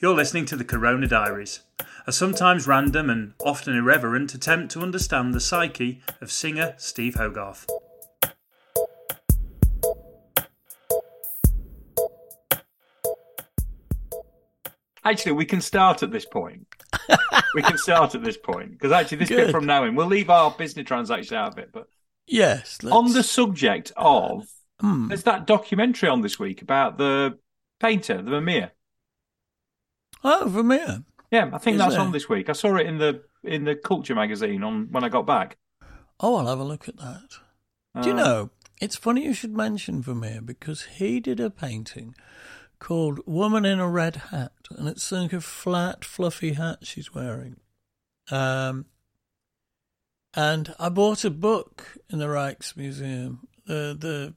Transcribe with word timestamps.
You're 0.00 0.14
listening 0.14 0.44
to 0.44 0.54
the 0.54 0.64
Corona 0.64 1.08
Diaries, 1.08 1.58
a 2.06 2.12
sometimes 2.12 2.68
random 2.68 3.10
and 3.10 3.34
often 3.44 3.74
irreverent 3.74 4.32
attempt 4.32 4.70
to 4.72 4.80
understand 4.80 5.34
the 5.34 5.40
psyche 5.40 6.00
of 6.20 6.30
singer 6.30 6.74
Steve 6.76 7.16
Hogarth. 7.16 7.66
Actually, 15.04 15.32
we 15.32 15.44
can 15.44 15.60
start 15.60 16.04
at 16.04 16.12
this 16.12 16.24
point. 16.24 16.68
we 17.54 17.62
can 17.62 17.76
start 17.76 18.14
at 18.14 18.22
this 18.22 18.36
point 18.36 18.70
because 18.70 18.92
actually, 18.92 19.18
this 19.18 19.30
Good. 19.30 19.46
bit 19.46 19.50
from 19.50 19.66
now 19.66 19.82
in, 19.82 19.96
we'll 19.96 20.06
leave 20.06 20.30
our 20.30 20.52
business 20.52 20.86
transaction 20.86 21.36
out 21.36 21.54
of 21.54 21.58
it. 21.58 21.70
But 21.72 21.88
Yes. 22.24 22.78
Let's... 22.84 22.94
on 22.94 23.12
the 23.14 23.24
subject 23.24 23.90
of, 23.96 24.46
Hmm. 24.80 25.08
there's 25.08 25.24
that 25.24 25.48
documentary 25.48 26.08
on 26.08 26.20
this 26.20 26.38
week 26.38 26.62
about 26.62 26.98
the 26.98 27.36
painter, 27.80 28.22
the 28.22 28.30
Vermeer. 28.30 28.70
Oh, 30.24 30.44
Vermeer. 30.48 31.04
Yeah, 31.30 31.50
I 31.52 31.58
think 31.58 31.74
Is 31.76 31.78
that's 31.80 31.94
there? 31.94 32.00
on 32.02 32.12
this 32.12 32.28
week. 32.28 32.48
I 32.48 32.52
saw 32.52 32.76
it 32.76 32.86
in 32.86 32.98
the 32.98 33.22
in 33.44 33.64
the 33.64 33.74
Culture 33.76 34.14
magazine 34.14 34.64
on 34.64 34.88
when 34.90 35.04
I 35.04 35.08
got 35.08 35.26
back. 35.26 35.56
Oh, 36.20 36.36
I'll 36.36 36.46
have 36.48 36.58
a 36.58 36.64
look 36.64 36.88
at 36.88 36.96
that. 36.96 37.28
Do 38.02 38.08
you 38.08 38.14
Uh, 38.14 38.18
know, 38.24 38.50
it's 38.80 38.96
funny 38.96 39.24
you 39.24 39.34
should 39.34 39.56
mention 39.56 40.02
Vermeer 40.02 40.40
because 40.40 40.82
he 40.84 41.20
did 41.20 41.38
a 41.40 41.50
painting 41.50 42.14
called 42.80 43.20
Woman 43.26 43.64
in 43.64 43.78
a 43.80 43.88
Red 43.88 44.16
Hat, 44.30 44.52
and 44.70 44.88
it's 44.88 45.10
like 45.12 45.32
a 45.32 45.40
flat, 45.40 46.04
fluffy 46.04 46.52
hat 46.54 46.78
she's 46.86 47.14
wearing. 47.14 47.56
Um, 48.30 48.86
and 50.34 50.74
I 50.78 50.88
bought 50.88 51.24
a 51.24 51.30
book 51.30 51.96
in 52.10 52.18
the 52.18 52.26
Rijksmuseum, 52.26 53.38
the 53.66 53.96
the 53.98 54.34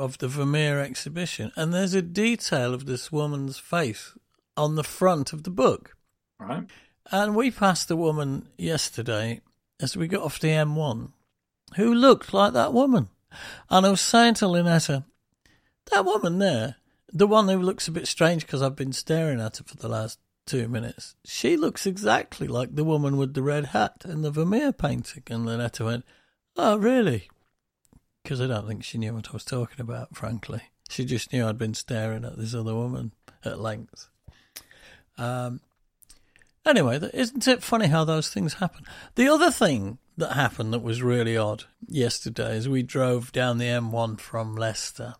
of 0.00 0.18
the 0.18 0.28
Vermeer 0.28 0.80
exhibition, 0.80 1.52
and 1.56 1.72
there's 1.72 1.94
a 1.94 2.02
detail 2.02 2.72
of 2.74 2.86
this 2.86 3.12
woman's 3.12 3.58
face 3.58 4.16
on 4.56 4.74
the 4.74 4.84
front 4.84 5.32
of 5.32 5.44
the 5.44 5.50
book. 5.50 5.96
Right. 6.38 6.64
And 7.10 7.34
we 7.34 7.50
passed 7.50 7.90
a 7.90 7.96
woman 7.96 8.48
yesterday 8.56 9.40
as 9.80 9.96
we 9.96 10.08
got 10.08 10.22
off 10.22 10.38
the 10.38 10.48
M1 10.48 11.10
who 11.76 11.94
looked 11.94 12.32
like 12.32 12.52
that 12.52 12.72
woman. 12.72 13.08
And 13.70 13.86
I 13.86 13.90
was 13.90 14.00
saying 14.00 14.34
to 14.34 14.46
Lynetta, 14.46 15.04
that 15.90 16.04
woman 16.04 16.38
there, 16.38 16.76
the 17.12 17.26
one 17.26 17.48
who 17.48 17.58
looks 17.58 17.88
a 17.88 17.92
bit 17.92 18.06
strange 18.06 18.46
because 18.46 18.62
I've 18.62 18.76
been 18.76 18.92
staring 18.92 19.40
at 19.40 19.56
her 19.58 19.64
for 19.64 19.76
the 19.76 19.88
last 19.88 20.18
two 20.46 20.68
minutes, 20.68 21.14
she 21.24 21.56
looks 21.56 21.86
exactly 21.86 22.46
like 22.46 22.74
the 22.74 22.84
woman 22.84 23.16
with 23.16 23.34
the 23.34 23.42
red 23.42 23.66
hat 23.66 24.04
in 24.04 24.22
the 24.22 24.30
Vermeer 24.30 24.72
painting. 24.72 25.22
And 25.30 25.46
Lynetta 25.46 25.84
went, 25.84 26.04
Oh, 26.56 26.76
really? 26.76 27.28
Because 28.22 28.40
I 28.40 28.46
don't 28.46 28.68
think 28.68 28.84
she 28.84 28.98
knew 28.98 29.14
what 29.14 29.30
I 29.30 29.32
was 29.32 29.44
talking 29.44 29.80
about, 29.80 30.14
frankly. 30.14 30.62
She 30.88 31.04
just 31.04 31.32
knew 31.32 31.46
I'd 31.46 31.58
been 31.58 31.74
staring 31.74 32.24
at 32.24 32.36
this 32.36 32.54
other 32.54 32.74
woman 32.74 33.12
at 33.44 33.58
length. 33.58 34.08
Um, 35.18 35.60
Anyway, 36.64 37.00
isn't 37.12 37.48
it 37.48 37.60
funny 37.60 37.88
how 37.88 38.04
those 38.04 38.30
things 38.30 38.54
happen? 38.54 38.84
The 39.16 39.26
other 39.26 39.50
thing 39.50 39.98
that 40.16 40.34
happened 40.34 40.72
that 40.72 40.82
was 40.82 41.02
really 41.02 41.36
odd 41.36 41.64
yesterday 41.88 42.56
as 42.56 42.68
we 42.68 42.84
drove 42.84 43.32
down 43.32 43.58
the 43.58 43.64
M1 43.64 44.20
from 44.20 44.54
Leicester, 44.54 45.16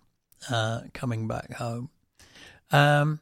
uh, 0.48 0.82
coming 0.94 1.26
back 1.26 1.54
home, 1.54 1.91
um, 2.70 3.19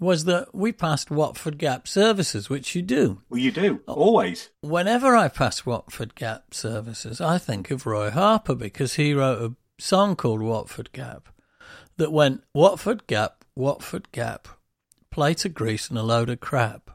was 0.00 0.24
that 0.24 0.54
we 0.54 0.72
passed 0.72 1.10
Watford 1.10 1.58
Gap 1.58 1.86
services, 1.86 2.48
which 2.48 2.74
you 2.74 2.80
do. 2.80 3.20
Well, 3.28 3.40
you 3.40 3.50
do 3.50 3.82
Oh. 3.86 3.92
always. 3.94 4.48
Whenever 4.62 5.14
I 5.14 5.28
pass 5.28 5.66
Watford 5.66 6.14
Gap 6.14 6.54
services, 6.54 7.20
I 7.20 7.36
think 7.36 7.70
of 7.70 7.84
Roy 7.84 8.10
Harper 8.10 8.54
because 8.54 8.94
he 8.94 9.12
wrote 9.12 9.42
a 9.42 9.82
song 9.82 10.16
called 10.16 10.40
Watford 10.40 10.90
Gap 10.92 11.28
that 11.98 12.12
went 12.12 12.44
Watford 12.54 13.06
Gap, 13.06 13.44
Watford 13.54 14.10
Gap, 14.12 14.48
plate 15.10 15.44
of 15.44 15.54
grease 15.54 15.88
and 15.88 15.98
a 15.98 16.02
load 16.02 16.30
of 16.30 16.40
crap. 16.40 16.90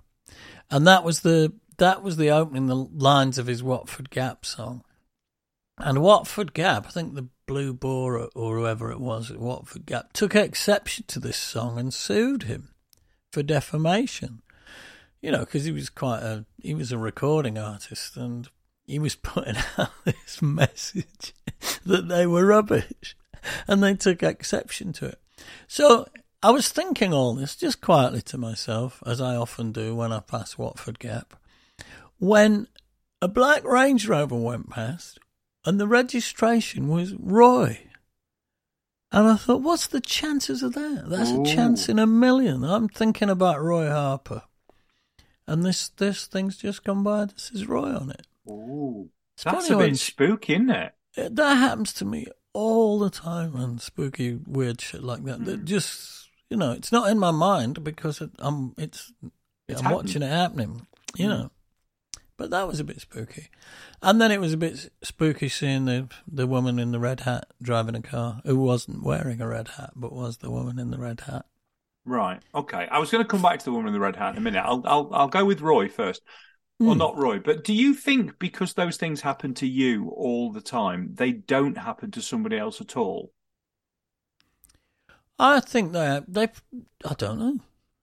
And 0.70 0.88
that 0.88 1.04
was 1.04 1.22
the 1.22 1.54
that 1.78 2.04
was 2.04 2.18
the 2.18 2.30
opening 2.30 2.68
the 2.68 2.76
lines 2.76 3.38
of 3.38 3.48
his 3.48 3.64
Watford 3.64 4.10
Gap 4.10 4.46
song. 4.46 4.84
And 5.78 6.04
Watford 6.04 6.54
Gap, 6.54 6.86
I 6.88 6.92
think 6.92 7.16
the 7.16 7.28
Blue 7.48 7.74
Boar 7.74 8.30
or, 8.36 8.58
whoever 8.58 8.92
it 8.92 9.00
was 9.00 9.32
at 9.32 9.40
Watford 9.40 9.86
Gap, 9.86 10.14
took 10.14 10.36
exception 10.36 11.06
to 11.08 11.20
this 11.20 11.38
song 11.38 11.80
and 11.80 11.94
sued 11.94 12.44
him 12.44 12.70
for 13.32 13.42
defamation 13.42 14.44
you 15.24 15.32
know, 15.32 15.40
because 15.40 15.64
he 15.64 15.72
was 15.72 15.90
quite 15.90 16.22
a 16.22 16.46
he 16.62 16.76
was 16.76 16.92
a 16.92 16.98
recording 16.98 17.58
artist 17.58 18.18
and 18.18 18.50
he 18.86 19.00
was 19.00 19.16
putting 19.24 19.56
out 19.78 19.92
this 20.04 20.42
message 20.42 21.34
that 21.86 22.10
they 22.10 22.28
were 22.28 22.46
rubbish, 22.46 23.16
and 23.68 23.82
they 23.82 23.96
took 23.96 24.22
exception 24.22 24.94
to 24.94 25.08
it. 25.08 25.20
So 25.68 26.08
I 26.44 26.52
was 26.52 26.70
thinking 26.70 27.14
all 27.14 27.34
this 27.36 27.56
just 27.56 27.80
quietly 27.82 28.22
to 28.24 28.38
myself, 28.38 29.02
as 29.06 29.22
I 29.22 29.36
often 29.36 29.72
do 29.72 29.96
when 29.96 30.12
I 30.12 30.20
pass 30.20 30.58
Watford 30.58 31.00
Gap, 31.00 31.36
when 32.20 32.68
a 33.22 33.28
black 33.30 33.64
Range 33.64 34.06
Rover 34.08 34.36
went 34.36 34.70
past 34.70 35.20
and 35.66 35.80
the 35.80 35.88
registration 35.88 36.90
was 36.90 37.14
Roy. 37.14 37.80
And 39.12 39.28
I 39.28 39.36
thought, 39.36 39.62
what's 39.62 39.88
the 39.88 40.02
chances 40.02 40.64
of 40.64 40.74
that? 40.74 41.06
That's 41.08 41.30
Ooh. 41.32 41.44
a 41.44 41.46
chance 41.46 41.88
in 41.88 42.00
a 42.00 42.08
million. 42.08 42.64
I'm 42.64 42.90
thinking 42.90 43.30
about 43.30 43.62
Roy 43.62 43.88
Harper. 43.90 44.42
And 45.48 45.64
this 45.64 45.90
this 45.90 46.26
thing's 46.26 46.58
just 46.58 46.84
come 46.84 47.04
by. 47.04 47.26
This 47.26 47.52
is 47.52 47.68
Roy 47.68 47.96
on 47.96 48.10
it. 48.10 48.26
Ooh, 48.50 49.10
It's 49.36 49.44
that's 49.44 49.70
a 49.70 49.78
when 49.78 49.90
bit 49.92 50.00
spooky, 50.00 50.54
isn't 50.54 50.70
it? 50.70 50.94
it- 51.16 51.36
that 51.36 51.56
happens 51.56 51.94
to 51.94 52.06
me 52.06 52.28
all 52.54 52.98
the 53.00 53.10
time, 53.10 53.56
and 53.56 53.82
spooky, 53.82 54.40
weird 54.48 54.80
shit 54.82 55.04
like 55.04 55.24
that. 55.26 55.38
Hmm. 55.40 55.44
That 55.46 55.66
just 55.66 56.23
you 56.50 56.58
know, 56.58 56.72
it's 56.72 56.92
not 56.92 57.10
in 57.10 57.20
my 57.20 57.32
mind 57.32 57.84
because 57.84 58.22
it, 58.22 58.32
I'm 58.40 58.74
it's, 58.78 59.12
It's 59.68 59.80
I'm 59.80 59.84
happened. 59.84 59.96
watching 59.96 60.22
it 60.24 60.30
happening. 60.30 60.88
You 61.16 61.28
Mm. 61.28 61.30
know, 61.30 61.52
but 62.38 62.50
that 62.52 62.68
was 62.68 62.80
a 62.80 62.84
bit 62.86 63.02
spooky, 63.02 63.50
and 64.02 64.22
then 64.22 64.32
it 64.32 64.40
was 64.42 64.54
a 64.54 64.58
bit 64.58 64.92
spooky 65.04 65.50
seeing 65.50 65.86
the 65.86 66.10
the 66.28 66.48
woman 66.48 66.80
in 66.80 66.92
the 66.92 67.00
red 67.00 67.22
hat 67.22 67.46
driving 67.62 67.96
a 67.96 68.02
car 68.02 68.42
who 68.46 68.58
wasn't 68.60 69.04
wearing 69.04 69.42
a 69.42 69.48
red 69.48 69.70
hat, 69.70 69.92
but 69.96 70.14
was 70.14 70.38
the 70.38 70.52
woman 70.52 70.80
in 70.80 70.92
the 70.92 71.00
red 71.00 71.22
hat. 71.22 71.46
Right. 72.06 72.42
Okay. 72.54 72.88
I 72.92 73.00
was 73.00 73.12
going 73.12 73.24
to 73.24 73.28
come 73.28 73.42
back 73.42 73.60
to 73.60 73.66
the 73.66 73.72
woman 73.72 73.88
in 73.88 73.94
the 73.94 74.00
red 74.00 74.16
hat 74.18 74.32
in 74.34 74.38
a 74.38 74.42
minute. 74.42 74.62
I'll 74.62 74.82
I'll 74.86 75.10
I'll 75.14 75.28
go 75.30 75.46
with 75.46 75.62
Roy 75.62 75.88
first. 75.90 76.22
Well, 76.86 76.96
Hmm. 76.96 77.00
not 77.00 77.18
Roy, 77.18 77.40
but 77.40 77.64
do 77.64 77.74
you 77.74 77.94
think 77.94 78.40
because 78.40 78.74
those 78.74 78.98
things 78.98 79.22
happen 79.22 79.54
to 79.56 79.68
you 79.68 80.10
all 80.10 80.52
the 80.52 80.62
time, 80.62 81.16
they 81.16 81.32
don't 81.32 81.78
happen 81.78 82.12
to 82.12 82.22
somebody 82.22 82.58
else 82.58 82.82
at 82.82 82.98
all? 82.98 83.32
I 85.40 85.60
think 85.60 85.94
they 85.94 86.22
they 86.28 86.48
I 87.06 87.14
don't 87.18 87.40
know. 87.40 87.60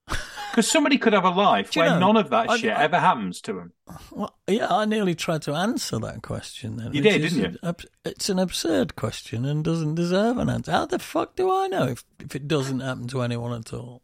Because 0.51 0.69
somebody 0.69 0.97
could 0.97 1.13
have 1.13 1.23
a 1.23 1.29
life 1.29 1.73
where 1.77 1.91
know, 1.91 1.99
none 1.99 2.17
of 2.17 2.29
that 2.31 2.49
I- 2.49 2.57
shit 2.57 2.73
I- 2.75 2.83
ever 2.83 2.99
happens 2.99 3.39
to 3.43 3.53
them. 3.53 3.71
Well, 4.11 4.35
yeah, 4.47 4.67
I 4.69 4.83
nearly 4.83 5.15
tried 5.15 5.43
to 5.43 5.53
answer 5.53 5.97
that 5.99 6.23
question. 6.23 6.75
Then, 6.75 6.93
You 6.93 7.01
did, 7.01 7.21
didn't 7.21 7.53
you? 7.63 7.73
It's 8.03 8.27
an 8.27 8.37
absurd 8.37 8.97
question 8.97 9.45
and 9.45 9.63
doesn't 9.63 9.95
deserve 9.95 10.37
an 10.39 10.49
answer. 10.49 10.73
How 10.73 10.85
the 10.87 10.99
fuck 10.99 11.37
do 11.37 11.49
I 11.49 11.67
know 11.67 11.85
if, 11.85 12.03
if 12.19 12.35
it 12.35 12.49
doesn't 12.49 12.81
happen 12.81 13.07
to 13.07 13.21
anyone 13.21 13.57
at 13.57 13.71
all? 13.71 14.01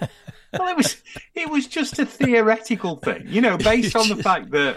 Well, 0.00 0.68
it 0.68 0.76
was 0.76 1.02
it 1.34 1.50
was 1.50 1.66
just 1.66 1.98
a 1.98 2.06
theoretical 2.06 2.94
thing, 2.96 3.24
you 3.26 3.40
know, 3.40 3.56
based 3.72 3.96
on 3.96 4.08
the 4.08 4.22
fact 4.22 4.52
that 4.52 4.76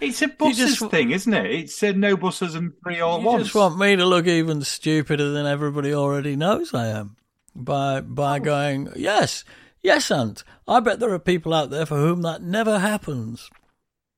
it's 0.00 0.22
a 0.22 0.28
buses 0.28 0.78
just- 0.78 0.90
thing, 0.90 1.10
isn't 1.10 1.32
it? 1.32 1.46
It's 1.50 1.82
uh, 1.82 1.92
no 1.96 2.16
buses 2.16 2.54
and 2.54 2.72
three 2.82 3.00
all 3.00 3.20
you 3.20 3.26
once. 3.26 3.44
just 3.44 3.54
want 3.54 3.78
me 3.78 3.96
to 3.96 4.04
look 4.06 4.26
even 4.26 4.62
stupider 4.62 5.30
than 5.32 5.46
everybody 5.46 5.94
already 5.94 6.36
knows 6.36 6.72
I 6.74 6.88
am 6.88 7.16
by 7.54 7.98
Oh. 7.98 8.00
by 8.02 8.38
going 8.38 8.90
yes, 8.96 9.44
yes, 9.82 10.10
Aunt. 10.10 10.44
I 10.68 10.80
bet 10.80 11.00
there 11.00 11.12
are 11.12 11.18
people 11.18 11.54
out 11.54 11.70
there 11.70 11.86
for 11.86 11.96
whom 11.96 12.22
that 12.22 12.42
never 12.42 12.78
happens. 12.78 13.48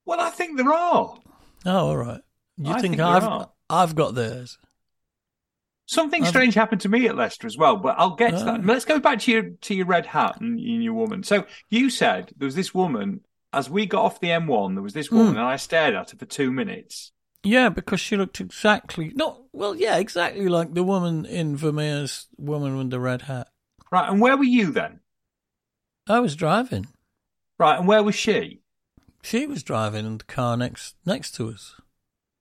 Well, 0.05 0.19
I 0.19 0.29
think 0.31 0.57
there 0.57 0.73
are. 0.73 1.17
Oh, 1.65 1.71
all 1.71 1.97
right. 1.97 2.21
You 2.57 2.71
I 2.71 2.81
think, 2.81 2.95
think 2.95 3.01
I've 3.01 3.23
are. 3.23 3.49
I've 3.69 3.95
got 3.95 4.15
theirs? 4.15 4.57
Something 5.85 6.21
I've- 6.23 6.29
strange 6.29 6.53
happened 6.53 6.81
to 6.81 6.89
me 6.89 7.07
at 7.07 7.15
Leicester 7.15 7.47
as 7.47 7.57
well, 7.57 7.75
but 7.77 7.95
I'll 7.97 8.15
get 8.15 8.31
to 8.31 8.41
Oh. 8.41 8.45
that. 8.45 8.65
Let's 8.65 8.85
go 8.85 8.99
back 8.99 9.19
to 9.21 9.31
your 9.31 9.43
to 9.61 9.73
your 9.73 9.85
red 9.85 10.05
hat 10.07 10.39
and, 10.41 10.59
and 10.59 10.83
your 10.83 10.93
woman. 10.93 11.23
So 11.23 11.45
you 11.69 11.89
said 11.89 12.31
there 12.37 12.45
was 12.45 12.55
this 12.55 12.73
woman 12.73 13.21
as 13.53 13.69
we 13.69 13.85
got 13.85 14.03
off 14.05 14.19
the 14.19 14.27
M1. 14.29 14.75
There 14.75 14.83
was 14.83 14.93
this 14.93 15.11
woman, 15.11 15.33
Hmm. 15.33 15.37
and 15.39 15.45
I 15.47 15.55
stared 15.55 15.95
at 15.95 16.11
her 16.11 16.17
for 16.17 16.25
two 16.25 16.51
minutes. 16.51 17.11
Yeah, 17.43 17.69
because 17.69 17.99
she 18.01 18.17
looked 18.17 18.41
exactly 18.41 19.11
not 19.15 19.41
well. 19.53 19.75
Yeah, 19.75 19.97
exactly 19.97 20.47
like 20.49 20.73
the 20.73 20.83
woman 20.83 21.25
in 21.25 21.55
Vermeer's 21.55 22.27
woman 22.37 22.77
with 22.77 22.89
the 22.89 22.99
red 22.99 23.23
hat. 23.23 23.47
Right, 23.91 24.09
and 24.09 24.19
where 24.21 24.35
were 24.37 24.43
you 24.43 24.71
then? 24.71 24.99
I 26.07 26.19
was 26.19 26.35
driving. 26.35 26.87
Right, 27.57 27.77
and 27.79 27.87
where 27.87 28.03
was 28.03 28.15
she? 28.15 28.61
She 29.23 29.45
was 29.47 29.63
driving 29.63 30.05
in 30.05 30.17
the 30.17 30.23
car 30.25 30.57
next 30.57 30.95
next 31.05 31.31
to 31.35 31.49
us. 31.49 31.75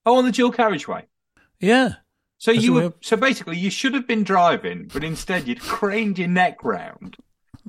Oh, 0.07 0.17
on 0.17 0.25
the 0.25 0.33
dual 0.33 0.51
carriageway. 0.53 1.07
Yeah. 1.61 1.95
So 2.39 2.51
you 2.53 2.79
a 2.79 2.83
were 2.89 2.95
so 3.01 3.17
basically 3.17 3.57
you 3.59 3.71
should 3.71 3.95
have 3.95 4.07
been 4.07 4.23
driving, 4.25 4.89
but 4.93 5.03
instead 5.05 5.49
you'd 5.49 5.61
craned 5.61 6.19
your 6.19 6.29
neck 6.29 6.63
round 6.65 7.17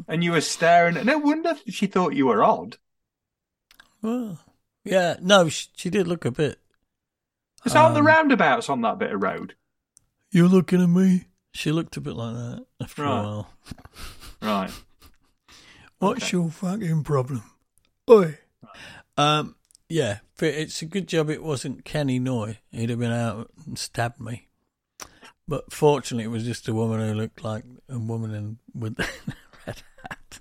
and 0.07 0.23
you 0.23 0.31
were 0.31 0.41
staring. 0.41 1.03
No 1.05 1.17
wonder 1.17 1.55
she 1.67 1.87
thought 1.87 2.13
you 2.15 2.27
were 2.27 2.43
odd. 2.43 2.77
Well, 4.01 4.39
yeah. 4.83 5.15
No, 5.21 5.49
she, 5.49 5.67
she 5.75 5.89
did 5.89 6.07
look 6.07 6.25
a 6.25 6.31
bit. 6.31 6.59
Because 7.57 7.75
aren't 7.75 7.93
the 7.95 7.99
Um, 7.99 8.07
roundabouts 8.07 8.69
on 8.69 8.81
that 8.81 8.99
bit 8.99 9.11
of 9.11 9.21
road? 9.21 9.55
You're 10.31 10.47
looking 10.47 10.81
at 10.81 10.89
me. 10.89 11.25
She 11.51 11.71
looked 11.71 11.97
a 11.97 12.01
bit 12.01 12.13
like 12.15 12.33
that 12.35 12.65
after 12.81 13.03
Right. 13.03 13.19
a 13.19 13.23
while. 13.23 13.49
Right. 14.41 14.71
What's 15.99 16.23
Okay. 16.25 16.37
your 16.37 16.49
fucking 16.49 17.03
problem, 17.03 17.43
boy? 18.05 18.37
Um, 19.17 19.55
yeah, 19.89 20.19
but 20.37 20.49
it's 20.49 20.81
a 20.81 20.85
good 20.85 21.07
job 21.07 21.29
it 21.29 21.43
wasn't 21.43 21.83
Kenny 21.83 22.19
Noy. 22.19 22.59
He'd 22.71 22.89
have 22.91 22.99
been 22.99 23.11
out 23.11 23.51
and 23.65 23.77
stabbed 23.77 24.21
me. 24.21 24.47
But 25.47 25.73
fortunately, 25.73 26.23
it 26.25 26.27
was 26.27 26.45
just 26.45 26.67
a 26.69 26.73
woman 26.73 26.99
who 27.01 27.13
looked 27.15 27.43
like 27.43 27.65
a 27.89 27.97
woman 27.99 28.33
in 28.33 28.59
with 28.73 28.97
a 28.99 29.07
red 29.67 29.81
hat. 30.09 30.39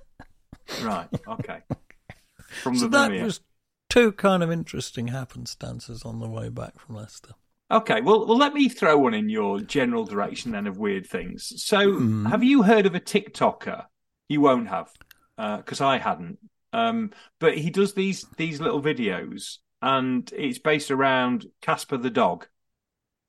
Right. 0.83 1.09
Okay. 1.27 1.63
From 2.63 2.77
So 2.77 2.85
the 2.87 3.09
that 3.09 3.23
was 3.23 3.41
two 3.89 4.13
kind 4.13 4.43
of 4.43 4.51
interesting 4.51 5.09
happenstances 5.09 6.05
on 6.05 6.21
the 6.21 6.29
way 6.29 6.49
back 6.49 6.79
from 6.79 6.97
Leicester. 6.97 7.35
Okay, 7.71 8.01
well, 8.01 8.27
well, 8.27 8.39
let 8.39 8.55
me 8.55 8.69
throw 8.69 8.97
one 8.97 9.13
in 9.15 9.29
your 9.29 9.61
general 9.61 10.05
direction 10.05 10.53
then 10.53 10.67
of 10.67 10.79
weird 10.79 11.07
things. 11.07 11.53
So, 11.63 11.93
Hmm. 11.93 12.27
have 12.27 12.43
you 12.43 12.63
heard 12.63 12.87
of 12.87 12.95
a 12.95 13.01
TikToker? 13.01 13.87
You 14.29 14.41
won't 14.41 14.69
have, 14.69 14.91
because 15.37 15.81
I 15.81 15.99
hadn't. 15.99 16.39
Um, 16.73 17.13
but 17.39 17.57
he 17.59 17.71
does 17.71 17.95
these 17.95 18.27
these 18.37 18.61
little 18.61 18.83
videos, 18.83 19.59
and 19.83 20.31
it's 20.37 20.59
based 20.59 20.91
around 20.91 21.47
Casper 21.61 21.97
the 21.99 22.11
dog. 22.11 22.47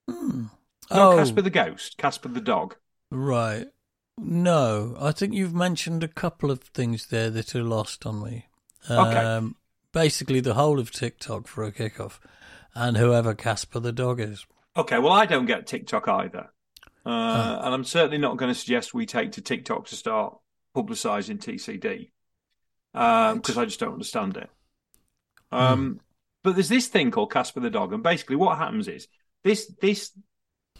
Hmm. 0.10 0.46
Not 0.92 1.14
Oh, 1.14 1.16
Casper 1.18 1.42
the 1.42 1.50
ghost, 1.50 1.98
Casper 1.98 2.30
the 2.30 2.42
dog. 2.42 2.76
right. 3.12 3.68
No, 4.22 4.98
I 5.00 5.14
think 5.14 5.34
you've 5.34 5.54
mentioned 5.54 6.04
a 6.04 6.08
couple 6.10 6.52
of 6.52 6.62
things 6.62 7.06
there 7.08 7.30
that 7.30 7.56
are 7.56 7.64
lost 7.64 8.06
on 8.06 8.22
me. 8.22 8.48
Okay. 8.90 9.18
Um, 9.18 9.56
basically, 9.94 10.39
the 10.39 10.53
whole 10.56 10.80
of 10.80 10.91
TikTok 10.91 11.47
for 11.47 11.63
a 11.63 11.71
kickoff, 11.71 12.19
and 12.75 12.97
whoever 12.97 13.33
Casper 13.33 13.80
the 13.80 13.91
dog 13.91 14.19
is. 14.19 14.45
Okay, 14.77 15.00
well, 15.00 15.13
I 15.13 15.25
don't 15.25 15.45
get 15.45 15.68
TikTok 15.68 16.07
either, 16.07 16.50
uh, 17.06 17.09
Ah. 17.09 17.65
and 17.65 17.74
I'm 17.74 17.83
certainly 17.83 18.18
not 18.18 18.38
going 18.38 18.51
to 18.53 18.59
suggest 18.59 18.94
we 18.94 19.06
take 19.06 19.33
to 19.33 19.41
TikTok 19.41 19.88
to 19.88 19.95
start 19.95 20.38
publicising 20.75 21.39
TCD 21.41 22.12
because 22.94 23.57
I 23.57 23.65
just 23.65 23.80
don't 23.80 23.94
understand 23.94 24.38
it. 24.38 24.50
Um, 25.51 26.00
But 26.44 26.56
there's 26.56 26.69
this 26.69 26.88
thing 26.88 27.12
called 27.12 27.31
Casper 27.33 27.59
the 27.59 27.69
dog, 27.69 27.91
and 27.91 28.01
basically 28.01 28.38
what 28.38 28.57
happens 28.57 28.88
is 28.88 29.07
this 29.44 29.68
this 29.81 30.12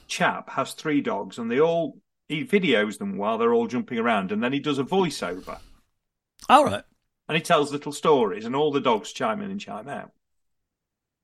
chap 0.07 0.50
has 0.51 0.73
three 0.73 1.01
dogs, 1.01 1.38
and 1.38 1.51
they 1.51 1.59
all 1.59 2.00
he 2.29 2.45
videos 2.45 2.97
them 3.00 3.17
while 3.17 3.38
they're 3.38 3.53
all 3.53 3.67
jumping 3.67 3.97
around, 3.97 4.31
and 4.31 4.41
then 4.44 4.53
he 4.53 4.59
does 4.59 4.79
a 4.79 4.83
voiceover, 4.83 5.59
All 6.47 6.63
right. 6.63 6.83
And 7.30 7.38
he 7.38 7.42
tells 7.42 7.72
little 7.72 7.94
stories, 7.94 8.44
and 8.44 8.56
all 8.56 8.72
the 8.74 8.81
dogs 8.81 9.14
chime 9.14 9.42
in 9.42 9.52
and 9.52 9.62
chime 9.62 9.88
out. 9.88 10.12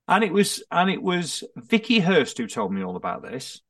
And 0.08 0.22
it 0.24 0.32
was 0.32 0.62
and 0.70 0.88
it 0.88 1.02
was 1.02 1.42
Vicky 1.56 1.98
Hurst 1.98 2.38
who 2.38 2.46
told 2.46 2.72
me 2.72 2.82
all 2.82 2.96
about 2.96 3.22
this. 3.22 3.60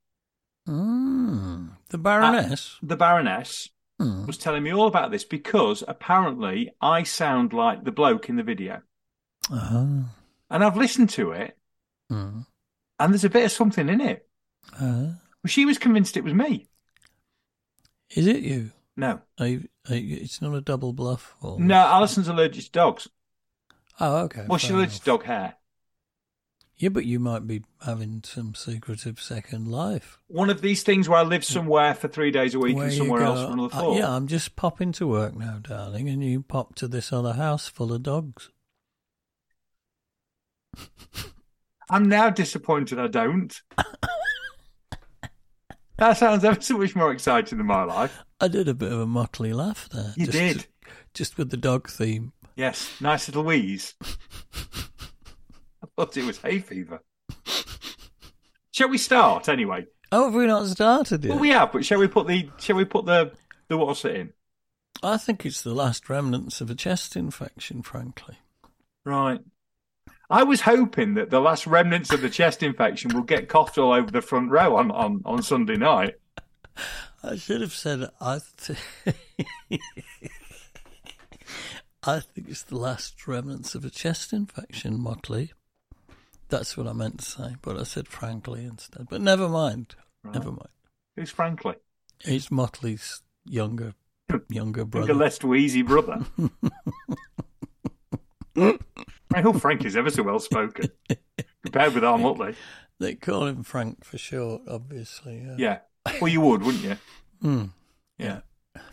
Mm, 0.68 1.70
the 1.88 1.98
Baroness. 1.98 2.76
The 2.82 2.96
Baroness 2.96 3.70
Hmm. 3.98 4.26
was 4.26 4.36
telling 4.36 4.62
me 4.62 4.74
all 4.74 4.86
about 4.88 5.10
this 5.10 5.24
because 5.24 5.82
apparently 5.88 6.70
I 6.82 7.02
sound 7.04 7.54
like 7.54 7.82
the 7.84 7.92
bloke 7.92 8.28
in 8.28 8.36
the 8.36 8.42
video. 8.42 8.82
Uh-huh. 9.50 10.02
And 10.50 10.62
I've 10.64 10.76
listened 10.76 11.08
to 11.10 11.32
it, 11.32 11.56
Hmm. 12.10 12.40
and 13.00 13.12
there's 13.14 13.24
a 13.24 13.30
bit 13.30 13.46
of 13.46 13.52
something 13.52 13.88
in 13.88 14.02
it. 14.02 14.28
Uh, 14.78 15.12
She 15.46 15.64
was 15.64 15.78
convinced 15.78 16.16
it 16.18 16.24
was 16.24 16.34
me. 16.34 16.68
is 18.10 18.26
it 18.26 18.42
you? 18.42 18.72
No. 18.96 19.20
Are 19.38 19.46
you, 19.46 19.68
are 19.88 19.96
you? 19.96 20.16
It's 20.16 20.40
not 20.40 20.54
a 20.54 20.60
double 20.60 20.92
bluff? 20.92 21.36
Or... 21.42 21.60
No, 21.60 21.76
Alison's 21.76 22.28
allergic 22.28 22.64
to 22.64 22.70
dogs. 22.70 23.08
Oh, 24.00 24.18
okay. 24.24 24.44
Well, 24.48 24.58
she's 24.58 24.70
allergic 24.70 25.00
to 25.00 25.04
dog 25.04 25.24
hair. 25.24 25.54
Yeah, 26.78 26.90
but 26.90 27.06
you 27.06 27.18
might 27.18 27.46
be 27.46 27.62
having 27.84 28.22
some 28.22 28.54
secretive 28.54 29.18
second 29.18 29.68
life. 29.68 30.18
One 30.26 30.50
of 30.50 30.60
these 30.60 30.82
things 30.82 31.08
where 31.08 31.18
I 31.18 31.22
live 31.22 31.42
somewhere 31.42 31.94
for 31.94 32.06
three 32.06 32.30
days 32.30 32.54
a 32.54 32.58
week 32.58 32.76
Where 32.76 32.86
and 32.86 32.94
somewhere 32.94 33.20
go, 33.20 33.26
else 33.26 33.46
for 33.46 33.52
another 33.52 33.74
"Uh, 33.74 33.80
four. 33.80 33.98
yeah, 33.98 34.14
I'm 34.14 34.26
just 34.26 34.56
popping 34.56 34.92
to 34.92 35.06
work 35.06 35.34
now, 35.34 35.58
darling, 35.62 36.10
and 36.10 36.22
you 36.22 36.42
pop 36.42 36.74
to 36.76 36.88
this 36.88 37.14
other 37.14 37.32
house 37.32 37.66
full 37.66 37.94
of 37.94 38.02
dogs. 38.02 38.50
I'm 41.88 42.08
now 42.08 42.28
disappointed 42.28 42.98
I 42.98 43.06
don't. 43.06 43.58
that 45.98 46.16
sounds 46.16 46.44
ever 46.44 46.60
so 46.60 46.78
much 46.78 46.94
more 46.94 47.12
exciting 47.12 47.58
than 47.58 47.66
my 47.66 47.84
life. 47.84 48.18
I 48.40 48.48
did 48.48 48.68
a 48.68 48.74
bit 48.74 48.92
of 48.92 49.00
a 49.00 49.06
motley 49.06 49.52
laugh 49.52 49.88
there. 49.90 50.12
You 50.16 50.26
just 50.26 50.38
did. 50.38 50.66
just 51.14 51.38
with 51.38 51.50
the 51.50 51.56
dog 51.56 51.88
theme. 51.88 52.32
Yes, 52.54 52.90
nice 53.00 53.28
little 53.28 53.44
wheeze. 53.44 53.94
I 54.02 55.86
thought 55.96 56.16
it 56.16 56.24
was 56.24 56.38
hay 56.38 56.58
fever. 56.58 57.02
Shall 58.70 58.88
we 58.88 58.98
start 58.98 59.48
anyway? 59.48 59.86
Oh, 60.12 60.26
have 60.26 60.34
we 60.34 60.46
not 60.46 60.66
started 60.66 61.24
yet? 61.24 61.30
Well, 61.30 61.38
we 61.38 61.50
have, 61.50 61.72
but 61.72 61.84
shall 61.84 61.98
we 61.98 62.08
put 62.08 62.26
the 62.26 62.50
shall 62.58 62.76
we 62.76 62.84
put 62.84 63.06
the 63.06 63.32
the 63.68 63.76
what's 63.76 64.04
it 64.04 64.16
in? 64.16 64.32
I 65.02 65.16
think 65.16 65.44
it's 65.44 65.62
the 65.62 65.74
last 65.74 66.08
remnants 66.08 66.60
of 66.60 66.70
a 66.70 66.74
chest 66.74 67.16
infection, 67.16 67.82
frankly. 67.82 68.36
Right. 69.04 69.40
I 70.28 70.42
was 70.42 70.62
hoping 70.62 71.14
that 71.14 71.30
the 71.30 71.40
last 71.40 71.66
remnants 71.66 72.12
of 72.12 72.20
the 72.20 72.30
chest 72.30 72.62
infection 72.62 73.14
will 73.14 73.22
get 73.22 73.48
coughed 73.48 73.78
all 73.78 73.92
over 73.92 74.10
the 74.10 74.22
front 74.22 74.50
row 74.50 74.76
on, 74.76 74.90
on, 74.90 75.22
on 75.24 75.42
Sunday 75.42 75.76
night. 75.76 76.14
I 77.22 77.36
should 77.36 77.60
have 77.60 77.72
said 77.72 78.08
I. 78.20 78.40
Th- 78.58 78.78
I 82.02 82.20
think 82.20 82.48
it's 82.48 82.62
the 82.62 82.76
last 82.76 83.26
remnants 83.26 83.74
of 83.74 83.84
a 83.84 83.90
chest 83.90 84.32
infection, 84.32 85.00
Mutley. 85.00 85.52
That's 86.48 86.76
what 86.76 86.86
I 86.86 86.92
meant 86.92 87.18
to 87.18 87.24
say, 87.24 87.56
but 87.62 87.76
I 87.76 87.82
said 87.82 88.06
frankly 88.06 88.64
instead. 88.64 89.08
But 89.08 89.20
never 89.20 89.48
mind. 89.48 89.96
Never 90.22 90.50
mind. 90.50 90.68
Who's 91.16 91.30
frankly? 91.30 91.74
He's 92.24 92.50
Mutley's 92.50 93.22
younger, 93.44 93.94
younger 94.48 94.84
brother. 94.84 95.12
a 95.12 95.14
less 95.14 95.42
wheezy 95.42 95.82
brother. 95.82 96.24
I 99.34 99.40
hope 99.40 99.60
Frank 99.60 99.84
is 99.84 99.96
ever 99.96 100.10
so 100.10 100.22
well 100.22 100.38
spoken 100.38 100.90
compared 101.64 101.94
with 101.94 102.04
our 102.04 102.18
Mutley. 102.18 102.54
They 102.98 103.14
call 103.14 103.46
him 103.46 103.62
Frank 103.62 104.04
for 104.04 104.18
short, 104.18 104.62
obviously. 104.68 105.44
Yeah. 105.46 105.56
Yeah. 105.58 105.78
Well, 106.20 106.28
you 106.28 106.40
would, 106.40 106.62
wouldn't 106.62 106.84
you? 106.84 106.96
Hmm. 107.42 107.64
Yeah. 108.18 108.40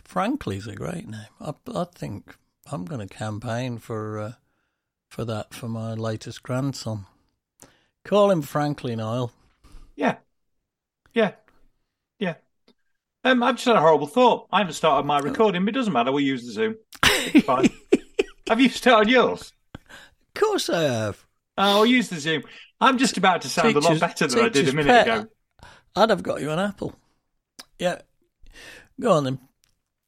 Frankly's 0.04 0.66
a 0.66 0.74
great 0.74 1.08
name. 1.08 1.26
I, 1.40 1.54
I 1.74 1.84
think 1.94 2.36
I'm 2.70 2.84
going 2.84 3.06
to 3.06 3.14
campaign 3.14 3.78
for 3.78 4.18
uh, 4.18 4.32
for 5.08 5.24
that 5.24 5.54
for 5.54 5.68
my 5.68 5.94
latest 5.94 6.42
grandson. 6.42 7.06
Call 8.04 8.30
him 8.30 8.42
Frankly, 8.42 8.94
Niall. 8.96 9.32
Yeah. 9.96 10.16
Yeah. 11.14 11.32
Yeah. 12.18 12.34
Um, 13.22 13.42
I've 13.42 13.54
just 13.54 13.66
had 13.66 13.76
a 13.76 13.80
horrible 13.80 14.06
thought. 14.06 14.48
I 14.52 14.58
haven't 14.58 14.74
started 14.74 15.06
my 15.06 15.18
recording, 15.18 15.64
but 15.64 15.74
it 15.74 15.78
doesn't 15.78 15.92
matter. 15.92 16.12
We'll 16.12 16.24
use 16.24 16.44
the 16.44 16.52
Zoom. 16.52 16.76
It's 17.04 17.46
fine. 17.46 17.70
have 18.48 18.60
you 18.60 18.68
started 18.68 19.10
yours? 19.10 19.52
Of 20.34 20.40
course 20.40 20.68
I 20.68 20.82
have. 20.82 21.24
Oh, 21.56 21.76
we'll 21.80 21.86
use 21.86 22.08
the 22.08 22.18
Zoom. 22.18 22.42
I'm 22.80 22.98
just 22.98 23.16
about 23.16 23.42
to 23.42 23.48
sound 23.48 23.76
a 23.76 23.80
lot 23.80 24.00
better 24.00 24.26
than 24.26 24.38
I 24.40 24.48
did 24.48 24.56
a 24.56 24.60
teacher's 24.60 24.74
minute 24.74 24.90
pet. 24.90 25.06
ago. 25.06 25.28
I'd 25.94 26.10
have 26.10 26.24
got 26.24 26.40
you 26.40 26.50
an 26.50 26.58
apple. 26.58 26.96
Yeah. 27.78 28.00
Go 29.00 29.12
on 29.12 29.24
then. 29.24 29.38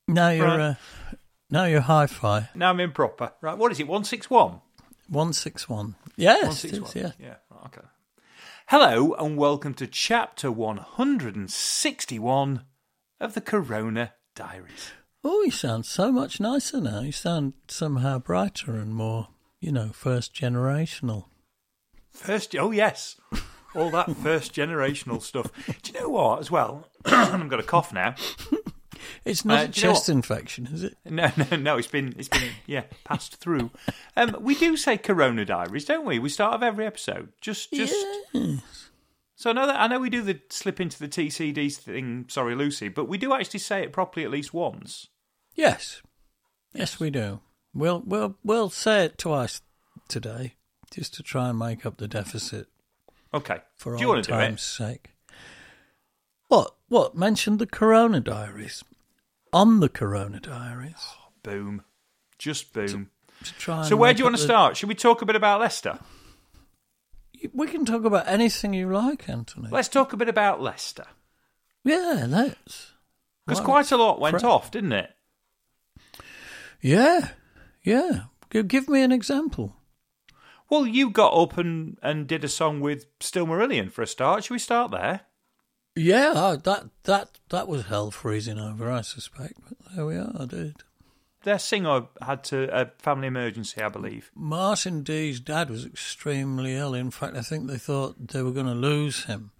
Now 0.08 0.30
you're 0.30 0.46
Right. 0.46 0.60
uh, 0.60 0.74
now 1.50 1.64
you're 1.66 1.80
hi-fi. 1.80 2.48
Now 2.54 2.70
I'm 2.70 2.80
improper. 2.80 3.32
Right, 3.40 3.56
what 3.56 3.70
is 3.70 3.78
it? 3.78 3.86
161? 3.86 4.60
One 5.08 5.32
six 5.32 5.68
one. 5.68 5.94
Yes, 6.16 6.64
161. 6.64 6.90
yeah. 6.96 7.12
Yeah, 7.28 7.36
right, 7.50 7.66
okay. 7.66 7.86
Hello 8.66 9.14
and 9.14 9.36
welcome 9.36 9.74
to 9.74 9.86
chapter 9.86 10.50
161 10.50 12.64
of 13.20 13.34
the 13.34 13.40
Corona 13.40 14.14
Diaries. 14.34 14.90
Oh, 15.22 15.42
you 15.42 15.52
sound 15.52 15.86
so 15.86 16.10
much 16.10 16.40
nicer 16.40 16.80
now. 16.80 17.00
You 17.00 17.12
sound 17.12 17.52
somehow 17.68 18.18
brighter 18.18 18.74
and 18.76 18.92
more, 18.94 19.28
you 19.66 19.72
know, 19.72 19.90
first 19.92 20.32
generational. 20.34 21.24
First, 22.10 22.54
oh 22.56 22.70
yes, 22.70 23.20
all 23.74 23.90
that 23.90 24.16
first 24.22 24.54
generational 24.54 25.20
stuff. 25.20 25.50
Do 25.82 25.92
you 25.92 26.00
know 26.00 26.08
what? 26.10 26.40
As 26.40 26.50
well, 26.50 26.88
I've 27.04 27.48
got 27.48 27.60
a 27.60 27.64
cough 27.64 27.92
now. 27.92 28.14
It's 29.24 29.44
not 29.44 29.58
Uh, 29.58 29.62
a 29.64 29.68
do 29.68 29.80
you 29.80 29.86
know 29.88 29.92
chest 29.92 30.08
infection, 30.08 30.68
is 30.72 30.82
it? 30.84 30.96
No, 31.04 31.30
no, 31.50 31.56
no. 31.56 31.76
It's 31.76 31.86
been, 31.88 32.14
it's 32.16 32.28
been, 32.28 32.50
yeah, 32.66 32.84
passed 33.04 33.36
through. 33.36 33.70
Um, 34.16 34.36
we 34.40 34.54
do 34.54 34.76
say 34.76 34.96
Corona 34.96 35.44
Diaries, 35.44 35.84
don't 35.84 36.06
we? 36.06 36.18
We 36.18 36.28
start 36.28 36.54
of 36.54 36.62
every 36.62 36.86
episode. 36.86 37.32
Just, 37.40 37.72
just. 37.72 37.94
Yes. 38.32 38.88
So 39.34 39.50
I 39.50 39.52
know 39.52 39.66
that 39.66 39.78
I 39.80 39.86
know 39.88 40.00
we 40.00 40.08
do 40.10 40.22
the 40.22 40.40
slip 40.48 40.80
into 40.80 40.98
the 40.98 41.08
TCD 41.08 41.74
thing. 41.76 42.24
Sorry, 42.28 42.54
Lucy, 42.54 42.88
but 42.88 43.06
we 43.08 43.18
do 43.18 43.34
actually 43.34 43.60
say 43.60 43.82
it 43.82 43.92
properly 43.92 44.24
at 44.24 44.30
least 44.30 44.54
once. 44.54 45.08
Yes. 45.54 46.00
Yes, 46.72 46.98
we 46.98 47.10
do. 47.10 47.40
We'll 47.76 48.02
we'll 48.06 48.36
we'll 48.42 48.70
say 48.70 49.04
it 49.04 49.18
twice 49.18 49.60
today, 50.08 50.54
just 50.90 51.12
to 51.14 51.22
try 51.22 51.50
and 51.50 51.58
make 51.58 51.84
up 51.84 51.98
the 51.98 52.08
deficit 52.08 52.68
Okay. 53.34 53.58
for 53.76 53.96
Do 53.96 54.00
you 54.02 54.08
old 54.08 54.16
want 54.16 54.24
to 54.24 54.30
do 54.30 54.36
times' 54.38 54.60
it? 54.62 54.64
sake. 54.64 55.10
What 56.48 56.74
what 56.88 57.14
mentioned 57.16 57.58
the 57.58 57.66
Corona 57.66 58.20
Diaries? 58.20 58.82
On 59.52 59.80
the 59.80 59.88
Corona 59.90 60.40
Diaries 60.40 60.94
oh, 60.98 61.28
Boom. 61.42 61.82
Just 62.38 62.72
boom. 62.72 63.10
to 63.44 63.54
try. 63.54 63.82
So 63.84 63.96
where 63.96 64.12
do 64.14 64.18
you 64.20 64.24
want 64.24 64.36
to 64.36 64.42
the- 64.42 64.48
start? 64.48 64.76
Should 64.76 64.88
we 64.88 64.94
talk 64.94 65.20
a 65.22 65.26
bit 65.26 65.36
about 65.36 65.60
Leicester? 65.60 65.98
We 67.52 67.66
can 67.66 67.84
talk 67.84 68.04
about 68.04 68.26
anything 68.26 68.72
you 68.72 68.90
like, 68.90 69.28
Anthony. 69.28 69.68
Let's 69.70 69.88
talk 69.88 70.12
a 70.14 70.16
bit 70.16 70.28
about 70.30 70.62
Leicester. 70.62 71.04
yeah, 71.84 72.24
let's. 72.26 72.92
Because 73.46 73.60
quite 73.60 73.92
a 73.92 73.96
lot 73.96 74.18
went 74.18 74.42
off, 74.42 74.70
didn't 74.70 74.92
it? 74.92 75.10
Yeah, 76.80 77.28
yeah. 77.86 78.24
Give 78.50 78.88
me 78.88 79.02
an 79.02 79.12
example. 79.12 79.76
Well, 80.68 80.86
you 80.86 81.10
got 81.10 81.32
up 81.32 81.56
and, 81.56 81.96
and 82.02 82.26
did 82.26 82.44
a 82.44 82.48
song 82.48 82.80
with 82.80 83.06
Still 83.20 83.46
Marillion 83.46 83.90
for 83.90 84.02
a 84.02 84.06
start. 84.06 84.44
Should 84.44 84.54
we 84.54 84.58
start 84.58 84.90
there? 84.90 85.20
Yeah, 85.94 86.56
that 86.64 86.90
that 87.04 87.38
that 87.48 87.68
was 87.68 87.86
hell 87.86 88.10
freezing 88.10 88.58
over, 88.58 88.90
I 88.90 89.00
suspect. 89.00 89.54
But 89.66 89.94
there 89.94 90.04
we 90.04 90.16
are. 90.16 90.32
I 90.38 90.44
did. 90.44 90.76
Their 91.44 91.58
singer 91.58 92.08
had 92.20 92.42
to 92.44 92.68
a 92.76 92.90
family 92.98 93.28
emergency, 93.28 93.80
I 93.80 93.88
believe. 93.88 94.30
Martin 94.34 95.02
D's 95.04 95.38
dad 95.38 95.70
was 95.70 95.86
extremely 95.86 96.74
ill. 96.74 96.92
In 96.92 97.10
fact, 97.10 97.36
I 97.36 97.40
think 97.40 97.66
they 97.68 97.78
thought 97.78 98.28
they 98.28 98.42
were 98.42 98.50
going 98.50 98.66
to 98.66 98.72
lose 98.72 99.24
him. 99.24 99.52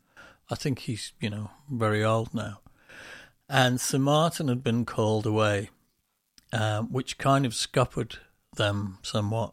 I 0.51 0.57
think 0.57 0.81
he's, 0.81 1.13
you 1.21 1.31
know, 1.31 1.51
very 1.71 2.05
old 2.05 2.35
now. 2.35 2.61
And 3.49 3.81
Sir 3.81 4.01
Martin 4.01 4.49
had 4.49 4.65
been 4.65 4.85
called 4.85 5.27
away, 5.27 5.71
um, 6.57 6.91
which 6.91 7.19
kind 7.19 7.45
of 7.45 7.55
scuppered 7.55 8.17
them 8.57 8.99
somewhat, 9.03 9.53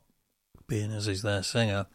being 0.68 0.92
as 0.92 1.06
he's 1.06 1.22
their 1.22 1.44
singer. 1.44 1.88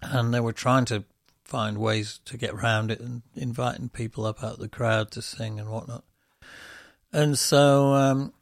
And 0.00 0.32
they 0.32 0.40
were 0.40 0.54
trying 0.54 0.86
to 0.86 1.04
find 1.44 1.76
ways 1.76 2.20
to 2.24 2.38
get 2.38 2.54
around 2.54 2.90
it 2.90 3.00
and 3.00 3.22
inviting 3.34 3.90
people 3.90 4.24
up 4.24 4.42
out 4.42 4.54
of 4.54 4.58
the 4.60 4.68
crowd 4.68 5.10
to 5.10 5.22
sing 5.22 5.60
and 5.60 5.68
whatnot. 5.68 6.04
And 7.12 7.38
so 7.38 7.92
um, 7.92 8.32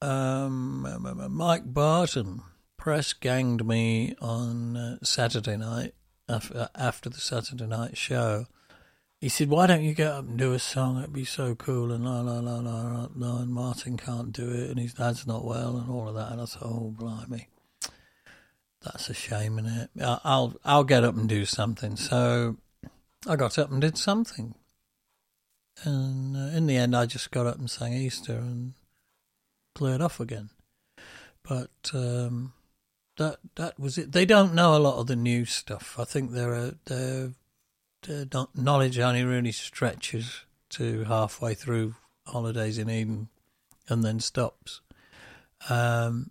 um, 0.00 1.28
Mike 1.30 1.72
Barton 1.72 2.40
press 2.78 3.12
ganged 3.12 3.66
me 3.66 4.14
on 4.22 4.76
uh, 4.76 4.98
Saturday 5.02 5.58
night 5.58 5.94
after, 6.30 6.70
after 6.74 7.10
the 7.10 7.20
Saturday 7.20 7.66
night 7.66 7.98
show. 7.98 8.46
He 9.20 9.30
said, 9.30 9.48
"Why 9.48 9.66
don't 9.66 9.82
you 9.82 9.94
get 9.94 10.12
up 10.12 10.26
and 10.26 10.38
do 10.38 10.52
a 10.52 10.58
song? 10.58 10.98
It'd 10.98 11.12
be 11.12 11.24
so 11.24 11.54
cool." 11.54 11.90
And 11.90 12.04
la 12.04 12.20
la 12.20 12.38
la 12.40 12.58
la 12.58 13.08
la. 13.14 13.38
and 13.38 13.50
Martin 13.52 13.96
can't 13.96 14.32
do 14.32 14.50
it, 14.50 14.70
and 14.70 14.78
his 14.78 14.94
dad's 14.94 15.26
not 15.26 15.44
well, 15.44 15.76
and 15.78 15.90
all 15.90 16.08
of 16.08 16.14
that. 16.14 16.32
And 16.32 16.40
I 16.40 16.44
thought, 16.44 16.62
"Oh, 16.62 16.94
blimey, 16.96 17.48
that's 18.82 19.08
a 19.08 19.14
shame, 19.14 19.58
is 19.58 19.84
it? 19.84 19.90
I'll 20.02 20.54
I'll 20.64 20.84
get 20.84 21.04
up 21.04 21.16
and 21.16 21.28
do 21.28 21.46
something." 21.46 21.96
So 21.96 22.56
I 23.26 23.36
got 23.36 23.58
up 23.58 23.70
and 23.70 23.80
did 23.80 23.96
something, 23.96 24.54
and 25.82 26.36
uh, 26.36 26.56
in 26.56 26.66
the 26.66 26.76
end, 26.76 26.94
I 26.94 27.06
just 27.06 27.30
got 27.30 27.46
up 27.46 27.58
and 27.58 27.70
sang 27.70 27.94
Easter 27.94 28.34
and 28.36 28.74
cleared 29.74 30.02
off 30.02 30.20
again. 30.20 30.50
But 31.42 31.90
um, 31.94 32.52
that 33.16 33.38
that 33.54 33.78
was 33.78 33.96
it. 33.96 34.12
They 34.12 34.26
don't 34.26 34.54
know 34.54 34.76
a 34.76 34.78
lot 34.78 34.98
of 34.98 35.06
the 35.06 35.16
new 35.16 35.46
stuff. 35.46 35.96
I 35.98 36.04
think 36.04 36.32
their 36.32 36.52
their 36.54 36.74
their 36.84 37.32
kno- 38.08 38.50
knowledge 38.54 38.98
only 38.98 39.24
really 39.24 39.52
stretches 39.52 40.40
to 40.70 41.04
halfway 41.04 41.54
through 41.54 41.94
Holidays 42.26 42.78
in 42.78 42.90
Eden, 42.90 43.28
and 43.88 44.02
then 44.04 44.20
stops. 44.20 44.80
Um, 45.68 46.30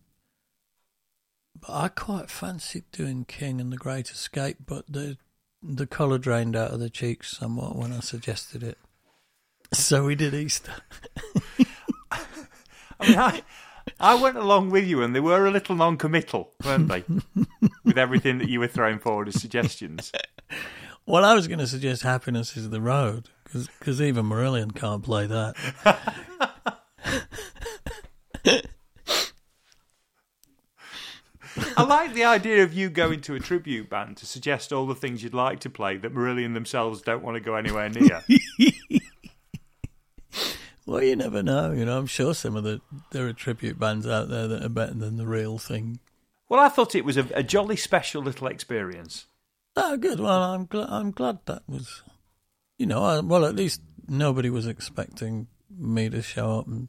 but 1.60 1.72
I 1.72 1.88
quite 1.88 2.30
fancied 2.30 2.84
doing 2.92 3.26
King 3.26 3.62
and 3.62 3.72
the 3.72 3.78
Great 3.78 4.12
Escape, 4.12 4.58
but 4.66 4.86
the 4.88 5.18
the 5.64 5.88
colour 5.88 6.20
drained 6.20 6.56
out 6.56 6.72
of 6.72 6.80
the 6.80 6.90
cheeks 6.90 7.36
somewhat 7.38 7.76
when 7.76 7.92
I 7.92 8.00
suggested 8.00 8.62
it. 8.62 8.78
So 9.74 10.06
we 10.06 10.16
did 10.16 10.34
Easter. 10.34 10.74
I 12.12 13.10
mean, 13.10 13.18
I, 13.18 13.42
I 14.00 14.16
went 14.16 14.38
along 14.38 14.70
with 14.70 14.86
you, 14.86 15.02
and 15.02 15.16
they 15.16 15.20
were 15.20 15.48
a 15.48 15.52
little 15.52 15.76
non-committal, 15.76 16.52
weren't 16.64 16.88
they? 16.88 17.04
with 17.84 17.98
everything 17.98 18.38
that 18.38 18.50
you 18.50 18.60
were 18.60 18.68
throwing 18.68 19.00
forward 19.00 19.28
as 19.28 19.42
suggestions. 19.42 20.12
Well, 21.08 21.24
I 21.24 21.36
was 21.36 21.48
going 21.48 21.60
to 21.60 21.68
suggest 21.68 22.02
Happiness 22.02 22.58
is 22.58 22.72
the 22.72 22.82
Road, 22.82 23.30
because 23.44 24.02
even 24.02 24.26
Marillion 24.26 24.76
can't 24.76 25.04
play 25.04 25.28
that. 25.28 25.56
I 31.78 31.84
like 31.84 32.14
the 32.14 32.24
idea 32.24 32.64
of 32.64 32.74
you 32.74 32.90
going 32.90 33.22
to 33.22 33.36
a 33.36 33.40
tribute 33.40 33.90
band 33.90 34.18
to 34.18 34.26
suggest 34.26 34.74
all 34.74 34.88
the 34.88 34.96
things 34.96 35.24
you'd 35.24 35.34
like 35.34 35.60
to 35.62 35.70
play 35.70 35.96
that 35.98 36.14
Marillion 36.14 36.54
themselves 36.54 37.02
don't 37.02 37.24
want 37.24 37.36
to 37.36 37.42
go 37.42 37.56
anywhere 37.56 37.90
near. 37.90 38.24
Well, 40.88 41.02
you 41.02 41.16
never 41.16 41.42
know. 41.42 41.72
You 41.72 41.84
know, 41.86 41.98
I'm 41.98 42.06
sure 42.06 42.36
some 42.36 42.56
of 42.56 42.64
the 42.64 42.80
there 43.12 43.28
are 43.28 43.34
tribute 43.34 43.80
bands 43.80 44.06
out 44.06 44.30
there 44.30 44.48
that 44.48 44.64
are 44.64 44.70
better 44.70 44.94
than 44.94 45.18
the 45.18 45.26
real 45.26 45.58
thing. 45.58 46.00
well, 46.48 46.60
I 46.60 46.70
thought 46.70 46.94
it 46.94 47.04
was 47.04 47.18
a, 47.18 47.28
a 47.34 47.42
jolly 47.42 47.76
special 47.76 48.22
little 48.22 48.46
experience. 48.48 49.26
Oh, 49.76 49.98
good. 49.98 50.20
Well, 50.20 50.42
I'm 50.44 50.66
glad. 50.66 50.88
I'm 50.90 51.12
glad 51.12 51.40
that 51.46 51.64
was. 51.68 52.02
You 52.78 52.86
know, 52.86 53.04
I, 53.04 53.20
well, 53.20 53.46
at 53.46 53.56
least 53.56 53.82
nobody 54.08 54.50
was 54.50 54.68
expecting 54.68 55.48
me 55.70 56.10
to 56.10 56.22
show 56.22 56.60
up 56.60 56.68
and 56.68 56.88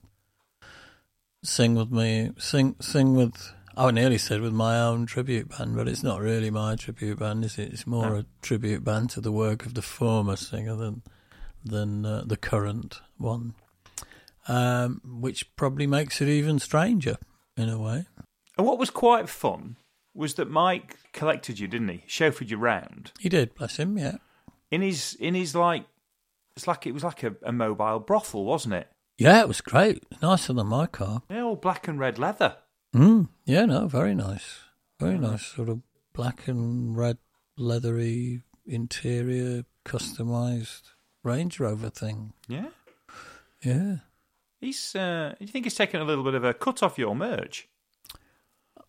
sing 1.43 1.75
with 1.75 1.91
me. 1.91 2.33
Sing, 2.39 2.77
sing 2.81 3.15
with. 3.15 3.53
I 3.77 3.91
nearly 3.91 4.19
said 4.19 4.41
with 4.41 4.53
my 4.55 4.81
own 4.81 5.05
tribute 5.07 5.51
band, 5.51 5.77
but 5.77 5.87
it's 5.87 6.03
not 6.03 6.21
really 6.21 6.51
my 6.51 6.77
tribute 6.77 7.19
band, 7.19 7.45
is 7.45 7.59
it? 7.59 7.73
It's 7.73 7.87
more 7.87 8.09
No. 8.11 8.17
a 8.21 8.27
tribute 8.41 8.83
band 8.85 9.11
to 9.11 9.21
the 9.21 9.33
work 9.33 9.67
of 9.67 9.75
the 9.75 9.83
former 9.83 10.37
singer 10.37 10.75
than 10.77 11.03
than 11.65 12.07
uh, 12.07 12.23
the 12.25 12.37
current 12.37 13.01
one, 13.19 13.53
um, 14.49 15.01
which 15.05 15.55
probably 15.57 15.87
makes 15.87 16.21
it 16.23 16.29
even 16.29 16.59
stranger 16.59 17.19
in 17.57 17.69
a 17.69 17.79
way. 17.79 18.07
And 18.57 18.67
what 18.67 18.79
was 18.79 18.89
quite 18.91 19.29
fun 19.29 19.77
was 20.17 20.35
that 20.35 20.51
Mike 20.51 20.97
collected 21.13 21.59
you, 21.59 21.69
didn't 21.69 21.89
he? 21.89 22.03
Chauffeured 22.09 22.49
you 22.51 22.57
round 22.57 23.13
He 23.19 23.29
did, 23.29 23.55
bless 23.55 23.77
him. 23.77 23.97
Yeah, 23.99 24.17
in 24.71 24.83
his 24.83 25.15
in 25.21 25.35
his 25.35 25.55
like 25.55 25.85
it's 26.57 26.67
like 26.67 26.87
it 26.87 26.93
was 26.93 27.05
like 27.05 27.23
a, 27.23 27.35
a 27.43 27.53
mobile 27.53 28.01
brothel, 28.01 28.45
wasn't 28.45 28.75
it? 28.75 28.89
yeah, 29.19 29.41
it 29.41 29.49
was 29.49 29.61
great. 29.61 30.05
Nicer 30.23 30.53
than 30.53 30.67
my 30.67 30.87
car. 30.87 31.23
Yeah, 31.31 31.43
all 31.43 31.57
black 31.57 31.89
and 31.89 31.99
red 31.99 32.19
leather. 32.19 32.57
Mm, 32.95 33.29
yeah, 33.45 33.65
no, 33.67 33.87
very 33.89 34.15
nice. 34.15 34.61
Very 34.99 35.19
nice. 35.19 35.45
Sort 35.47 35.69
of 35.69 35.81
black 36.15 36.49
and 36.49 36.97
red 36.97 37.19
leathery 37.59 38.43
interior, 38.67 39.65
customized 39.85 40.93
Range 41.23 41.61
Rover 41.61 41.91
thing. 41.91 42.33
Yeah. 42.49 42.69
Yeah. 43.63 43.97
He's 44.61 44.95
uh 44.95 45.35
do 45.39 45.45
you 45.45 45.51
think 45.51 45.67
he's 45.67 45.75
taken 45.75 46.01
a 46.01 46.05
little 46.05 46.25
bit 46.25 46.35
of 46.35 46.45
a 46.45 46.55
cut 46.55 46.83
off 46.83 46.99
your 46.99 47.15
merch? 47.15 47.69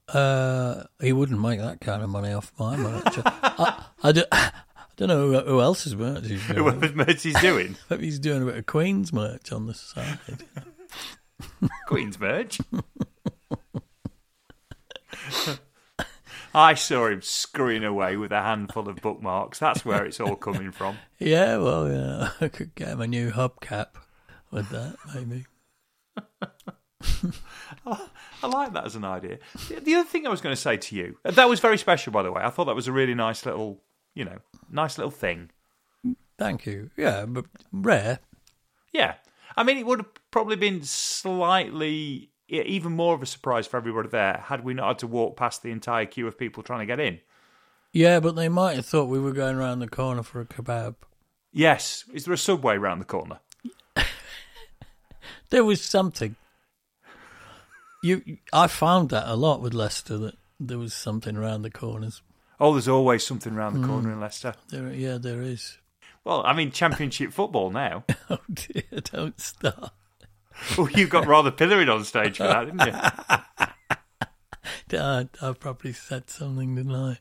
Uh, 0.08 0.84
he 1.02 1.12
wouldn't 1.12 1.42
make 1.42 1.60
that 1.60 1.82
kind 1.82 2.02
of 2.02 2.10
money 2.10 2.32
off 2.32 2.54
my 2.58 2.78
merch. 2.78 3.20
I, 3.26 3.84
I, 4.04 4.12
do, 4.14 4.24
I 4.32 4.52
don't 4.96 5.10
know 5.10 5.28
who, 5.28 5.40
who 5.40 5.62
else's 5.62 5.96
merch 5.96 6.28
he's 6.28 6.46
doing. 6.48 6.64
What 6.64 6.96
merch 6.96 7.24
he's 7.24 7.40
doing? 7.42 7.76
Maybe 7.90 8.06
he's 8.06 8.20
doing 8.20 8.44
a 8.44 8.46
bit 8.46 8.58
of 8.58 8.66
Queen's 8.66 9.12
merch 9.12 9.52
on 9.52 9.68
the 9.68 9.74
side. 9.74 10.20
Queen's 11.88 12.20
merch. 12.20 12.60
I 16.56 16.74
saw 16.74 17.08
him 17.08 17.22
scurrying 17.22 17.84
away 17.84 18.18
with 18.18 18.32
a 18.32 18.42
handful 18.42 18.90
of 18.90 18.96
bookmarks. 18.98 19.60
That's 19.60 19.86
where 19.86 20.06
it's 20.06 20.20
all 20.20 20.36
coming 20.36 20.72
from. 20.72 20.98
Yeah, 21.20 21.58
well, 21.58 21.92
yeah, 21.92 22.30
I 22.42 22.48
could 22.48 22.74
get 22.74 22.88
him 22.90 23.02
a 23.02 23.08
new 23.08 23.32
hubcap 23.32 23.90
with 24.50 24.70
that, 24.70 24.96
maybe. 25.14 25.46
I 27.86 28.48
like 28.48 28.74
that 28.74 28.86
as 28.86 28.96
an 28.96 29.04
idea. 29.04 29.39
The 29.70 29.80
the 29.80 29.96
other 29.96 30.08
thing 30.08 30.25
I 30.25 30.30
was 30.30 30.42
going 30.42 30.56
to 30.56 30.62
say 30.62 30.77
to 30.77 30.96
you, 30.96 31.18
uh, 31.24 31.32
that 31.32 31.50
was 31.50 31.60
very 31.60 31.77
special, 31.77 32.12
by 32.12 32.24
the 32.24 32.32
way. 32.32 32.42
I 32.42 32.50
thought 32.50 32.66
that 32.66 32.75
was 32.75 32.88
a 32.88 32.92
really 32.92 33.13
nice 33.13 33.46
little, 33.46 33.82
you 34.13 34.25
know, 34.25 34.39
nice 34.70 34.98
little 34.98 35.12
thing. 35.12 35.51
Thank 36.38 36.66
you. 36.66 36.92
Yeah, 36.98 37.25
but 37.25 37.46
rare. 37.72 38.20
Yeah. 38.94 39.16
I 39.56 39.63
mean, 39.63 39.77
it 39.77 39.86
would 39.86 40.00
have 40.00 40.32
probably 40.32 40.56
been 40.56 40.84
slightly, 40.84 42.30
even 42.48 42.92
more 42.92 43.16
of 43.16 43.24
a 43.24 43.25
surprise 43.25 43.66
for 43.66 43.77
everybody 43.77 44.10
there 44.10 44.44
had 44.46 44.63
we 44.63 44.75
not 44.75 44.88
had 44.88 45.00
to 45.00 45.08
walk 45.08 45.36
past 45.36 45.63
the 45.63 45.72
entire 45.72 46.06
queue 46.06 46.27
of 46.27 46.38
people 46.38 46.62
trying 46.62 46.80
to 46.80 46.86
get 46.86 47.00
in. 47.00 47.20
Yeah, 47.92 48.20
but 48.20 48.36
they 48.36 48.50
might 48.50 48.75
have 48.75 48.86
thought 48.86 49.06
we 49.06 49.20
were 49.20 49.32
going 49.32 49.56
around 49.56 49.80
the 49.80 49.88
corner 49.88 50.22
for 50.22 50.42
a 50.42 50.46
kebab. 50.46 50.96
Yes. 51.51 52.04
Is 52.13 52.25
there 52.25 52.34
a 52.34 52.38
subway 52.38 52.77
round 52.77 53.01
the 53.01 53.06
corner? 53.06 53.39
There 55.50 55.63
was 55.63 55.82
something. 55.82 56.36
You, 58.08 58.38
I 58.54 58.68
found 58.68 59.10
that 59.10 59.28
a 59.28 59.36
lot 59.36 59.62
with 59.62 59.74
Leicester 59.74 60.18
that 60.20 60.36
there 60.62 60.78
was 60.78 60.94
something 60.94 61.36
around 61.36 61.64
the 61.64 61.70
corners. 61.70 62.22
Oh, 62.58 62.72
there's 62.72 62.88
always 62.88 63.28
something 63.28 63.54
around 63.54 63.74
the 63.74 63.82
mm. 63.82 63.88
corner 63.88 64.14
in 64.14 64.22
Leicester. 64.22 64.54
There, 64.70 64.94
yeah, 64.94 65.18
there 65.18 65.42
is. 65.42 65.78
Well, 66.24 66.42
I 66.46 66.54
mean, 66.54 66.72
Championship 66.72 67.34
football 67.34 67.70
now. 67.70 68.06
Oh 68.30 68.40
dear, 68.54 68.84
don't 69.04 69.40
start. 69.40 69.92
Well, 70.78 70.90
you 70.90 71.06
got 71.08 71.28
rather 71.28 71.52
pilloried 71.52 71.88
on 71.88 72.04
stage 72.04 72.38
for 72.38 72.44
that, 72.44 72.66
didn't 72.66 72.88
you? 74.92 75.00
I, 75.00 75.30
I 75.42 75.52
probably 75.54 75.94
said 75.94 76.30
something, 76.30 76.76
didn't 76.76 76.96
I? 76.96 77.20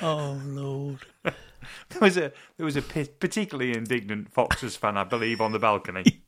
Oh 0.00 0.40
Lord. 0.44 1.00
There 1.22 2.00
was 2.00 2.16
a 2.16 2.32
there 2.56 2.64
was 2.64 2.76
a 2.76 2.82
particularly 2.82 3.76
indignant 3.76 4.32
Foxes 4.32 4.76
fan, 4.76 4.96
I 4.96 5.04
believe, 5.04 5.40
on 5.40 5.52
the 5.52 5.58
balcony. 5.58 6.22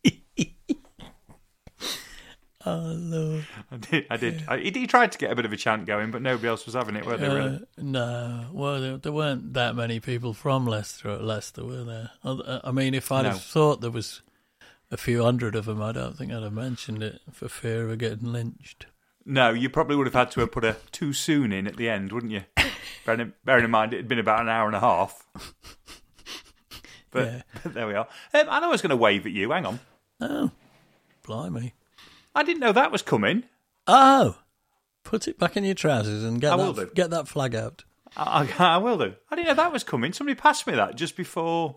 Oh 2.67 2.93
Lord. 2.95 3.47
I 3.73 3.77
did. 3.79 4.07
I 4.11 4.17
did. 4.19 4.45
I, 4.47 4.59
he, 4.59 4.71
he 4.71 4.87
tried 4.87 5.13
to 5.13 5.19
get 5.19 5.31
a 5.33 5.35
bit 5.35 5.45
of 5.47 5.53
a 5.53 5.57
chant 5.57 5.87
going, 5.87 6.11
but 6.11 6.21
nobody 6.21 6.49
else 6.49 6.67
was 6.67 6.75
having 6.75 6.95
it, 6.97 7.07
were 7.07 7.17
they? 7.17 7.29
Really? 7.29 7.57
Uh, 7.57 7.59
no, 7.79 8.47
well, 8.53 8.81
there, 8.81 8.97
there 8.99 9.13
weren't 9.13 9.55
that 9.55 9.75
many 9.75 9.99
people 9.99 10.35
from 10.35 10.67
Leicester 10.67 11.09
at 11.11 11.25
Leicester, 11.25 11.65
were 11.65 11.85
there? 11.85 12.11
I 12.23 12.61
I 12.65 12.71
mean, 12.73 12.93
if 12.95 13.11
I'd 13.11 13.23
No. 13.23 13.31
have 13.31 13.43
thought 13.43 13.81
there 13.81 13.91
was 13.91 14.21
a 14.91 14.97
few 14.99 15.23
hundred 15.25 15.55
of 15.57 15.65
them, 15.65 15.81
I 15.81 15.93
don't 15.93 16.19
think 16.19 16.33
I'd 16.33 16.43
have 16.43 16.53
mentioned 16.53 17.03
it 17.03 17.21
for 17.33 17.49
fear 17.49 17.89
of 17.89 17.97
getting 17.99 18.31
lynched. 18.31 18.87
No, 19.25 19.51
you 19.51 19.71
probably 19.71 19.97
would 19.97 20.07
have 20.07 20.15
had 20.15 20.31
to 20.33 20.41
have 20.41 20.53
put 20.53 20.65
a 20.65 20.77
too 20.93 21.13
soon 21.15 21.53
in 21.53 21.67
at 21.67 21.77
the 21.77 21.89
end, 21.89 22.13
wouldn't 22.13 22.33
you? 22.33 22.43
bearing, 23.07 23.21
in, 23.21 23.33
bearing 23.45 23.65
in 23.65 23.71
mind 23.71 23.95
it 23.95 23.99
had 23.99 24.09
been 24.09 24.19
about 24.19 24.41
an 24.41 24.49
hour 24.49 24.67
and 24.67 24.77
a 24.77 24.81
half. 24.81 25.27
But, 27.13 27.27
Yeah. 27.27 27.43
but 27.65 27.75
there 27.75 27.87
we 27.89 27.95
are. 27.95 28.07
Um, 28.35 28.47
I 28.49 28.61
know 28.61 28.69
I 28.69 28.71
was 28.71 28.83
going 28.83 28.91
to 28.91 28.97
wave 28.97 29.27
at 29.27 29.33
you. 29.33 29.51
Hang 29.51 29.67
on. 29.67 29.81
Oh, 30.21 30.53
blimey! 31.25 31.75
I 32.35 32.43
didn't 32.43 32.61
know 32.61 32.73
that 32.73 32.93
was 32.93 33.03
coming. 33.03 33.45
Oh, 33.87 34.39
put 35.05 35.27
it 35.27 35.39
back 35.39 35.57
in 35.57 35.65
your 35.65 35.75
trousers 35.75 36.23
and 36.25 36.41
get 36.41 36.53
I 36.53 36.57
that 36.57 36.63
will 36.63 36.73
do. 36.73 36.91
get 36.95 37.11
that 37.11 37.29
flag 37.29 37.55
out. 37.55 37.85
I, 38.17 38.49
I, 38.59 38.75
I 38.75 38.77
will 38.79 38.99
do. 38.99 39.15
I 39.31 39.37
didn't 39.37 39.49
know 39.49 39.55
that 39.55 39.73
was 39.73 39.85
coming. 39.85 40.13
Somebody 40.13 40.35
passed 40.39 40.67
me 40.67 40.75
that 40.75 40.97
just 40.97 41.17
before, 41.17 41.77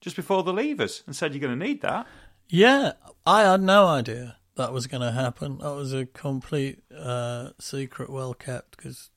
just 0.00 0.16
before 0.16 0.42
the 0.42 0.52
levers, 0.52 1.02
and 1.06 1.14
said 1.14 1.32
you're 1.32 1.40
going 1.40 1.58
to 1.58 1.66
need 1.66 1.82
that. 1.82 2.06
Yeah, 2.48 2.92
I 3.26 3.42
had 3.42 3.62
no 3.62 3.86
idea 3.86 4.36
that 4.56 4.72
was 4.72 4.86
going 4.86 5.02
to 5.02 5.12
happen. 5.12 5.58
That 5.58 5.74
was 5.74 5.92
a 5.92 6.06
complete 6.06 6.82
uh, 6.96 7.50
secret, 7.58 8.10
well 8.10 8.34
kept, 8.34 8.76
because 8.76 9.10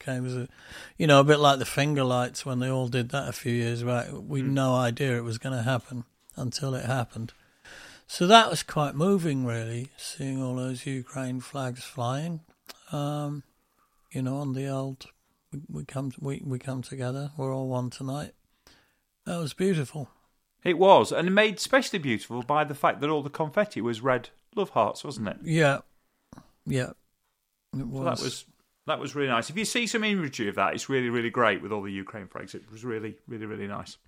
came 0.00 0.26
as 0.26 0.34
a, 0.34 0.48
you 0.96 1.06
know, 1.06 1.20
a 1.20 1.24
bit 1.24 1.38
like 1.38 1.58
the 1.58 1.66
finger 1.66 2.02
lights 2.02 2.44
when 2.44 2.58
they 2.58 2.70
all 2.70 2.88
did 2.88 3.10
that 3.10 3.28
a 3.28 3.32
few 3.32 3.52
years 3.52 3.82
back. 3.82 4.08
We 4.10 4.40
had 4.40 4.50
no 4.50 4.74
idea 4.74 5.16
it 5.16 5.24
was 5.24 5.38
going 5.38 5.54
to 5.56 5.62
happen 5.62 6.04
until 6.36 6.74
it 6.74 6.86
happened. 6.86 7.32
So 8.12 8.26
that 8.26 8.50
was 8.50 8.64
quite 8.64 8.96
moving, 8.96 9.46
really, 9.46 9.92
seeing 9.96 10.42
all 10.42 10.56
those 10.56 10.84
Ukraine 10.84 11.38
flags 11.38 11.84
flying. 11.84 12.40
Um, 12.90 13.44
you 14.10 14.20
know, 14.20 14.38
on 14.38 14.52
the 14.52 14.66
old, 14.66 15.06
we, 15.52 15.60
we 15.70 15.84
come 15.84 16.10
we 16.18 16.42
we 16.44 16.58
come 16.58 16.82
together. 16.82 17.30
We're 17.36 17.54
all 17.54 17.68
one 17.68 17.88
tonight. 17.88 18.32
That 19.26 19.38
was 19.38 19.54
beautiful. 19.54 20.08
It 20.64 20.76
was, 20.76 21.12
and 21.12 21.32
made 21.32 21.58
especially 21.58 22.00
beautiful 22.00 22.42
by 22.42 22.64
the 22.64 22.74
fact 22.74 23.00
that 23.00 23.10
all 23.10 23.22
the 23.22 23.30
confetti 23.30 23.80
was 23.80 24.00
red 24.00 24.30
love 24.56 24.70
hearts, 24.70 25.04
wasn't 25.04 25.28
it? 25.28 25.36
Yeah, 25.44 25.78
yeah. 26.66 26.90
It 27.78 27.86
So 27.92 28.02
that 28.02 28.20
was 28.20 28.44
that 28.88 28.98
was 28.98 29.14
really 29.14 29.28
nice. 29.28 29.50
If 29.50 29.56
you 29.56 29.64
see 29.64 29.86
some 29.86 30.02
imagery 30.02 30.48
of 30.48 30.56
that, 30.56 30.74
it's 30.74 30.88
really 30.88 31.10
really 31.10 31.30
great 31.30 31.62
with 31.62 31.70
all 31.70 31.82
the 31.82 31.92
Ukraine 31.92 32.26
flags. 32.26 32.56
It 32.56 32.68
was 32.72 32.84
really 32.84 33.18
really 33.28 33.46
really 33.46 33.68
nice. 33.68 33.98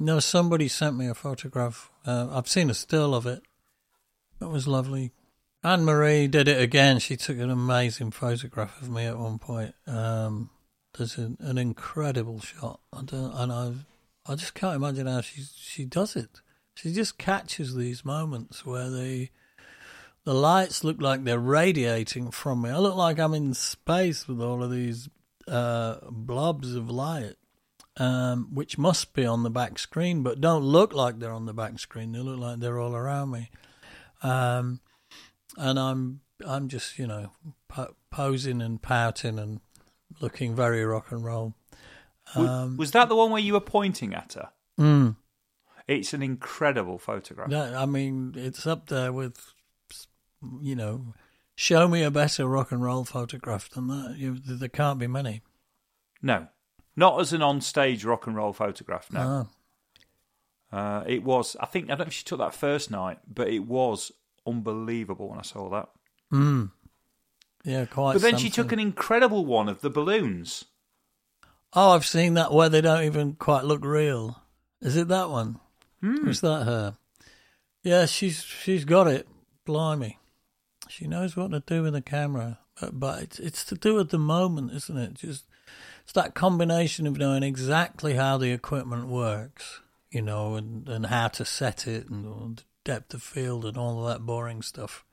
No, 0.00 0.20
somebody 0.20 0.68
sent 0.68 0.96
me 0.96 1.08
a 1.08 1.14
photograph. 1.14 1.90
Uh, 2.06 2.28
I've 2.30 2.48
seen 2.48 2.70
a 2.70 2.74
still 2.74 3.14
of 3.14 3.26
it. 3.26 3.42
It 4.40 4.48
was 4.48 4.68
lovely. 4.68 5.12
Anne 5.64 5.84
Marie 5.84 6.28
did 6.28 6.46
it 6.46 6.60
again. 6.60 7.00
She 7.00 7.16
took 7.16 7.38
an 7.38 7.50
amazing 7.50 8.12
photograph 8.12 8.80
of 8.80 8.90
me 8.90 9.06
at 9.06 9.18
one 9.18 9.38
point. 9.38 9.74
Um, 9.88 10.50
there's 10.96 11.18
an, 11.18 11.36
an 11.40 11.58
incredible 11.58 12.40
shot. 12.40 12.80
I 12.92 13.02
don't, 13.02 13.32
and 13.34 13.52
I, 13.52 13.72
I 14.30 14.36
just 14.36 14.54
can't 14.54 14.76
imagine 14.76 15.08
how 15.08 15.20
she 15.20 15.42
she 15.56 15.84
does 15.84 16.14
it. 16.14 16.42
She 16.76 16.92
just 16.92 17.18
catches 17.18 17.74
these 17.74 18.04
moments 18.04 18.64
where 18.64 18.88
the 18.88 19.30
the 20.22 20.34
lights 20.34 20.84
look 20.84 21.00
like 21.00 21.24
they're 21.24 21.40
radiating 21.40 22.30
from 22.30 22.62
me. 22.62 22.70
I 22.70 22.78
look 22.78 22.94
like 22.94 23.18
I'm 23.18 23.34
in 23.34 23.54
space 23.54 24.28
with 24.28 24.40
all 24.40 24.62
of 24.62 24.70
these 24.70 25.08
uh, 25.48 25.96
blobs 26.08 26.74
of 26.76 26.88
light 26.88 27.34
um, 27.98 28.48
which 28.52 28.78
must 28.78 29.12
be 29.12 29.24
on 29.24 29.42
the 29.42 29.50
back 29.50 29.78
screen, 29.78 30.22
but 30.22 30.40
don't 30.40 30.62
look 30.62 30.92
like 30.92 31.18
they're 31.18 31.32
on 31.32 31.46
the 31.46 31.54
back 31.54 31.78
screen. 31.78 32.12
They 32.12 32.20
look 32.20 32.38
like 32.38 32.60
they're 32.60 32.78
all 32.78 32.94
around 32.94 33.30
me, 33.30 33.50
um, 34.22 34.80
and 35.56 35.78
I'm 35.78 36.20
I'm 36.46 36.68
just 36.68 36.98
you 36.98 37.06
know 37.06 37.32
po- 37.68 37.94
posing 38.10 38.62
and 38.62 38.80
pouting 38.80 39.38
and 39.38 39.60
looking 40.20 40.54
very 40.54 40.84
rock 40.84 41.10
and 41.10 41.24
roll. 41.24 41.54
W- 42.34 42.76
was 42.76 42.92
that 42.92 43.08
the 43.08 43.16
one 43.16 43.30
where 43.30 43.40
you 43.40 43.54
were 43.54 43.60
pointing 43.60 44.14
at 44.14 44.34
her? 44.34 44.50
Mm. 44.78 45.16
It's 45.86 46.12
an 46.12 46.22
incredible 46.22 46.98
photograph. 46.98 47.48
That, 47.48 47.74
I 47.74 47.86
mean, 47.86 48.34
it's 48.36 48.66
up 48.66 48.88
there 48.88 49.12
with 49.12 49.54
you 50.62 50.76
know, 50.76 51.14
show 51.56 51.88
me 51.88 52.02
a 52.02 52.10
better 52.10 52.46
rock 52.46 52.72
and 52.72 52.82
roll 52.82 53.04
photograph 53.04 53.70
than 53.70 53.88
that. 53.88 54.16
You, 54.16 54.38
there 54.38 54.68
can't 54.68 54.98
be 54.98 55.06
many. 55.06 55.42
No, 56.22 56.48
not 56.98 57.20
as 57.20 57.32
an 57.32 57.42
on-stage 57.42 58.04
rock 58.04 58.26
and 58.26 58.34
roll 58.34 58.52
photograph. 58.52 59.10
No, 59.12 59.48
uh, 60.72 61.04
it 61.06 61.22
was. 61.22 61.56
I 61.60 61.66
think 61.66 61.86
I 61.86 61.88
don't 61.90 62.00
know 62.00 62.06
if 62.06 62.12
she 62.12 62.24
took 62.24 62.40
that 62.40 62.54
first 62.54 62.90
night, 62.90 63.18
but 63.32 63.48
it 63.48 63.60
was 63.60 64.12
unbelievable 64.46 65.28
when 65.28 65.38
I 65.38 65.42
saw 65.42 65.70
that. 65.70 65.88
Mm. 66.32 66.72
Yeah, 67.64 67.86
quite. 67.86 68.14
but 68.14 68.22
then 68.22 68.36
she 68.36 68.50
took 68.50 68.72
an 68.72 68.78
incredible 68.78 69.44
one 69.44 69.68
of 69.68 69.80
the 69.80 69.90
balloons. 69.90 70.64
Oh, 71.72 71.90
I've 71.90 72.06
seen 72.06 72.34
that 72.34 72.52
where 72.52 72.68
they 72.68 72.80
don't 72.80 73.04
even 73.04 73.34
quite 73.34 73.64
look 73.64 73.84
real. 73.84 74.42
Is 74.80 74.96
it 74.96 75.08
that 75.08 75.30
one? 75.30 75.60
Hmm. 76.00 76.28
Is 76.28 76.40
that 76.40 76.64
her? 76.64 76.96
Yeah, 77.82 78.06
she's 78.06 78.42
she's 78.42 78.84
got 78.84 79.06
it. 79.06 79.28
Blimey, 79.64 80.18
she 80.88 81.06
knows 81.06 81.36
what 81.36 81.50
to 81.50 81.60
do 81.60 81.82
with 81.82 81.92
the 81.92 82.02
camera. 82.02 82.58
But, 82.80 82.98
but 82.98 83.22
it's 83.22 83.38
it's 83.38 83.64
to 83.66 83.74
do 83.74 83.94
with 83.94 84.10
the 84.10 84.18
moment, 84.18 84.72
isn't 84.72 84.96
it? 84.96 85.14
Just 85.14 85.44
it's 86.08 86.14
that 86.14 86.34
combination 86.34 87.06
of 87.06 87.18
knowing 87.18 87.42
exactly 87.42 88.14
how 88.14 88.38
the 88.38 88.50
equipment 88.50 89.08
works, 89.08 89.82
you 90.10 90.22
know, 90.22 90.54
and 90.54 90.88
and 90.88 91.04
how 91.04 91.28
to 91.28 91.44
set 91.44 91.86
it 91.86 92.08
and 92.08 92.24
the 92.24 92.62
depth 92.82 93.12
of 93.12 93.22
field 93.22 93.66
and 93.66 93.76
all 93.76 94.00
of 94.00 94.08
that 94.08 94.24
boring 94.24 94.62
stuff, 94.62 95.04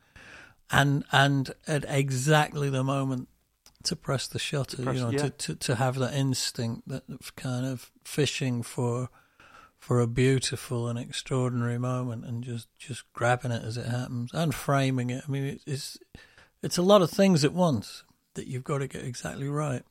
and 0.71 1.03
and 1.11 1.51
at 1.67 1.83
exactly 1.89 2.69
the 2.69 2.81
moment 2.81 3.27
to 3.83 3.97
press 3.97 4.25
the 4.25 4.39
shutter, 4.39 4.83
press- 4.83 4.95
you 4.95 5.01
know, 5.01 5.09
yeah. 5.09 5.17
to, 5.17 5.29
to 5.31 5.55
to 5.55 5.75
have 5.75 5.95
that 5.95 6.13
instinct 6.13 6.87
that 6.87 7.03
of 7.09 7.35
kind 7.35 7.65
of 7.65 7.91
fishing 8.05 8.63
for 8.63 9.09
for 9.77 9.99
a 9.99 10.07
beautiful 10.07 10.87
and 10.87 10.97
extraordinary 10.97 11.77
moment 11.77 12.23
and 12.23 12.41
just 12.41 12.69
just 12.79 13.03
grabbing 13.11 13.51
it 13.51 13.65
as 13.65 13.75
it 13.75 13.87
happens 13.87 14.31
and 14.33 14.55
framing 14.55 15.09
it. 15.09 15.25
I 15.27 15.29
mean, 15.29 15.43
it, 15.43 15.61
it's 15.67 15.97
it's 16.63 16.77
a 16.77 16.81
lot 16.81 17.01
of 17.01 17.11
things 17.11 17.43
at 17.43 17.51
once 17.51 18.05
that 18.35 18.47
you've 18.47 18.63
got 18.63 18.77
to 18.77 18.87
get 18.87 19.03
exactly 19.03 19.49
right. 19.49 19.83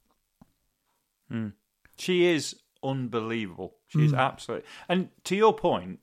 She 1.96 2.26
is 2.26 2.56
unbelievable. 2.82 3.76
She 3.88 4.04
is 4.04 4.10
Hmm. 4.12 4.18
absolutely. 4.18 4.66
And 4.88 5.08
to 5.24 5.36
your 5.36 5.54
point, 5.54 6.00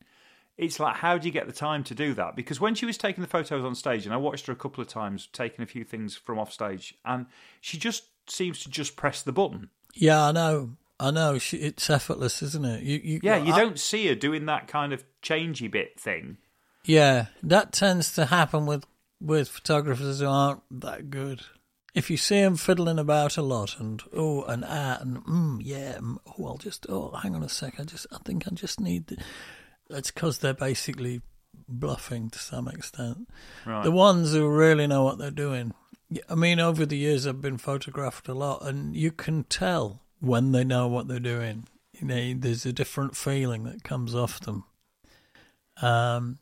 it's 0.57 0.79
like, 0.79 0.97
how 0.97 1.17
do 1.17 1.27
you 1.27 1.31
get 1.31 1.47
the 1.47 1.53
time 1.53 1.83
to 1.85 1.95
do 1.95 2.13
that? 2.13 2.35
Because 2.35 2.59
when 2.59 2.75
she 2.75 2.85
was 2.85 2.97
taking 2.97 3.21
the 3.21 3.27
photos 3.29 3.63
on 3.65 3.75
stage, 3.75 4.05
and 4.05 4.13
I 4.13 4.17
watched 4.17 4.47
her 4.47 4.53
a 4.53 4.55
couple 4.55 4.81
of 4.81 4.87
times 4.87 5.27
taking 5.33 5.63
a 5.63 5.65
few 5.65 5.83
things 5.83 6.15
from 6.15 6.37
off 6.39 6.51
stage, 6.51 6.95
and 7.05 7.25
she 7.61 7.77
just 7.77 8.03
seems 8.27 8.61
to 8.63 8.69
just 8.69 8.95
press 8.95 9.21
the 9.21 9.31
button. 9.31 9.69
Yeah, 9.93 10.23
I 10.27 10.31
know, 10.31 10.77
I 10.99 11.11
know. 11.11 11.37
She, 11.39 11.57
it's 11.57 11.89
effortless, 11.89 12.41
isn't 12.43 12.63
it? 12.65 12.83
You, 12.83 12.99
you, 13.03 13.19
Yeah, 13.23 13.37
you 13.37 13.53
I- 13.53 13.59
don't 13.59 13.79
see 13.79 14.07
her 14.07 14.15
doing 14.15 14.45
that 14.45 14.67
kind 14.67 14.93
of 14.93 15.03
changey 15.21 15.69
bit 15.69 15.99
thing. 15.99 16.37
Yeah, 16.85 17.27
that 17.43 17.71
tends 17.73 18.11
to 18.15 18.25
happen 18.25 18.65
with 18.65 18.85
with 19.19 19.49
photographers 19.49 20.19
who 20.19 20.25
aren't 20.27 20.61
that 20.71 21.11
good. 21.11 21.41
If 21.93 22.09
you 22.09 22.17
see 22.17 22.41
them 22.41 22.55
fiddling 22.55 22.99
about 22.99 23.37
a 23.37 23.41
lot 23.41 23.77
and 23.79 24.01
oh 24.13 24.43
and 24.43 24.63
ah 24.65 24.97
and 25.01 25.23
mm, 25.25 25.59
yeah, 25.61 25.97
mm, 25.97 26.17
oh 26.25 26.47
I'll 26.47 26.57
just 26.57 26.85
oh 26.87 27.11
hang 27.21 27.35
on 27.35 27.43
a 27.43 27.49
sec, 27.49 27.79
I 27.79 27.83
just 27.83 28.07
I 28.11 28.17
think 28.23 28.47
I 28.47 28.51
just 28.51 28.79
need. 28.79 29.07
The, 29.07 29.17
it's 29.89 30.11
because 30.11 30.37
they're 30.37 30.53
basically 30.53 31.21
bluffing 31.67 32.29
to 32.29 32.39
some 32.39 32.67
extent. 32.67 33.27
Right. 33.65 33.83
The 33.83 33.91
ones 33.91 34.33
who 34.33 34.47
really 34.47 34.87
know 34.87 35.03
what 35.03 35.17
they're 35.17 35.31
doing. 35.31 35.73
I 36.29 36.35
mean, 36.35 36.59
over 36.59 36.85
the 36.85 36.97
years 36.97 37.25
I've 37.25 37.41
been 37.41 37.57
photographed 37.57 38.27
a 38.27 38.33
lot, 38.33 38.65
and 38.65 38.95
you 38.95 39.11
can 39.11 39.43
tell 39.45 40.01
when 40.19 40.51
they 40.51 40.63
know 40.63 40.87
what 40.87 41.07
they're 41.07 41.19
doing. 41.19 41.67
You 41.93 42.07
know, 42.07 42.33
there's 42.37 42.65
a 42.65 42.73
different 42.73 43.15
feeling 43.15 43.63
that 43.65 43.83
comes 43.83 44.15
off 44.15 44.39
them. 44.39 44.63
Um, 45.81 46.39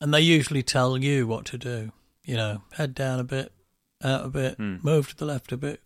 and 0.00 0.12
they 0.12 0.20
usually 0.20 0.62
tell 0.62 0.96
you 0.98 1.26
what 1.26 1.44
to 1.46 1.58
do. 1.58 1.92
You 2.24 2.36
know, 2.36 2.62
head 2.72 2.94
down 2.94 3.20
a 3.20 3.24
bit, 3.24 3.52
out 4.02 4.24
a 4.24 4.28
bit, 4.28 4.56
Hmm. 4.56 4.76
move 4.82 5.08
to 5.10 5.16
the 5.16 5.24
left 5.24 5.52
a 5.52 5.56
bit. 5.56 5.82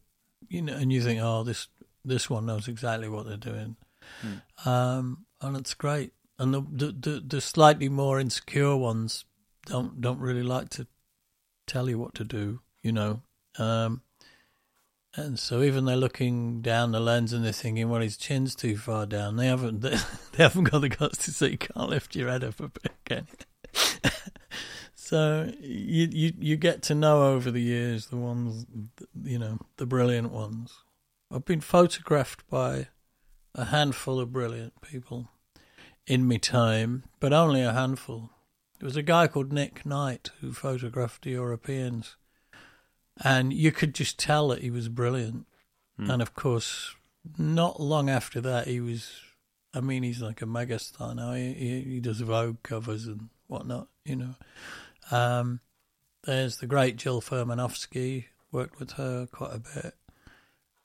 You 0.49 0.63
know, 0.63 0.75
and 0.75 0.93
you 0.93 1.03
think, 1.03 1.21
oh, 1.23 1.45
this 1.45 1.69
this 2.05 2.29
one 2.29 2.47
knows 2.47 2.69
exactly 2.69 3.09
what 3.09 3.27
they're 3.27 3.37
doing, 3.37 3.77
um, 4.65 5.25
and 5.41 5.57
it's 5.57 5.75
great. 5.75 6.13
And 6.39 6.53
the, 6.53 6.61
the 6.61 6.93
the 6.93 7.21
the 7.21 7.41
slightly 7.41 7.89
more 7.89 8.19
insecure 8.21 8.77
ones 8.77 9.25
don't 9.67 10.01
don't 10.01 10.19
really 10.19 10.43
like 10.43 10.69
to 10.71 10.87
tell 11.67 11.89
you 11.89 11.99
what 11.99 12.15
to 12.17 12.25
do. 12.25 12.61
You 12.83 12.93
know, 12.93 13.23
um, 13.59 14.03
and 15.15 15.39
so 15.39 15.63
even 15.63 15.85
they're 15.85 15.97
looking 15.97 16.61
down 16.63 16.91
the 16.91 16.99
lens 17.01 17.33
and 17.33 17.45
they're 17.45 17.53
thinking, 17.53 17.89
well, 17.89 18.01
his 18.01 18.17
chin's 18.17 18.55
too 18.57 18.77
far 18.77 19.07
down. 19.07 19.37
They 19.37 19.47
haven't 19.47 19.81
they, 19.83 19.97
haven't 20.37 20.65
got 20.65 20.81
the 20.81 20.89
guts 20.89 21.25
to 21.27 21.31
say 21.31 21.51
you 21.51 21.59
can't 21.59 21.89
lift 21.91 22.17
your 22.17 22.29
head 22.29 22.43
up 22.45 22.59
a 22.61 22.69
bit? 22.69 23.37
So 25.13 25.53
you 25.61 26.09
you 26.11 26.33
you 26.39 26.57
get 26.57 26.81
to 26.85 26.95
know 26.95 27.35
over 27.35 27.51
the 27.51 27.61
years 27.61 28.07
the 28.07 28.17
ones 28.17 28.65
you 29.23 29.39
know 29.39 29.59
the 29.77 29.85
brilliant 29.85 30.33
ones. 30.33 30.73
I've 31.31 31.45
been 31.45 31.61
photographed 31.61 32.49
by 32.49 32.89
a 33.55 33.67
handful 33.67 34.19
of 34.19 34.33
brilliant 34.33 34.81
people 34.81 35.29
in 36.07 36.27
my 36.27 36.39
time, 36.39 37.05
but 37.21 37.35
only 37.35 37.61
a 37.61 37.75
handful. 37.75 38.31
There 38.79 38.87
was 38.87 38.97
a 38.97 39.03
guy 39.03 39.27
called 39.27 39.53
Nick 39.53 39.85
Knight 39.85 40.31
who 40.41 40.55
photographed 40.55 41.25
the 41.25 41.33
Europeans, 41.33 42.17
and 43.23 43.53
you 43.53 43.71
could 43.71 43.95
just 43.95 44.19
tell 44.19 44.49
that 44.49 44.63
he 44.63 44.71
was 44.71 44.89
brilliant. 44.89 45.47
Hmm. 45.99 46.11
And 46.11 46.23
of 46.23 46.33
course, 46.33 46.97
not 47.37 47.83
long 47.83 48.09
after 48.09 48.41
that, 48.41 48.67
he 48.67 48.81
was. 48.81 49.13
I 49.75 49.83
mean, 49.83 50.05
he's 50.05 50.23
like 50.23 50.41
a 50.41 50.47
megastar 50.47 51.15
now. 51.15 51.35
He, 51.35 51.53
he, 51.53 51.81
he 51.83 52.01
does 52.01 52.21
Vogue 52.23 52.63
covers 52.63 53.07
and 53.07 53.29
whatnot, 53.47 53.89
you 54.07 54.17
know. 54.17 54.37
Um, 55.11 55.61
there's 56.25 56.59
the 56.59 56.67
great 56.67 56.97
Jill 56.97 57.21
Furmanovsky. 57.21 58.27
Worked 58.51 58.79
with 58.79 58.93
her 58.93 59.27
quite 59.27 59.55
a 59.55 59.59
bit. 59.59 59.95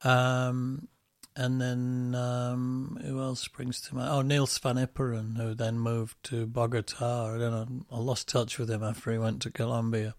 Um, 0.03 0.87
and 1.35 1.61
then 1.61 2.15
um, 2.15 2.97
who 3.03 3.21
else 3.21 3.41
springs 3.41 3.81
to 3.81 3.95
mind? 3.95 4.09
Oh, 4.09 4.21
Niels 4.21 4.57
van 4.57 4.77
Iperen, 4.77 5.37
who 5.37 5.53
then 5.53 5.77
moved 5.77 6.15
to 6.23 6.47
Bogota. 6.47 7.35
I 7.35 7.37
don't 7.37 7.51
know. 7.51 7.85
I 7.91 7.99
lost 7.99 8.27
touch 8.27 8.57
with 8.57 8.71
him 8.71 8.83
after 8.83 9.11
he 9.11 9.17
went 9.17 9.41
to 9.43 9.51
Colombia. 9.51 10.15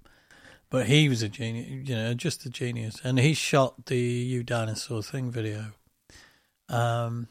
But 0.70 0.86
he 0.86 1.08
was 1.08 1.22
a 1.22 1.28
genius, 1.28 1.88
you 1.88 1.96
know, 1.96 2.14
just 2.14 2.44
a 2.44 2.50
genius. 2.50 3.00
And 3.02 3.18
he 3.18 3.32
shot 3.34 3.86
the 3.86 3.98
You 3.98 4.42
Dinosaur 4.42 5.02
Thing 5.02 5.30
video. 5.30 5.72
Um, 6.68 7.28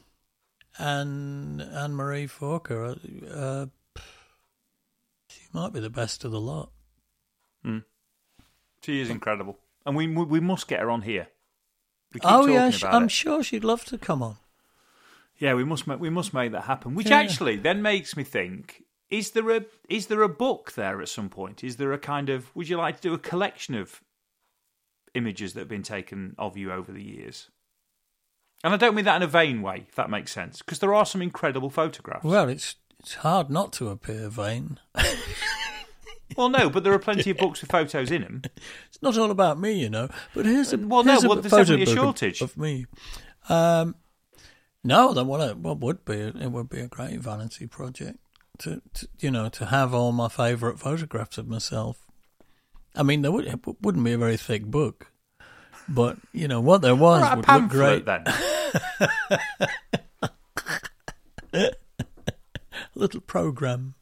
and 0.76 1.62
Anne 1.62 1.94
Marie 1.94 2.26
Forker, 2.26 2.98
uh, 3.32 3.66
she 5.52 5.58
might 5.58 5.72
be 5.72 5.80
the 5.80 5.90
best 5.90 6.24
of 6.24 6.30
the 6.30 6.40
lot. 6.40 6.70
Hmm. 7.62 7.78
She 8.82 9.00
is 9.00 9.10
incredible, 9.10 9.58
and 9.84 9.96
we 9.96 10.06
we 10.06 10.40
must 10.40 10.68
get 10.68 10.80
her 10.80 10.90
on 10.90 11.02
here. 11.02 11.28
Oh 12.22 12.46
yeah, 12.46 12.70
I'm 12.84 13.04
it. 13.04 13.10
sure 13.10 13.42
she'd 13.42 13.64
love 13.64 13.84
to 13.86 13.98
come 13.98 14.22
on. 14.22 14.36
Yeah, 15.36 15.54
we 15.54 15.64
must 15.64 15.86
make 15.86 16.00
we 16.00 16.10
must 16.10 16.32
make 16.32 16.52
that 16.52 16.62
happen. 16.64 16.94
Which 16.94 17.08
Yeah. 17.10 17.18
actually 17.18 17.56
then 17.56 17.82
makes 17.82 18.16
me 18.16 18.24
think: 18.24 18.84
is 19.10 19.32
there 19.32 19.50
a 19.50 19.64
is 19.88 20.06
there 20.06 20.22
a 20.22 20.28
book 20.28 20.72
there 20.72 21.00
at 21.00 21.08
some 21.08 21.28
point? 21.28 21.62
Is 21.64 21.76
there 21.76 21.92
a 21.92 21.98
kind 21.98 22.28
of 22.28 22.54
would 22.54 22.68
you 22.68 22.76
like 22.76 22.96
to 22.96 23.02
do 23.08 23.14
a 23.14 23.18
collection 23.18 23.74
of 23.74 24.00
images 25.14 25.54
that 25.54 25.60
have 25.60 25.68
been 25.68 25.82
taken 25.82 26.34
of 26.38 26.56
you 26.56 26.72
over 26.72 26.92
the 26.92 27.02
years? 27.02 27.50
And 28.64 28.74
I 28.74 28.76
don't 28.76 28.94
mean 28.96 29.04
that 29.04 29.16
in 29.16 29.22
a 29.22 29.28
vain 29.28 29.62
way, 29.62 29.86
if 29.88 29.94
that 29.94 30.10
makes 30.10 30.32
sense, 30.32 30.58
because 30.58 30.80
there 30.80 30.92
are 30.94 31.06
some 31.06 31.22
incredible 31.22 31.70
photographs. 31.70 32.24
Well, 32.24 32.48
it's 32.48 32.74
it's 33.00 33.14
hard 33.16 33.50
not 33.50 33.72
to 33.74 33.88
appear 33.88 34.28
vain. 34.28 34.78
Well, 36.36 36.50
no, 36.50 36.68
but 36.70 36.84
there 36.84 36.92
are 36.92 36.98
plenty 37.00 37.30
of 37.30 37.36
books 37.38 37.62
with 37.62 37.70
photos 37.72 38.10
in 38.12 38.20
them. 38.22 38.42
It's 38.86 39.00
not 39.02 39.16
all 39.16 39.30
about 39.32 39.58
me, 39.58 39.72
you 39.72 39.88
know. 39.88 40.08
But 40.34 40.44
here's 40.46 40.72
a 40.72 40.76
Well, 40.78 41.02
no, 41.02 41.16
a 41.18 41.20
well, 41.26 41.36
there's 41.40 41.50
definitely 41.50 41.82
a 41.82 41.86
book 41.86 41.96
of- 41.96 42.00
shortage. 42.04 42.42
of 42.42 42.56
me. 42.56 42.86
Um, 43.48 43.96
no, 44.84 45.14
then 45.14 45.26
what? 45.26 45.40
It, 45.40 45.56
what 45.56 45.78
would 45.80 46.04
be? 46.04 46.14
It 46.14 46.52
would 46.52 46.68
be 46.68 46.80
a 46.80 46.86
great 46.86 47.18
vanity 47.20 47.66
project 47.66 48.18
to, 48.58 48.82
to 48.94 49.08
you 49.18 49.30
know 49.32 49.48
to 49.48 49.66
have 49.66 49.92
all 49.94 50.12
my 50.12 50.28
favourite 50.28 50.78
photographs 50.78 51.38
of 51.38 51.48
myself. 51.48 52.04
I 52.94 53.02
mean, 53.02 53.22
there 53.22 53.32
would, 53.32 53.46
it 53.46 53.58
wouldn't 53.80 54.04
be 54.04 54.12
a 54.12 54.18
very 54.18 54.36
thick 54.36 54.64
book, 54.66 55.10
but 55.88 56.18
you 56.32 56.46
know 56.46 56.60
what 56.60 56.82
there 56.82 56.94
was 56.94 57.22
Right, 57.22 57.36
would 57.36 57.48
look 57.48 57.70
great. 57.70 58.04
then. 58.04 58.24
Little 62.98 63.20
program. 63.20 63.94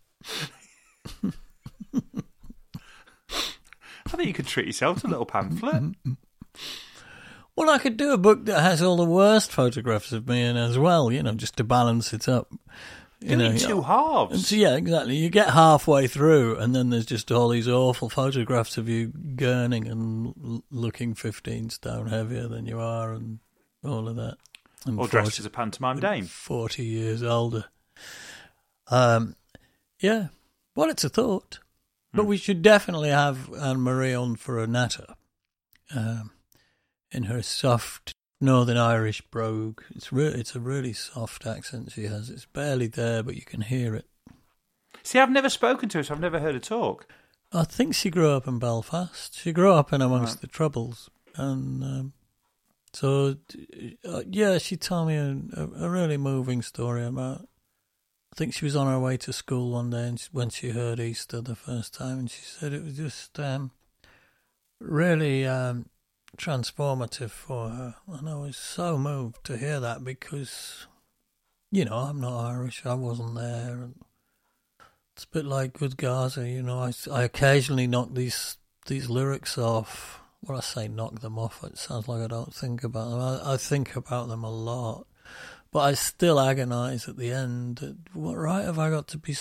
I 4.06 4.11
think 4.11 4.26
you 4.28 4.32
could 4.32 4.46
treat 4.46 4.66
yourself 4.66 5.02
to 5.02 5.06
a 5.06 5.11
little 5.11 5.26
pamphlet. 5.26 5.94
Well, 7.54 7.68
I 7.68 7.78
could 7.78 7.96
do 7.98 8.12
a 8.12 8.18
book 8.18 8.46
that 8.46 8.62
has 8.62 8.80
all 8.80 8.96
the 8.96 9.04
worst 9.04 9.52
photographs 9.52 10.12
of 10.12 10.26
me 10.26 10.42
in 10.42 10.56
as 10.56 10.78
well, 10.78 11.12
you 11.12 11.22
know, 11.22 11.35
just 11.35 11.56
to 11.56 11.64
balance 11.64 12.12
it 12.14 12.26
up. 12.28 12.50
You 13.20 13.30
Do 13.30 13.37
know, 13.37 13.44
in 13.50 13.59
two 13.59 13.82
halves. 13.82 14.48
So, 14.48 14.56
yeah, 14.56 14.76
exactly. 14.76 15.16
You 15.16 15.28
get 15.28 15.50
halfway 15.50 16.06
through, 16.06 16.56
and 16.56 16.74
then 16.74 16.88
there's 16.90 17.06
just 17.06 17.30
all 17.32 17.48
these 17.48 17.68
awful 17.68 18.09
photographs 18.09 18.78
of 18.78 18.88
you 18.88 19.09
gurning 19.35 19.90
and 19.90 20.35
l- 20.42 20.64
looking 20.70 21.14
15 21.14 21.68
stone 21.70 22.06
heavier 22.09 22.48
than 22.48 22.64
you 22.66 22.78
are, 22.78 23.12
and 23.12 23.40
all 23.85 24.09
of 24.09 24.16
that. 24.16 24.37
And 24.87 24.98
or 24.98 25.09
dressed 25.09 25.32
40 25.32 25.40
as 25.42 25.46
a 25.46 25.50
pantomime 25.50 26.00
dame. 26.00 26.24
40 26.26 26.85
years 26.85 27.22
older. 27.22 27.66
Um, 28.88 29.37
yeah, 30.01 30.29
well, 30.75 30.90
it's 30.90 31.05
a 31.05 31.09
thought. 31.09 31.61
But 32.12 32.22
Hmm. 32.22 32.29
we 32.29 32.37
should 32.37 32.62
definitely 32.62 33.11
have 33.11 33.53
Anne 33.55 33.81
Marie 33.81 34.14
on 34.14 34.37
for 34.37 34.59
a 34.62 34.66
natter. 34.66 35.14
Um, 35.94 36.31
in 37.12 37.25
her 37.25 37.42
soft 37.42 38.12
Northern 38.40 38.77
Irish 38.77 39.20
brogue. 39.22 39.83
It's 39.94 40.12
re- 40.12 40.27
it's 40.27 40.55
a 40.57 40.61
really 40.61 40.92
soft 40.92 41.46
accent 41.46 41.92
she 41.92 42.05
has. 42.05 42.29
It's 42.29 42.44
barely 42.46 42.87
there, 42.88 43.22
but 43.22 43.37
you 43.37 43.42
can 43.42 43.61
hear 43.62 43.94
it. 43.94 44.07
See, 45.03 45.18
I've 45.20 45.31
never 45.31 45.49
spoken 45.49 45.88
to 45.90 45.99
her, 45.99 46.03
so 46.05 46.14
I've 46.14 46.20
never 46.20 46.40
heard 46.40 46.55
her 46.55 46.61
talk. 46.61 47.07
I 47.53 47.62
think 47.64 47.94
she 47.94 48.11
grew 48.11 48.31
up 48.31 48.49
in 48.49 48.59
Belfast. 48.59 49.38
She 49.38 49.53
grew 49.53 49.72
up 49.72 49.92
in 49.92 50.03
amongst 50.03 50.35
Right. 50.37 50.40
the 50.42 50.46
Troubles, 50.49 51.09
and 51.37 51.85
um, 51.85 52.12
so 52.92 53.37
uh, 54.05 54.22
yeah, 54.29 54.59
she 54.59 54.77
told 54.77 55.09
me 55.09 55.14
a, 55.16 55.38
a, 55.57 55.87
a 55.87 55.88
really 55.88 56.16
moving 56.16 56.61
story 56.62 57.05
about. 57.07 57.49
I 58.37 58.38
think 58.38 58.53
she 58.53 58.66
was 58.66 58.77
on 58.77 58.87
her 58.87 59.01
way 59.01 59.16
to 59.16 59.33
school 59.33 59.70
one 59.70 59.88
day, 59.88 60.09
and 60.09 60.20
when 60.31 60.51
she 60.51 60.68
heard 60.68 61.01
Easter 61.01 61.40
the 61.40 61.57
first 61.57 61.94
time, 61.94 62.18
and 62.18 62.31
she 62.31 62.42
said 62.42 62.75
it 62.75 62.85
was 62.85 62.94
just 62.94 63.40
um, 63.40 63.70
really 64.79 65.46
um, 65.46 65.87
transformative 66.37 67.31
for 67.31 67.70
her, 67.70 67.94
and 68.07 68.29
I 68.29 68.35
was 68.35 68.59
so 68.59 68.99
moved 68.99 69.42
to 69.44 69.57
hear 69.57 69.81
that 69.81 70.05
because, 70.05 70.87
you 71.72 71.87
know, 71.87 71.96
I'm 71.96 72.20
not 72.20 72.51
Irish. 72.51 72.85
I 72.85 72.92
wasn't 72.92 73.37
there, 73.37 73.70
and 73.70 73.94
it's 75.14 75.25
a 75.25 75.29
bit 75.29 75.46
like 75.46 75.81
with 75.81 75.96
Gaza, 75.96 76.46
you 76.46 76.62
know. 76.62 76.81
I, 76.81 76.92
I 77.11 77.22
occasionally 77.22 77.87
knock 77.87 78.12
these 78.12 78.59
these 78.85 79.09
lyrics 79.09 79.57
off. 79.57 80.20
When 80.42 80.59
I 80.59 80.61
say 80.61 80.88
knock 80.88 81.20
them 81.20 81.38
off, 81.38 81.64
it 81.64 81.79
sounds 81.79 82.07
like 82.07 82.22
I 82.22 82.27
don't 82.27 82.55
think 82.55 82.85
about 82.85 83.09
them. 83.09 83.20
I, 83.20 83.55
I 83.55 83.57
think 83.57 83.96
about 83.96 84.29
them 84.29 84.44
a 84.44 84.51
lot, 84.51 85.07
but 85.77 85.83
I 85.83 85.93
still 85.93 86.37
agonise 86.37 87.07
at 87.07 87.19
the 87.19 87.31
end. 87.31 87.83
at 87.83 88.17
What 88.17 88.39
right 88.39 88.65
have 88.65 88.79
I 88.79 88.89
got 88.89 89.09
to 89.09 89.19
be 89.19 89.37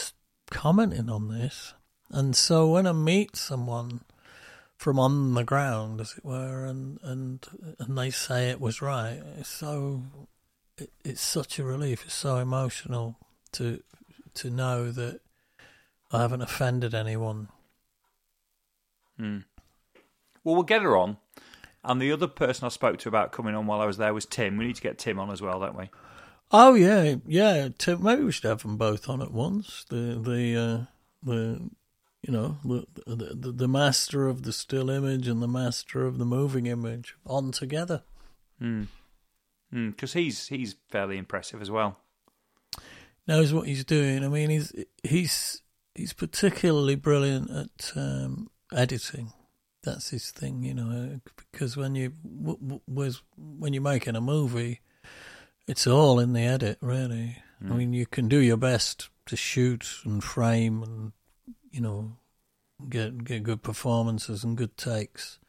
commenting 0.51 1.09
on 1.09 1.29
this? 1.29 1.73
And 2.09 2.35
so 2.35 2.71
when 2.71 2.85
I 2.85 2.91
meet 2.91 3.37
someone 3.37 4.01
from 4.75 4.99
on 4.99 5.33
the 5.33 5.45
ground, 5.45 6.01
as 6.01 6.15
it 6.17 6.25
were, 6.25 6.65
and 6.65 6.99
and 7.03 7.47
and 7.79 7.97
they 7.97 8.09
say 8.09 8.49
it 8.49 8.59
was 8.59 8.81
right, 8.81 9.21
it's 9.39 9.47
so 9.47 10.03
it, 10.77 10.91
it's 11.05 11.21
such 11.21 11.57
a 11.57 11.63
relief. 11.63 12.03
It's 12.03 12.13
so 12.13 12.35
emotional 12.35 13.15
to 13.53 13.81
to 14.33 14.49
know 14.49 14.91
that 14.91 15.21
I 16.11 16.19
haven't 16.19 16.41
offended 16.41 16.93
anyone. 16.93 17.47
Hmm. 19.17 19.37
Well, 20.43 20.55
we'll 20.55 20.63
get 20.63 20.81
her 20.81 20.97
on. 20.97 21.15
And 21.81 22.01
the 22.01 22.11
other 22.11 22.27
person 22.27 22.65
I 22.65 22.69
spoke 22.69 22.97
to 22.99 23.07
about 23.07 23.31
coming 23.31 23.55
on 23.55 23.67
while 23.67 23.79
I 23.79 23.85
was 23.85 23.95
there 23.95 24.13
was 24.13 24.25
Tim. 24.25 24.57
We 24.57 24.67
need 24.67 24.75
to 24.75 24.81
get 24.81 24.97
Tim 24.97 25.17
on 25.17 25.31
as 25.31 25.41
well, 25.41 25.61
don't 25.61 25.77
we? 25.77 25.89
Oh 26.51 26.73
yeah, 26.73 27.15
yeah. 27.25 27.69
To, 27.79 27.97
maybe 27.97 28.23
we 28.23 28.31
should 28.31 28.45
have 28.45 28.61
them 28.61 28.77
both 28.77 29.09
on 29.09 29.21
at 29.21 29.31
once. 29.31 29.85
The 29.89 30.19
the 30.21 30.55
uh, 30.55 30.85
the 31.23 31.69
you 32.21 32.31
know 32.33 32.57
the, 32.63 32.85
the 33.05 33.51
the 33.51 33.67
master 33.67 34.27
of 34.27 34.43
the 34.43 34.53
still 34.53 34.89
image 34.89 35.27
and 35.27 35.41
the 35.41 35.47
master 35.47 36.05
of 36.05 36.17
the 36.17 36.25
moving 36.25 36.65
image 36.67 37.15
on 37.25 37.51
together. 37.51 38.03
Because 39.71 40.13
he's 40.13 40.47
he's 40.47 40.75
fairly 40.89 41.17
impressive 41.17 41.61
as 41.61 41.69
well. 41.71 41.99
Knows 43.27 43.51
what 43.53 43.67
he's 43.67 43.83
doing. 43.83 44.23
I 44.23 44.27
mean, 44.27 44.49
he's 44.49 44.71
he's 45.03 45.61
he's 45.95 46.13
particularly 46.13 46.95
brilliant 46.95 47.49
at 47.49 47.91
um, 47.95 48.49
editing. 48.73 49.33
That's 49.83 50.09
his 50.09 50.31
thing, 50.31 50.63
you 50.63 50.73
know. 50.73 51.19
Because 51.51 51.75
when 51.75 51.95
you 51.95 52.13
w- 52.23 52.59
w- 52.59 52.81
was 52.87 53.21
when 53.37 53.73
you're 53.73 53.83
making 53.83 54.15
a 54.15 54.21
movie, 54.21 54.81
it's 55.67 55.87
all 55.87 56.19
in 56.19 56.33
the 56.33 56.43
edit, 56.43 56.77
really. 56.81 57.37
I 57.61 57.73
mean, 57.73 57.93
you 57.93 58.05
can 58.05 58.27
do 58.27 58.37
your 58.37 58.57
best 58.57 59.09
to 59.25 59.35
shoot 59.35 60.01
and 60.03 60.23
frame 60.23 60.83
and 60.83 61.11
you 61.71 61.81
know 61.81 62.17
get 62.87 63.23
get 63.23 63.43
good 63.43 63.63
performances 63.63 64.43
and 64.43 64.57
good 64.57 64.77
takes, 64.77 65.39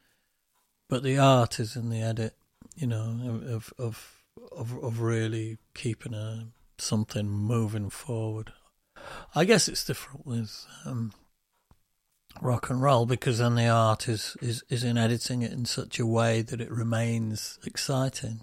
but 0.89 1.03
the 1.03 1.19
art 1.19 1.61
is 1.61 1.77
in 1.77 1.91
the 1.91 2.01
edit. 2.01 2.35
You 2.75 2.87
know, 2.87 3.41
of 3.47 3.73
of 3.79 4.23
of 4.53 4.79
of 4.83 5.01
really 5.01 5.59
keeping 5.75 6.15
a 6.15 6.49
something 6.79 7.29
moving 7.29 7.91
forward. 7.91 8.53
I 9.35 9.45
guess 9.45 9.69
it's 9.69 9.85
different 9.85 10.27
with 10.27 10.67
um, 10.85 11.13
rock 12.41 12.71
and 12.71 12.83
roll 12.83 13.07
because 13.07 13.39
then 13.39 13.55
the 13.55 13.69
art 13.69 14.09
is, 14.09 14.37
is, 14.41 14.65
is 14.69 14.85
in 14.85 14.99
editing 14.99 15.43
it 15.43 15.53
in 15.53 15.65
such 15.65 15.99
a 15.99 16.07
way 16.07 16.43
that 16.43 16.61
it 16.61 16.71
remains 16.71 17.59
exciting. 17.65 18.43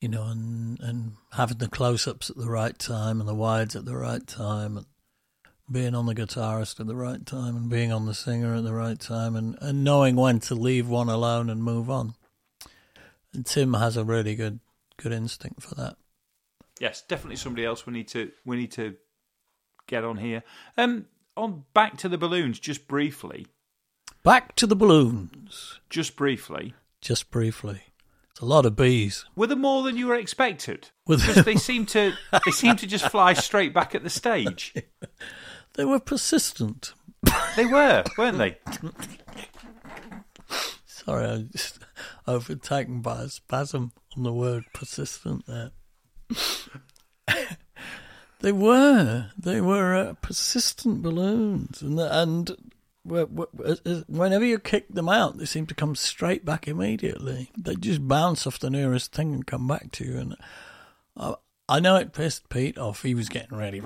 You 0.00 0.08
know, 0.08 0.24
and 0.24 0.78
and 0.80 1.12
having 1.32 1.58
the 1.58 1.68
close 1.68 2.06
ups 2.06 2.30
at 2.30 2.36
the 2.36 2.48
right 2.48 2.78
time 2.78 3.20
and 3.20 3.28
the 3.28 3.34
wides 3.34 3.74
at 3.74 3.84
the 3.84 3.96
right 3.96 4.24
time 4.26 4.76
and 4.76 4.86
being 5.70 5.94
on 5.94 6.06
the 6.06 6.14
guitarist 6.14 6.80
at 6.80 6.86
the 6.86 6.96
right 6.96 7.26
time 7.26 7.56
and 7.56 7.68
being 7.68 7.92
on 7.92 8.06
the 8.06 8.14
singer 8.14 8.54
at 8.54 8.64
the 8.64 8.72
right 8.72 8.98
time 8.98 9.36
and, 9.36 9.58
and 9.60 9.84
knowing 9.84 10.16
when 10.16 10.40
to 10.40 10.54
leave 10.54 10.88
one 10.88 11.08
alone 11.10 11.50
and 11.50 11.62
move 11.62 11.90
on. 11.90 12.14
And 13.34 13.44
Tim 13.44 13.74
has 13.74 13.96
a 13.96 14.04
really 14.04 14.34
good 14.34 14.60
good 14.96 15.12
instinct 15.12 15.62
for 15.62 15.74
that. 15.74 15.96
Yes, 16.80 17.02
definitely 17.02 17.36
somebody 17.36 17.64
else 17.66 17.84
we 17.84 17.92
need 17.92 18.08
to 18.08 18.30
we 18.44 18.56
need 18.56 18.70
to 18.72 18.94
get 19.88 20.04
on 20.04 20.16
here. 20.18 20.42
Um, 20.76 21.06
on 21.36 21.64
back 21.74 21.98
to 21.98 22.08
the 22.08 22.18
balloons, 22.18 22.58
just 22.60 22.86
briefly, 22.88 23.46
Back 24.24 24.54
to 24.56 24.66
the 24.66 24.76
balloons, 24.76 25.80
just 25.90 26.16
briefly. 26.16 26.74
just 27.00 27.30
briefly. 27.30 27.82
It's 28.38 28.42
a 28.44 28.46
lot 28.46 28.66
of 28.66 28.76
bees. 28.76 29.24
Were 29.34 29.48
there 29.48 29.56
more 29.56 29.82
than 29.82 29.96
you 29.96 30.06
were 30.06 30.14
expected? 30.14 30.90
Because 31.08 31.44
they 31.44 31.56
seem 31.56 31.86
to 31.86 32.12
they 32.44 32.52
seem 32.52 32.76
to 32.76 32.86
just 32.86 33.08
fly 33.08 33.32
straight 33.32 33.74
back 33.74 33.96
at 33.96 34.04
the 34.04 34.10
stage. 34.10 34.74
They 35.74 35.84
were 35.84 35.98
persistent. 35.98 36.92
They 37.56 37.66
were, 37.66 38.04
weren't 38.16 38.38
they? 38.38 38.58
Sorry, 40.86 41.24
I 41.26 41.30
was 41.32 41.48
just 41.50 41.78
overtaken 42.28 43.00
by 43.00 43.22
a 43.22 43.28
spasm 43.28 43.90
on 44.16 44.22
the 44.22 44.32
word 44.32 44.64
persistent 44.72 45.46
there. 45.46 45.70
they 48.40 48.52
were. 48.52 49.30
They 49.38 49.60
were 49.60 49.94
uh, 49.94 50.14
persistent 50.20 51.02
balloons. 51.02 51.80
And, 51.82 51.98
and 52.00 52.50
wh- 52.50 52.54
wh- 52.54 52.56
as- 52.56 52.77
whenever 53.08 54.44
you 54.44 54.58
kick 54.58 54.88
them 54.88 55.08
out, 55.08 55.38
they 55.38 55.44
seem 55.44 55.66
to 55.66 55.74
come 55.74 55.94
straight 55.94 56.44
back 56.44 56.68
immediately. 56.68 57.50
They 57.56 57.74
just 57.74 58.06
bounce 58.06 58.46
off 58.46 58.58
the 58.58 58.70
nearest 58.70 59.12
thing 59.12 59.34
and 59.34 59.46
come 59.46 59.66
back 59.66 59.90
to 59.92 60.04
you. 60.04 60.18
And 60.18 60.36
I, 61.16 61.34
I 61.68 61.80
know 61.80 61.96
it 61.96 62.12
pissed 62.12 62.48
Pete 62.48 62.78
off. 62.78 63.02
He 63.02 63.14
was 63.14 63.28
getting 63.28 63.56
really 63.56 63.80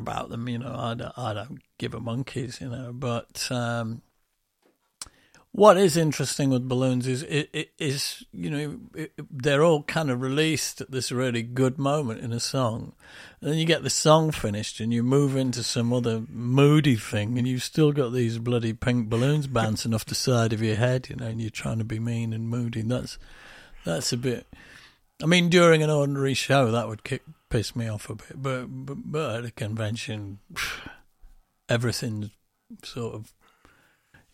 about 0.00 0.28
them, 0.28 0.48
you 0.48 0.58
know. 0.58 0.74
I 0.76 0.94
don't, 0.94 1.18
I 1.18 1.34
don't 1.34 1.60
give 1.78 1.94
a 1.94 2.00
monkeys, 2.00 2.60
you 2.60 2.68
know. 2.68 2.92
But 2.92 3.48
um, 3.50 4.02
what 5.56 5.76
is 5.76 5.96
interesting 5.96 6.50
with 6.50 6.68
balloons 6.68 7.06
is 7.06 7.22
it, 7.22 7.70
is 7.78 8.24
you 8.32 8.50
know 8.50 8.80
it, 8.92 9.12
they're 9.30 9.62
all 9.62 9.84
kind 9.84 10.10
of 10.10 10.20
released 10.20 10.80
at 10.80 10.90
this 10.90 11.12
really 11.12 11.42
good 11.42 11.78
moment 11.78 12.22
in 12.22 12.32
a 12.32 12.40
song, 12.40 12.92
and 13.40 13.52
then 13.52 13.58
you 13.58 13.64
get 13.64 13.84
the 13.84 13.88
song 13.88 14.32
finished 14.32 14.80
and 14.80 14.92
you 14.92 15.04
move 15.04 15.36
into 15.36 15.62
some 15.62 15.92
other 15.92 16.24
moody 16.28 16.96
thing, 16.96 17.38
and 17.38 17.46
you've 17.46 17.62
still 17.62 17.92
got 17.92 18.12
these 18.12 18.38
bloody 18.38 18.72
pink 18.72 19.08
balloons 19.08 19.46
bouncing 19.46 19.94
off 19.94 20.04
the 20.04 20.16
side 20.16 20.52
of 20.52 20.60
your 20.60 20.74
head, 20.74 21.08
you 21.08 21.14
know, 21.14 21.26
and 21.26 21.40
you're 21.40 21.50
trying 21.50 21.78
to 21.78 21.84
be 21.84 22.00
mean 22.00 22.32
and 22.32 22.48
moody. 22.48 22.80
And 22.80 22.90
that's 22.90 23.16
that's 23.84 24.12
a 24.12 24.16
bit. 24.16 24.48
I 25.22 25.26
mean, 25.26 25.50
during 25.50 25.84
an 25.84 25.90
ordinary 25.90 26.34
show, 26.34 26.72
that 26.72 26.88
would 26.88 27.04
kick 27.04 27.22
piss 27.48 27.76
me 27.76 27.86
off 27.86 28.10
a 28.10 28.16
bit, 28.16 28.42
but 28.42 28.66
but, 28.66 28.96
but 29.04 29.36
at 29.36 29.44
a 29.44 29.52
convention, 29.52 30.40
everything's 31.68 32.30
sort 32.82 33.14
of 33.14 33.32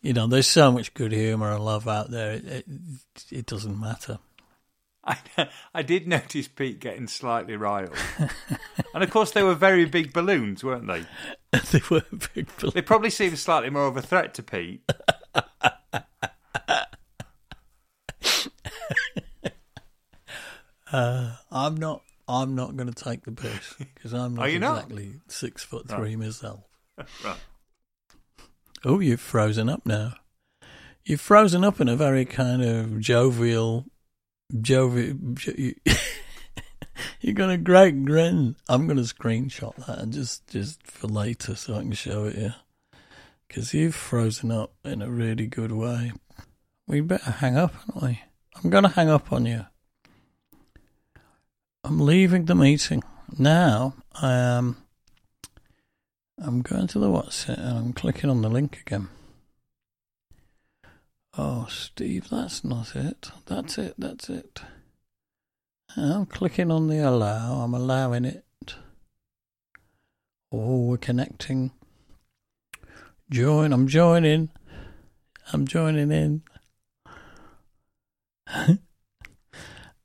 you 0.03 0.13
know, 0.13 0.27
there's 0.27 0.47
so 0.47 0.73
much 0.73 0.95
good 0.95 1.13
humour 1.13 1.53
and 1.53 1.65
love 1.65 1.87
out 1.89 2.11
there. 2.11 2.33
It, 2.33 2.47
it, 2.47 2.65
it 3.31 3.47
doesn't 3.47 3.79
matter. 3.79 4.19
I, 5.03 5.17
I 5.75 5.83
did 5.83 6.07
notice 6.07 6.47
Pete 6.49 6.79
getting 6.79 7.07
slightly 7.09 7.57
riled, 7.57 7.97
and 8.95 9.03
of 9.03 9.11
course 9.11 9.31
they 9.31 9.43
were 9.43 9.55
very 9.55 9.87
big 9.87 10.13
balloons, 10.13 10.63
weren't 10.63 10.87
they? 10.87 11.05
they 11.73 11.81
were 11.91 12.03
big. 12.35 12.49
bal- 12.61 12.71
They 12.73 12.83
probably 12.83 13.09
seemed 13.11 13.39
slightly 13.39 13.71
more 13.71 13.87
of 13.87 13.97
a 13.97 14.03
threat 14.03 14.35
to 14.35 14.43
Pete. 14.43 14.83
Uh, 20.93 21.37
I'm 21.51 21.77
not. 21.77 22.03
I'm 22.27 22.55
not 22.55 22.77
going 22.77 22.93
to 22.93 23.05
take 23.05 23.25
the 23.25 23.33
piss 23.33 23.75
because 23.79 24.13
I'm 24.13 24.35
not 24.35 24.43
Are 24.47 24.49
you 24.49 24.61
not? 24.61 24.77
exactly 24.77 25.15
six 25.27 25.65
foot 25.65 25.89
three 25.89 26.15
Right. 26.15 26.19
myself. 26.19 26.61
Right. 27.25 27.37
Oh, 28.85 29.01
you've 29.01 29.21
frozen 29.21 29.69
up 29.69 29.85
now. 29.85 30.15
You've 31.05 31.21
frozen 31.21 31.65
up 31.65 31.81
in 31.81 31.89
a 31.89 31.97
very 31.97 32.25
kind 32.25 32.63
of 32.63 32.99
jovial, 32.99 33.85
jovial. 34.61 35.17
Jo- 35.35 35.53
you, 37.21 37.35
got 37.35 37.51
a 37.51 37.59
great 37.59 38.05
grin. 38.05 38.57
I'm 38.69 38.87
going 38.87 38.97
to 38.97 39.03
screenshot 39.15 39.75
that 39.87 39.99
and 39.99 40.13
just 40.13 40.47
just 40.47 40.83
for 40.87 41.09
later 41.09 41.55
so 41.55 41.75
I 41.75 41.81
can 41.81 41.93
show 41.93 42.25
it 42.25 42.37
you. 42.37 42.53
Because 43.47 43.75
you've 43.75 43.95
frozen 43.95 44.51
up 44.51 44.73
in 44.85 45.03
a 45.03 45.11
really 45.11 45.47
good 45.47 45.73
way. 45.73 46.13
We'd 46.87 47.09
better 47.09 47.33
hang 47.33 47.57
up, 47.57 47.75
aren't 47.89 48.03
we? 48.03 48.23
I'm 48.57 48.71
going 48.71 48.85
to 48.85 48.91
hang 48.91 49.11
up 49.11 49.33
on 49.33 49.47
you. 49.47 49.67
I'm 51.85 52.01
leaving 52.01 52.45
the 52.45 52.55
meeting 52.55 53.03
now. 53.39 53.95
I 54.15 54.33
am. 54.33 54.77
I'm 56.43 56.63
going 56.63 56.87
to 56.89 56.99
the 56.99 57.09
WhatsApp 57.09 57.59
and 57.59 57.79
I'm 57.79 57.93
clicking 57.93 58.31
on 58.31 58.41
the 58.41 58.49
link 58.49 58.81
again. 58.81 59.09
Oh, 61.37 61.67
Steve, 61.69 62.31
that's 62.31 62.65
not 62.65 62.97
it. 62.97 63.31
That's 63.47 63.77
it. 63.77 63.95
That's 63.99 64.31
it. 64.31 64.63
I'm 65.97 66.25
clicking 66.25 66.71
on 66.71 66.89
the 66.89 66.99
allow. 66.99 67.61
I'm 67.61 67.75
allowing 67.75 68.25
it. 68.25 68.45
Oh, 70.51 70.87
we're 70.87 70.97
connecting. 70.97 71.73
Join. 73.31 73.73
I'm 73.75 73.87
joining. 73.87 74.49
I'm 75.53 75.67
joining 75.67 76.11
in. 76.11 76.43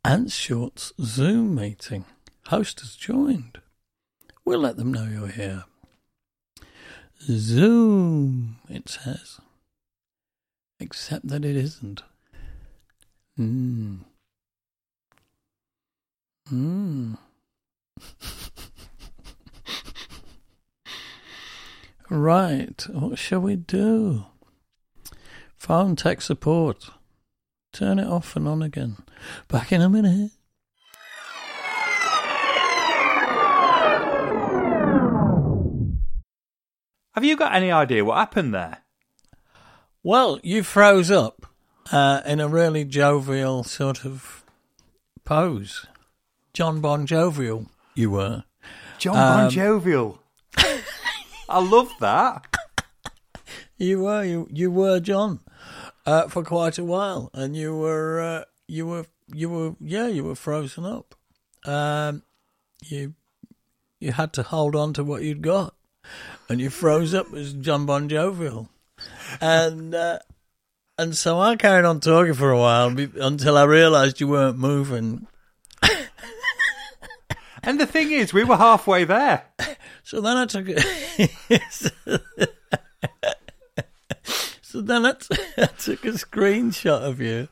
Ant 0.03 0.31
Short's 0.31 0.91
Zoom 0.99 1.55
meeting. 1.55 2.03
Host 2.47 2.81
has 2.81 2.95
joined. 2.95 3.59
We'll 4.43 4.59
let 4.59 4.75
them 4.77 4.93
know 4.93 5.05
you're 5.05 5.27
here. 5.27 5.63
Zoom, 7.27 8.57
it 8.69 8.87
says. 8.87 9.39
Except 10.79 11.27
that 11.27 11.43
it 11.43 11.55
isn't. 11.55 12.03
Hmm. 13.35 13.95
Hmm. 16.49 17.15
right, 22.09 22.85
what 22.91 23.17
shall 23.17 23.39
we 23.39 23.55
do? 23.55 24.25
Phone 25.57 25.95
tech 25.95 26.21
support. 26.21 26.91
Turn 27.73 27.97
it 27.97 28.07
off 28.07 28.35
and 28.35 28.47
on 28.47 28.61
again. 28.61 28.97
Back 29.47 29.71
in 29.71 29.81
a 29.81 29.89
minute. 29.89 30.31
Have 37.15 37.23
you 37.23 37.35
got 37.37 37.53
any 37.55 37.71
idea 37.71 38.03
what 38.05 38.17
happened 38.17 38.53
there? 38.53 38.79
Well, 40.03 40.39
you 40.43 40.63
froze 40.63 41.09
up 41.09 41.45
uh, 41.91 42.21
in 42.25 42.39
a 42.39 42.47
really 42.47 42.83
jovial 42.85 43.63
sort 43.63 44.05
of 44.05 44.43
pose. 45.23 45.85
John 46.53 46.81
Bon 46.81 47.05
Jovial, 47.05 47.67
you 47.95 48.11
were. 48.11 48.43
John 48.99 49.15
Bon 49.15 49.45
Um, 49.45 49.49
Jovial. 49.49 50.19
I 51.49 51.59
love 51.59 51.91
that. 51.99 52.45
You 53.77 54.01
were. 54.03 54.23
You 54.23 54.47
you 54.51 54.71
were 54.71 54.99
John 54.99 55.39
uh, 56.05 56.27
for 56.27 56.43
quite 56.43 56.77
a 56.77 56.83
while, 56.83 57.29
and 57.33 57.55
you 57.55 57.75
were 57.75 58.21
uh, 58.21 58.43
you 58.67 58.87
were 58.87 59.05
you 59.33 59.49
were 59.49 59.75
yeah 59.79 60.07
you 60.07 60.23
were 60.23 60.35
frozen 60.35 60.85
up. 60.85 61.13
Um, 61.65 62.23
you 62.83 63.15
you 63.99 64.11
had 64.13 64.31
to 64.33 64.43
hold 64.43 64.75
on 64.75 64.93
to 64.93 65.03
what 65.03 65.23
you'd 65.23 65.41
got, 65.41 65.75
and 66.49 66.59
you 66.59 66.69
froze 66.69 67.13
up 67.13 67.33
as 67.33 67.53
John 67.53 67.85
Bon 67.85 68.07
Jovial, 68.09 68.69
and 69.41 69.93
uh, 69.95 70.19
and 70.97 71.15
so 71.15 71.39
I 71.39 71.55
carried 71.55 71.85
on 71.85 71.99
talking 71.99 72.33
for 72.33 72.51
a 72.51 72.59
while 72.59 72.93
be- 72.93 73.09
until 73.19 73.57
I 73.57 73.63
realised 73.63 74.19
you 74.19 74.27
weren't 74.27 74.57
moving. 74.57 75.27
And 77.65 77.79
the 77.79 77.87
thing 77.87 78.11
is, 78.11 78.31
we 78.31 78.43
were 78.43 78.57
halfway 78.57 79.03
there. 79.03 79.43
So 80.07 80.21
then 80.21 80.37
I 80.37 80.45
took 80.45 80.67
it. 80.69 81.31
so 84.61 84.79
then 84.79 85.03
I, 85.03 85.13
t- 85.13 85.35
I 85.57 85.65
took 85.65 86.05
a 86.05 86.09
screenshot 86.09 87.01
of 87.01 87.19
you 87.19 87.47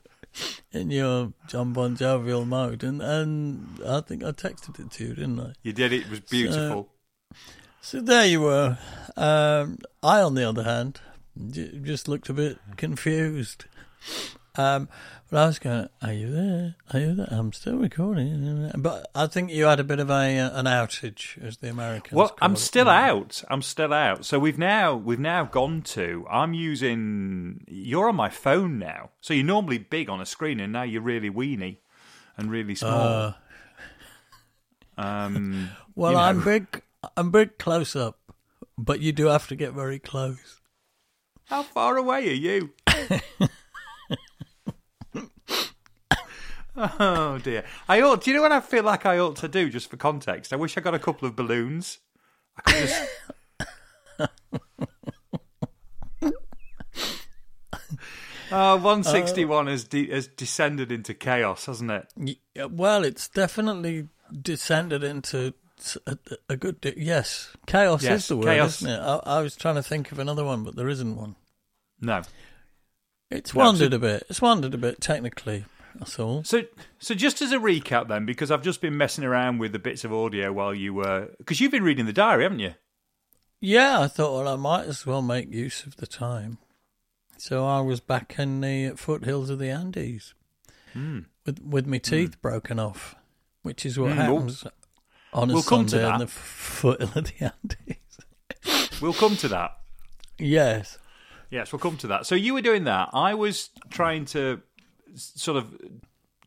in 0.71 0.91
your 0.91 1.33
John 1.47 1.73
Bon 1.73 1.95
Jovial 1.95 2.45
mode, 2.45 2.83
and, 2.83 3.01
and 3.01 3.79
I 3.87 4.01
think 4.01 4.23
I 4.23 4.33
texted 4.33 4.79
it 4.79 4.91
to 4.91 5.03
you, 5.03 5.15
didn't 5.15 5.39
I? 5.39 5.53
You 5.63 5.73
did 5.73 5.93
it. 5.93 6.01
It 6.01 6.11
was 6.11 6.19
beautiful. 6.19 6.89
So 7.31 7.35
there 7.91 8.25
you 8.25 8.41
were. 8.41 8.77
Um, 9.15 9.77
I, 10.01 10.21
on 10.21 10.35
the 10.35 10.47
other 10.47 10.63
hand, 10.63 10.99
j- 11.49 11.79
just 11.83 12.07
looked 12.07 12.29
a 12.29 12.33
bit 12.33 12.57
confused. 12.77 13.65
Um, 14.55 14.87
but 15.29 15.39
I 15.39 15.45
was 15.47 15.59
going, 15.59 15.89
"Are 16.01 16.13
you 16.13 16.31
there? 16.31 16.75
Are 16.93 16.99
you 16.99 17.15
there?" 17.15 17.27
I'm 17.31 17.51
still 17.53 17.77
recording, 17.77 18.71
but 18.77 19.07
I 19.15 19.25
think 19.27 19.51
you 19.51 19.65
had 19.65 19.79
a 19.79 19.83
bit 19.83 19.99
of 19.99 20.09
a 20.11 20.39
uh, 20.39 20.59
an 20.59 20.65
outage, 20.65 21.41
as 21.43 21.57
the 21.57 21.69
Americans. 21.69 22.13
Well, 22.13 22.35
I'm 22.39 22.53
it. 22.53 22.59
still 22.59 22.87
out. 22.87 23.43
I'm 23.49 23.63
still 23.63 23.93
out. 23.93 24.25
So 24.25 24.37
we've 24.37 24.59
now 24.59 24.95
we've 24.95 25.19
now 25.19 25.45
gone 25.45 25.81
to. 25.83 26.25
I'm 26.29 26.53
using. 26.53 27.65
You're 27.67 28.09
on 28.09 28.15
my 28.15 28.29
phone 28.29 28.77
now. 28.77 29.09
So 29.21 29.33
you're 29.33 29.45
normally 29.45 29.79
big 29.79 30.07
on 30.09 30.21
a 30.21 30.25
screen, 30.25 30.59
and 30.59 30.71
now 30.71 30.83
you're 30.83 31.01
really 31.01 31.31
weeny 31.31 31.79
and 32.37 32.51
really 32.51 32.75
small. 32.75 32.91
Uh, 32.91 33.33
um, 34.97 35.69
Well, 35.95 36.11
you 36.11 36.17
know. 36.17 36.23
I'm 36.23 36.43
big. 36.43 36.81
I'm 37.17 37.31
big 37.31 37.57
close 37.57 37.95
up. 37.95 38.19
but 38.77 38.99
you 38.99 39.11
do 39.11 39.25
have 39.27 39.47
to 39.47 39.55
get 39.55 39.73
very 39.73 39.99
close. 39.99 40.61
How 41.45 41.63
far 41.63 41.97
away 41.97 42.29
are 42.29 42.33
you? 42.33 42.71
oh 46.75 47.37
dear. 47.39 47.63
I 47.87 48.01
ought. 48.01 48.23
Do 48.23 48.31
you 48.31 48.37
know 48.37 48.43
what 48.43 48.51
I 48.51 48.61
feel 48.61 48.83
like 48.83 49.05
I 49.05 49.19
ought 49.19 49.35
to 49.37 49.47
do? 49.47 49.69
Just 49.69 49.89
for 49.89 49.97
context, 49.97 50.51
I 50.53 50.55
wish 50.55 50.77
I 50.77 50.81
got 50.81 50.95
a 50.95 50.99
couple 50.99 51.27
of 51.27 51.35
balloons. 51.35 51.99
I 52.57 52.61
could 52.71 52.87
just. 52.87 53.09
Oh, 58.55 58.75
161 58.75 59.67
uh, 59.67 59.71
has, 59.71 59.83
de- 59.85 60.11
has 60.11 60.27
descended 60.27 60.91
into 60.91 61.15
chaos, 61.15 61.65
hasn't 61.65 61.89
it? 61.89 62.37
Well, 62.69 63.03
it's 63.03 63.27
definitely 63.27 64.09
descended 64.31 65.03
into 65.03 65.55
a, 66.07 66.17
a 66.49 66.57
good. 66.57 66.81
Di- 66.81 66.93
yes, 66.97 67.51
chaos 67.67 68.03
Yes, 68.03 68.21
is 68.23 68.27
the 68.29 68.37
word, 68.37 68.45
chaos. 68.45 68.81
isn't 68.81 68.89
it? 68.91 68.99
I, 68.99 69.15
I 69.25 69.41
was 69.41 69.55
trying 69.55 69.75
to 69.75 69.83
think 69.83 70.11
of 70.11 70.19
another 70.19 70.43
one, 70.43 70.63
but 70.63 70.75
there 70.75 70.89
isn't 70.89 71.15
one. 71.15 71.35
No. 72.01 72.21
It's 73.31 73.53
No, 73.53 73.63
wandered 73.63 73.91
so- 73.91 73.95
a 73.97 73.99
bit. 73.99 74.23
It's 74.29 74.41
wandered 74.41 74.73
a 74.73 74.77
bit 74.77 75.01
technically. 75.01 75.65
That's 75.95 76.17
all. 76.19 76.43
So, 76.43 76.63
so 76.97 77.13
just 77.13 77.41
as 77.41 77.51
a 77.51 77.57
recap, 77.59 78.07
then, 78.07 78.25
because 78.25 78.49
I've 78.49 78.63
just 78.63 78.81
been 78.81 78.97
messing 78.97 79.23
around 79.23 79.59
with 79.59 79.73
the 79.73 79.79
bits 79.79 80.03
of 80.03 80.11
audio 80.11 80.51
while 80.51 80.73
you 80.73 80.91
were, 80.93 81.29
because 81.37 81.61
you've 81.61 81.71
been 81.71 81.83
reading 81.83 82.05
the 82.07 82.13
diary, 82.13 82.43
haven't 82.43 82.59
you? 82.59 82.73
Yeah, 83.61 83.99
I 84.01 84.07
thought, 84.07 84.33
well, 84.43 84.51
I 84.51 84.55
might 84.55 84.87
as 84.87 85.05
well 85.05 85.21
make 85.21 85.51
use 85.53 85.85
of 85.85 85.97
the 85.97 86.07
time. 86.07 86.57
So 87.37 87.65
I 87.65 87.79
was 87.81 87.99
back 87.99 88.35
in 88.39 88.61
the 88.61 88.93
foothills 88.95 89.49
of 89.49 89.59
the 89.59 89.69
Andes 89.69 90.33
Hmm. 90.93 91.21
with 91.45 91.61
with 91.61 91.87
my 91.87 91.97
teeth 91.99 92.41
broken 92.41 92.79
off, 92.79 93.15
which 93.63 93.85
is 93.85 93.97
what 93.99 94.11
Mm, 94.11 94.15
happens 94.15 94.63
on 95.33 95.49
we'll 95.49 95.63
come 95.63 95.85
to 95.87 95.97
that. 95.97 96.19
the 96.19 96.27
foothill 96.27 97.11
of 97.15 97.25
the 97.25 97.51
Andes. 97.51 97.97
We'll 99.01 99.13
come 99.13 99.35
to 99.37 99.49
that. 99.49 99.71
yes. 100.39 100.97
Yes, 101.49 101.71
we'll 101.73 101.79
come 101.79 101.97
to 101.97 102.07
that. 102.07 102.25
So 102.25 102.33
you 102.35 102.53
were 102.53 102.61
doing 102.61 102.85
that. 102.85 103.09
I 103.13 103.33
was 103.33 103.69
trying 103.89 104.25
to 104.27 104.61
sort 105.15 105.57
of 105.57 105.75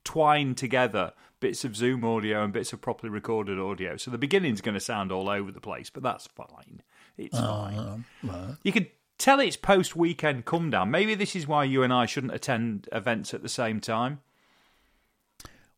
twine 0.05 0.55
together 0.55 1.13
bits 1.39 1.65
of 1.65 1.77
Zoom 1.77 2.05
audio 2.05 2.43
and 2.43 2.53
bits 2.53 2.73
of 2.73 2.81
properly 2.81 3.11
recorded 3.11 3.59
audio. 3.59 3.97
So 3.97 4.11
the 4.11 4.19
beginning's 4.19 4.61
going 4.61 4.75
to 4.75 4.81
sound 4.81 5.13
all 5.13 5.29
over 5.29 5.53
the 5.53 5.61
place, 5.61 5.91
but 5.91 6.03
that's 6.03 6.27
fine. 6.27 6.83
It's 7.19 7.39
fine. 7.39 8.05
Um. 8.23 8.59
You 8.63 8.73
could 8.73 8.89
tell 9.19 9.39
it's 9.41 9.57
post 9.57 9.95
weekend 9.95 10.45
come 10.45 10.71
down. 10.71 10.91
Maybe 10.91 11.15
this 11.15 11.37
is 11.37 11.47
why 11.47 11.65
you 11.65 11.83
and 11.83 11.93
I 11.93 12.07
shouldn't 12.07 12.35
attend 12.35 12.89
events 12.93 13.35
at 13.35 13.43
the 13.43 13.49
same 13.49 13.81
time. 13.81 14.21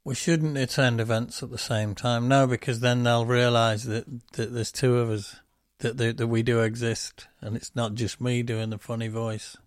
We 0.09 0.14
shouldn't 0.14 0.57
attend 0.57 1.03
events 1.03 1.42
at 1.42 1.51
the 1.51 1.59
same 1.59 1.94
time. 1.94 2.29
No, 2.29 2.47
because 2.47 2.81
then 2.81 3.03
they'll 3.03 3.27
realise 3.27 3.83
that, 3.83 4.07
that 4.33 4.55
there's 4.55 4.73
two 4.73 4.97
of 4.97 5.11
us, 5.11 5.37
that, 5.81 5.99
that 5.99 6.16
that 6.16 6.29
we 6.29 6.42
do 6.42 6.61
exist, 6.61 7.27
and 7.42 7.55
it's 7.55 7.77
not 7.77 7.92
just 7.92 8.18
me 8.18 8.42
doing 8.42 8.71
the 8.71 8.79
funny 8.79 9.09
voice. 9.09 9.59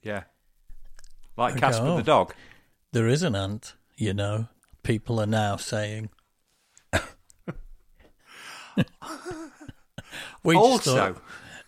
Yeah. 0.00 0.22
Like 1.36 1.54
Okay, 1.54 1.60
Casper 1.62 1.84
oh. 1.84 1.96
the 1.96 2.04
dog. 2.04 2.32
Oh, 2.32 2.40
there 2.92 3.08
is 3.08 3.24
an 3.24 3.34
ant, 3.34 3.74
you 3.96 4.14
know. 4.14 4.46
People 4.84 5.20
are 5.20 5.26
now 5.26 5.56
saying. 5.56 6.10
we 10.44 10.54
just 10.54 10.64
also, 10.64 11.16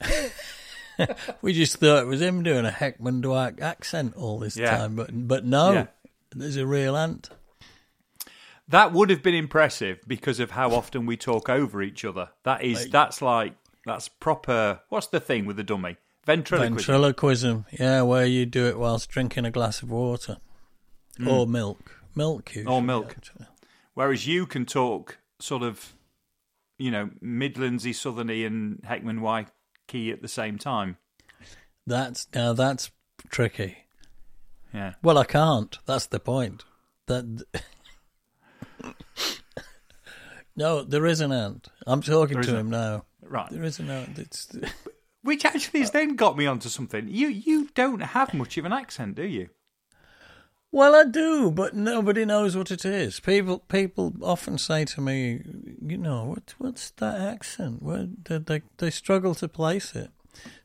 thought, 0.01 1.17
we 1.43 1.53
just 1.53 1.79
thought 1.79 2.05
it 2.05 2.07
was 2.07 2.21
him 2.23 2.45
doing 2.45 2.65
a 2.65 2.71
Heckmondwike 2.71 3.61
accent 3.61 4.15
all 4.15 4.39
this 4.39 4.57
Yeah. 4.57 4.77
time, 4.77 4.95
but 4.95 5.09
but 5.27 5.45
no, 5.45 5.73
Yeah. 5.73 5.87
there's 6.31 6.57
a 6.57 6.65
real 6.65 6.97
ant. 6.97 7.29
That 8.69 8.93
would 8.93 9.11
have 9.11 9.23
been 9.23 9.35
impressive 9.35 10.01
because 10.07 10.41
of 10.41 10.53
how 10.53 10.71
often 10.73 11.07
we 11.07 11.17
talk 11.17 11.49
over 11.49 11.83
each 11.83 12.05
other. 12.05 12.31
That 12.45 12.63
is, 12.65 12.89
that's 12.91 13.21
like, 13.23 13.55
that's 13.85 14.09
proper. 14.09 14.81
What's 14.89 15.09
the 15.09 15.21
thing 15.21 15.45
with 15.47 15.57
the 15.57 15.63
dummy? 15.65 15.97
Ventriloquism. 16.27 16.77
Ventriloquism, 16.77 17.67
yeah, 17.79 18.03
where 18.03 18.25
you 18.25 18.47
do 18.47 18.67
it 18.67 18.79
whilst 18.79 19.11
drinking 19.11 19.45
a 19.45 19.51
glass 19.51 19.83
of 19.83 19.91
water 19.91 20.39
or 21.27 21.47
milk, 21.47 22.01
milk. 22.15 22.51
Or 22.57 22.81
Mm. 22.81 22.85
milk. 22.87 23.15
actually. 23.19 23.47
Whereas 23.93 24.27
you 24.27 24.47
can 24.47 24.65
talk 24.65 25.19
sort 25.39 25.63
of, 25.63 25.93
you 26.79 26.91
know, 26.91 27.11
Midlandsy, 27.23 27.93
Southerny, 27.93 28.47
and 28.47 28.81
Heckman 28.83 29.21
Y 29.21 29.47
key 29.87 30.11
at 30.11 30.23
the 30.23 30.29
same 30.29 30.57
time. 30.59 30.97
That's 31.87 32.27
now 32.35 32.55
that's 32.55 32.91
tricky. 33.29 33.85
Yeah. 34.73 34.95
Well, 35.03 35.19
I 35.19 35.25
can't. 35.25 35.79
That's 35.85 36.07
the 36.07 36.19
point. 36.19 36.65
That 37.07 37.45
no, 40.57 40.83
there 40.83 41.07
is 41.07 41.21
an 41.21 41.33
ant. 41.33 41.69
I'm 41.87 42.03
talking 42.03 42.43
to 42.43 42.57
him 42.57 42.71
now. 42.71 43.05
Right. 43.23 43.51
There 43.51 43.65
is 43.65 43.79
an 43.79 43.91
ant. 43.91 44.19
It's 44.19 44.49
Which 45.23 45.45
actually 45.45 45.81
has 45.81 45.91
then 45.91 46.17
got 46.17 46.37
me 46.37 46.47
onto 46.47 46.69
something. 46.69 47.09
You 47.09 47.29
you 47.29 47.69
don't 47.75 48.01
have 48.01 48.35
much 48.35 48.59
of 48.59 48.65
an 48.65 48.73
accent, 48.73 49.15
do 49.15 49.25
you? 49.25 49.49
well, 50.75 50.97
I 50.97 51.05
do, 51.05 51.53
but 51.53 51.75
nobody 51.75 52.25
knows 52.25 52.57
what 52.57 52.73
it 52.73 52.85
is. 52.85 53.21
People 53.21 53.61
people 53.61 54.13
often 54.21 54.59
say 54.59 54.85
to 54.87 55.01
me, 55.01 55.41
you 55.81 55.97
know, 55.97 56.25
what 56.25 56.55
what's 56.59 56.91
that 56.91 57.21
accent? 57.21 57.81
Where 57.81 58.09
they 58.25 58.39
they, 58.39 58.63
they 58.79 58.91
struggle 58.91 59.37
to 59.37 59.47
place 59.47 59.95
it. 59.95 60.11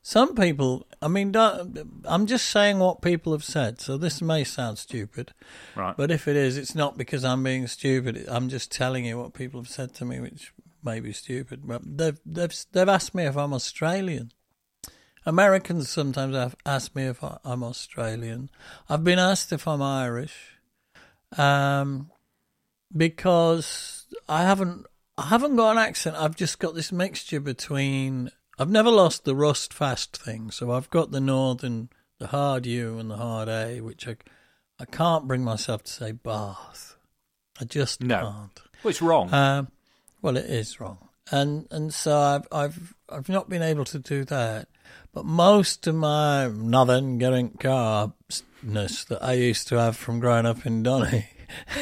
Some 0.02 0.34
people, 0.34 0.86
I 1.02 1.08
mean, 1.08 1.32
don't, 1.32 2.02
I'm 2.04 2.26
just 2.26 2.48
saying 2.48 2.78
what 2.78 3.02
people 3.02 3.32
have 3.32 3.44
said. 3.44 3.80
So 3.80 3.96
this 3.96 4.22
may 4.22 4.44
sound 4.44 4.78
stupid, 4.78 5.32
Right. 5.76 5.96
But 5.96 6.10
if 6.10 6.26
it 6.28 6.36
is, 6.36 6.56
it's 6.56 6.74
not 6.74 6.96
because 6.96 7.24
I'm 7.24 7.42
being 7.42 7.66
stupid. 7.66 8.24
I'm 8.28 8.48
just 8.48 8.70
telling 8.72 9.04
you 9.04 9.18
what 9.18 9.34
people 9.34 9.60
have 9.60 9.68
said 9.68 9.94
to 9.94 10.04
me, 10.04 10.20
which 10.20 10.52
may 10.82 11.00
be 11.00 11.12
stupid. 11.12 11.66
But 11.66 11.82
they've 11.84 12.18
they've 12.24 12.54
they've 12.72 12.88
asked 12.88 13.14
me 13.14 13.24
if 13.24 13.36
I'm 13.36 13.52
Australian. 13.52 14.32
Americans 15.26 15.90
sometimes 15.90 16.54
asked 16.64 16.96
me 16.96 17.06
if 17.06 17.22
I'm 17.22 17.62
Australian. 17.62 18.50
I've 18.88 19.04
been 19.04 19.18
asked 19.18 19.52
if 19.52 19.68
I'm 19.68 19.82
Irish, 19.82 20.58
um, 21.36 22.10
because 22.96 24.06
I 24.28 24.42
haven't 24.42 24.86
I 25.18 25.26
haven't 25.26 25.56
got 25.56 25.72
an 25.72 25.78
accent. 25.78 26.16
I've 26.16 26.36
just 26.36 26.58
got 26.58 26.74
this 26.74 26.92
mixture 26.92 27.40
between. 27.40 28.30
I've 28.60 28.68
never 28.70 28.90
lost 28.90 29.24
the 29.24 29.34
rust 29.34 29.72
fast 29.72 30.16
thing, 30.16 30.50
so 30.50 30.70
I've 30.72 30.90
got 30.90 31.10
the 31.12 31.20
northern, 31.20 31.88
the 32.18 32.26
hard 32.26 32.66
U 32.66 32.98
and 32.98 33.10
the 33.10 33.16
hard 33.16 33.48
A, 33.48 33.80
which 33.80 34.06
I 34.06 34.16
I 34.78 34.84
can't 34.84 35.26
bring 35.26 35.42
myself 35.42 35.82
to 35.84 35.90
say 35.92 36.12
Bath. 36.12 36.96
I 37.60 37.64
just 37.64 38.02
No. 38.02 38.20
can't. 38.20 38.60
Well, 38.82 38.90
it's 38.90 39.00
wrong. 39.02 39.32
Um, 39.32 39.68
well, 40.22 40.36
it 40.36 40.44
is 40.44 40.78
wrong, 40.78 41.08
and 41.30 41.66
and 41.70 41.92
so 41.94 42.18
I've 42.18 42.46
I've 42.52 42.94
I've 43.08 43.28
not 43.30 43.48
been 43.48 43.62
able 43.62 43.86
to 43.86 43.98
do 43.98 44.24
that. 44.26 44.68
But 45.12 45.24
most 45.24 45.86
of 45.86 45.94
my 45.94 46.48
northern 46.48 47.16
getting 47.18 47.50
carness 47.50 49.04
that 49.08 49.18
I 49.22 49.32
used 49.32 49.68
to 49.68 49.76
have 49.76 49.96
from 49.96 50.20
growing 50.20 50.44
up 50.46 50.66
in 50.66 50.82
Donny 50.82 51.28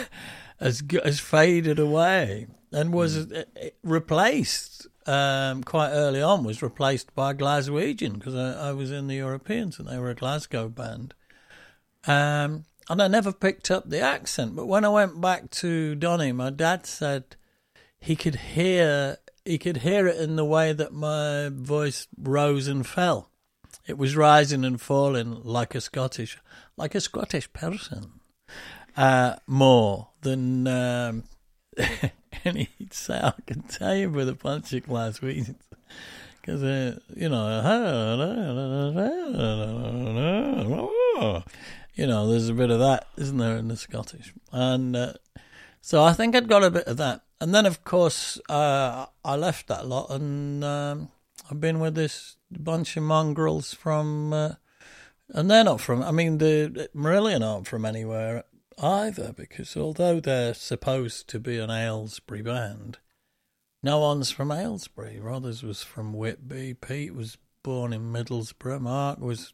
has 0.61 0.83
has 1.05 1.19
faded 1.21 1.79
away 1.79 2.47
and 2.73 2.93
was 2.93 3.17
uh, 3.17 3.45
uh, 3.61 3.69
replaced 3.83 4.87
um, 5.09 5.65
quite 5.65 5.91
early 5.91 6.23
on. 6.23 6.45
Was 6.45 6.63
replaced 6.63 7.15
by 7.15 7.35
Glaswegian 7.35 8.15
because 8.15 8.35
I, 8.35 8.69
I 8.69 8.73
was 8.73 8.91
in 8.91 9.07
the 9.09 9.17
Europeans 9.17 9.79
and 9.79 9.89
they 9.89 9.99
were 9.99 10.11
a 10.11 10.15
Glasgow 10.15 10.69
band. 10.69 11.15
Um, 12.07 12.65
and 12.89 13.03
I 13.03 13.09
never 13.09 13.33
picked 13.33 13.71
up 13.71 13.89
the 13.89 14.01
accent. 14.01 14.55
But 14.55 14.67
when 14.67 14.85
I 14.85 14.89
went 14.89 15.21
back 15.21 15.51
to 15.51 15.95
Donny, 15.95 16.33
my 16.33 16.51
dad 16.51 16.87
said 16.87 17.37
he 17.99 18.17
could 18.17 18.37
hear 18.37 19.19
he 19.45 19.59
could 19.59 19.79
hear 19.79 20.07
it 20.07 20.21
in 20.21 20.37
the 20.37 20.45
way 20.45 20.73
that 20.73 20.93
my 20.93 21.49
voice 21.51 22.07
rose 22.19 22.69
and 22.69 22.87
fell. 22.87 23.31
It 23.87 23.97
was 23.97 24.17
rising 24.17 24.65
and 24.65 24.81
falling 24.81 25.43
like 25.43 25.75
a 25.75 25.81
Scottish 25.81 26.39
like 26.77 26.95
a 26.95 27.01
Scottish 27.01 27.53
person. 27.53 28.21
Uh, 28.97 29.37
more 29.47 30.09
than 30.23 30.67
um, 30.67 31.25
and 32.45 32.57
he'd 32.57 32.93
say, 32.93 33.21
I 33.23 33.35
can 33.47 33.63
tell 33.63 33.95
you 33.95 34.11
with 34.11 34.29
a 34.29 34.35
bunch 34.35 34.73
of 34.73 34.85
glass 34.85 35.21
weeds. 35.21 35.53
Because, 36.41 36.63
uh, 36.63 36.99
you 37.15 37.29
know, 37.29 37.45
you 41.95 42.07
know, 42.07 42.27
there's 42.27 42.49
a 42.49 42.55
bit 42.55 42.71
of 42.71 42.79
that, 42.79 43.07
isn't 43.19 43.37
there, 43.37 43.59
in 43.59 43.69
the 43.69 43.77
Scottish? 43.77 44.33
And 44.51 44.97
uh, 44.97 45.13
so 45.83 46.03
I 46.03 46.15
think 46.15 46.35
I'd 46.35 46.49
got 46.49 46.65
a 46.65 46.71
bit 46.71 46.87
of 46.87 46.97
that. 46.97 47.21
And 47.39 47.55
then, 47.55 47.67
of 47.67 47.85
course, 47.85 48.41
uh, 48.49 49.07
I 49.23 49.37
left 49.37 49.67
that 49.67 49.87
lot 49.87 50.11
and 50.11 50.65
um, 50.65 51.11
I've 51.51 51.61
been 51.61 51.81
with 51.81 51.95
this 51.95 52.37
bunch 52.51 52.97
of 52.97 53.03
mongrels 53.03 53.75
from, 53.75 54.33
uh, 54.33 54.53
and 55.29 55.51
they're 55.51 55.65
not 55.65 55.83
from, 55.83 56.03
I 56.03 56.13
mean, 56.13 56.39
the 56.39 56.89
Marillion 56.95 57.47
aren't 57.47 57.67
from 57.67 57.85
anywhere 57.85 58.45
either, 58.83 59.33
because 59.33 59.77
although 59.77 60.21
they're 60.21 60.55
supposed 60.55 61.29
to 61.29 61.41
be 61.41 61.59
an 61.59 61.71
Aylesbury 61.71 62.43
band, 62.43 62.99
no 63.83 63.99
one's 63.99 64.31
from 64.31 64.51
Aylesbury. 64.51 65.21
Rothers 65.21 65.63
was 65.63 65.83
from 65.83 66.13
Whitby. 66.13 66.75
Pete 66.75 67.15
was 67.15 67.39
born 67.63 67.93
in 67.93 68.13
Middlesbrough. 68.13 68.81
Mark 68.81 69.21
was, 69.21 69.53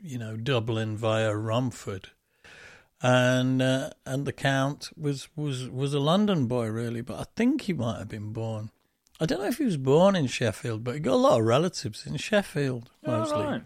you 0.00 0.18
know, 0.18 0.36
Dublin 0.36 0.96
via 0.96 1.34
Romford. 1.34 2.10
And 3.00 3.62
uh, 3.62 3.90
and 4.04 4.26
the 4.26 4.32
Count 4.32 4.90
was, 4.96 5.28
was, 5.36 5.68
was 5.68 5.94
a 5.94 6.00
London 6.00 6.46
boy, 6.46 6.66
really, 6.66 7.00
but 7.00 7.20
I 7.20 7.24
think 7.36 7.62
he 7.62 7.72
might 7.72 7.98
have 7.98 8.08
been 8.08 8.32
born 8.32 8.70
I 9.20 9.26
don't 9.26 9.40
know 9.40 9.48
if 9.48 9.58
he 9.58 9.64
was 9.64 9.76
born 9.76 10.14
in 10.14 10.26
Sheffield, 10.26 10.84
but 10.84 10.94
he 10.94 11.00
got 11.00 11.14
a 11.14 11.16
lot 11.16 11.40
of 11.40 11.46
relatives 11.46 12.06
in 12.06 12.16
Sheffield 12.16 12.90
mostly. 13.04 13.36
Oh, 13.36 13.44
right. 13.44 13.62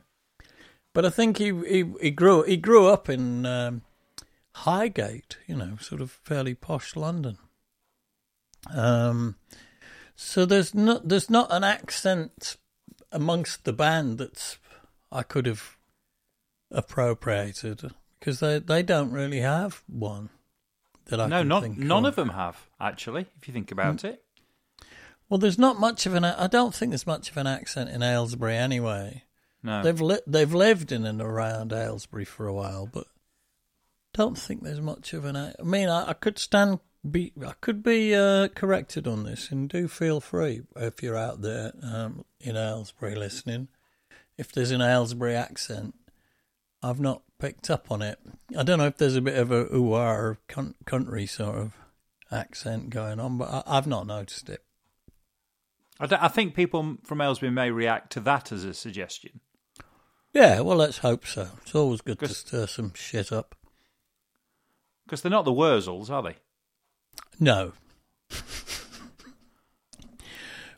But 0.95 1.05
I 1.05 1.11
think 1.11 1.39
he 1.39 1.53
he, 1.67 1.93
he 2.01 2.11
grew 2.11 2.43
he 2.43 2.57
grew 2.57 2.87
up 2.87 3.09
in 3.09 3.45
um, 3.45 3.83
Highgate, 4.55 5.39
you 5.47 5.57
know, 5.57 5.77
sort 5.81 6.01
of 6.01 6.11
fairly 6.11 6.55
posh 6.55 6.95
London. 6.97 7.39
Um, 8.73 9.37
so 10.15 10.45
there's 10.45 10.75
not 10.75 11.09
there's 11.09 11.31
not 11.31 11.49
an 11.51 11.65
accent 11.65 12.57
amongst 13.11 13.65
the 13.65 13.73
band 13.73 14.19
that's 14.19 14.59
I 15.11 15.23
could 15.23 15.47
have 15.47 15.77
appropriated 16.71 17.93
because 18.19 18.41
they 18.41 18.59
they 18.59 18.83
don't 18.83 19.11
really 19.11 19.41
have 19.41 19.83
one 19.87 20.29
that 21.07 21.21
I 21.21 21.27
No, 21.27 21.43
not, 21.43 21.77
none 21.77 22.05
of. 22.05 22.11
of 22.11 22.17
them 22.17 22.31
have, 22.31 22.69
actually, 22.81 23.27
if 23.37 23.49
you 23.49 23.55
think 23.55 23.73
about 23.73 24.05
it. 24.05 24.23
Well, 25.29 25.39
there's 25.39 25.59
not 25.59 25.81
much 25.81 26.07
of 26.07 26.15
an. 26.15 26.25
I 26.25 26.47
don't 26.47 26.75
think 26.75 26.91
there's 26.91 27.07
much 27.07 27.31
of 27.31 27.37
an 27.39 27.47
accent 27.47 27.91
in 27.91 28.03
Aylesbury 28.03 28.57
anyway. 28.57 29.25
No. 29.63 29.83
They've 29.83 30.01
li- 30.01 30.21
they've 30.27 30.53
lived 30.53 30.93
in 30.93 31.07
and 31.07 31.21
around 31.23 31.73
Aylesbury 31.73 32.25
for 32.25 32.47
a 32.47 32.53
while, 32.53 32.87
but 32.87 33.07
don't 34.13 34.39
think 34.39 34.63
there's 34.63 34.81
much 34.81 35.13
of 35.13 35.25
an. 35.25 35.37
I 35.37 35.55
mean, 35.63 35.89
I, 35.89 36.11
I 36.11 36.13
could 36.13 36.39
stand 36.39 36.81
be 37.09 37.33
I 37.45 37.53
could 37.61 37.83
be 37.83 38.15
uh, 38.15 38.49
corrected 38.49 39.07
on 39.07 39.25
this, 39.25 39.51
and 39.51 39.69
do 39.69 39.89
feel 39.89 40.21
free 40.21 40.63
if 40.77 41.03
you're 41.03 41.17
out 41.17 41.43
there 41.43 41.73
um, 41.83 42.25
in 42.41 42.57
Aylesbury 42.57 43.15
listening. 43.15 43.69
If 44.39 44.53
there's 44.53 44.71
an 44.71 44.81
Aylesbury 44.81 45.35
accent, 45.35 45.95
I've 46.83 47.01
not 47.01 47.23
picked 47.39 47.71
up 47.71 47.91
on 47.91 48.03
it. 48.03 48.19
I 48.57 48.63
don't 48.63 48.79
know 48.79 48.87
if 48.87 48.97
there's 48.97 49.17
a 49.17 49.21
bit 49.21 49.37
of 49.37 49.51
a 49.51 49.67
ooh 49.75 50.37
country 50.85 51.27
sort 51.27 51.57
of 51.57 51.73
accent 52.31 52.91
going 52.91 53.21
on, 53.21 53.39
but 53.39 53.49
I, 53.49 53.63
I've 53.67 53.87
not 53.87 54.07
noticed 54.07 54.49
it. 54.49 54.63
I, 56.01 56.09
I 56.27 56.29
think 56.29 56.55
people 56.55 56.99
from 57.03 57.21
Aylesbury 57.21 57.51
may 57.51 57.71
react 57.71 58.13
to 58.13 58.21
that 58.21 58.53
as 58.53 58.65
a 58.65 58.75
suggestion. 58.75 59.41
Yeah, 60.33 60.61
well, 60.61 60.79
let's 60.79 60.99
hope 60.99 61.27
so. 61.27 61.49
It's 61.63 61.75
always 61.75 62.01
good 62.01 62.19
to 62.21 62.29
stir 62.29 62.67
some 62.67 62.93
shit 62.95 63.33
up. 63.33 63.55
Because 65.05 65.23
they're 65.23 65.31
not 65.31 65.45
the 65.45 65.53
Wurzels, 65.53 66.11
are 66.11 66.23
they? 66.23 66.37
No. 67.41 67.73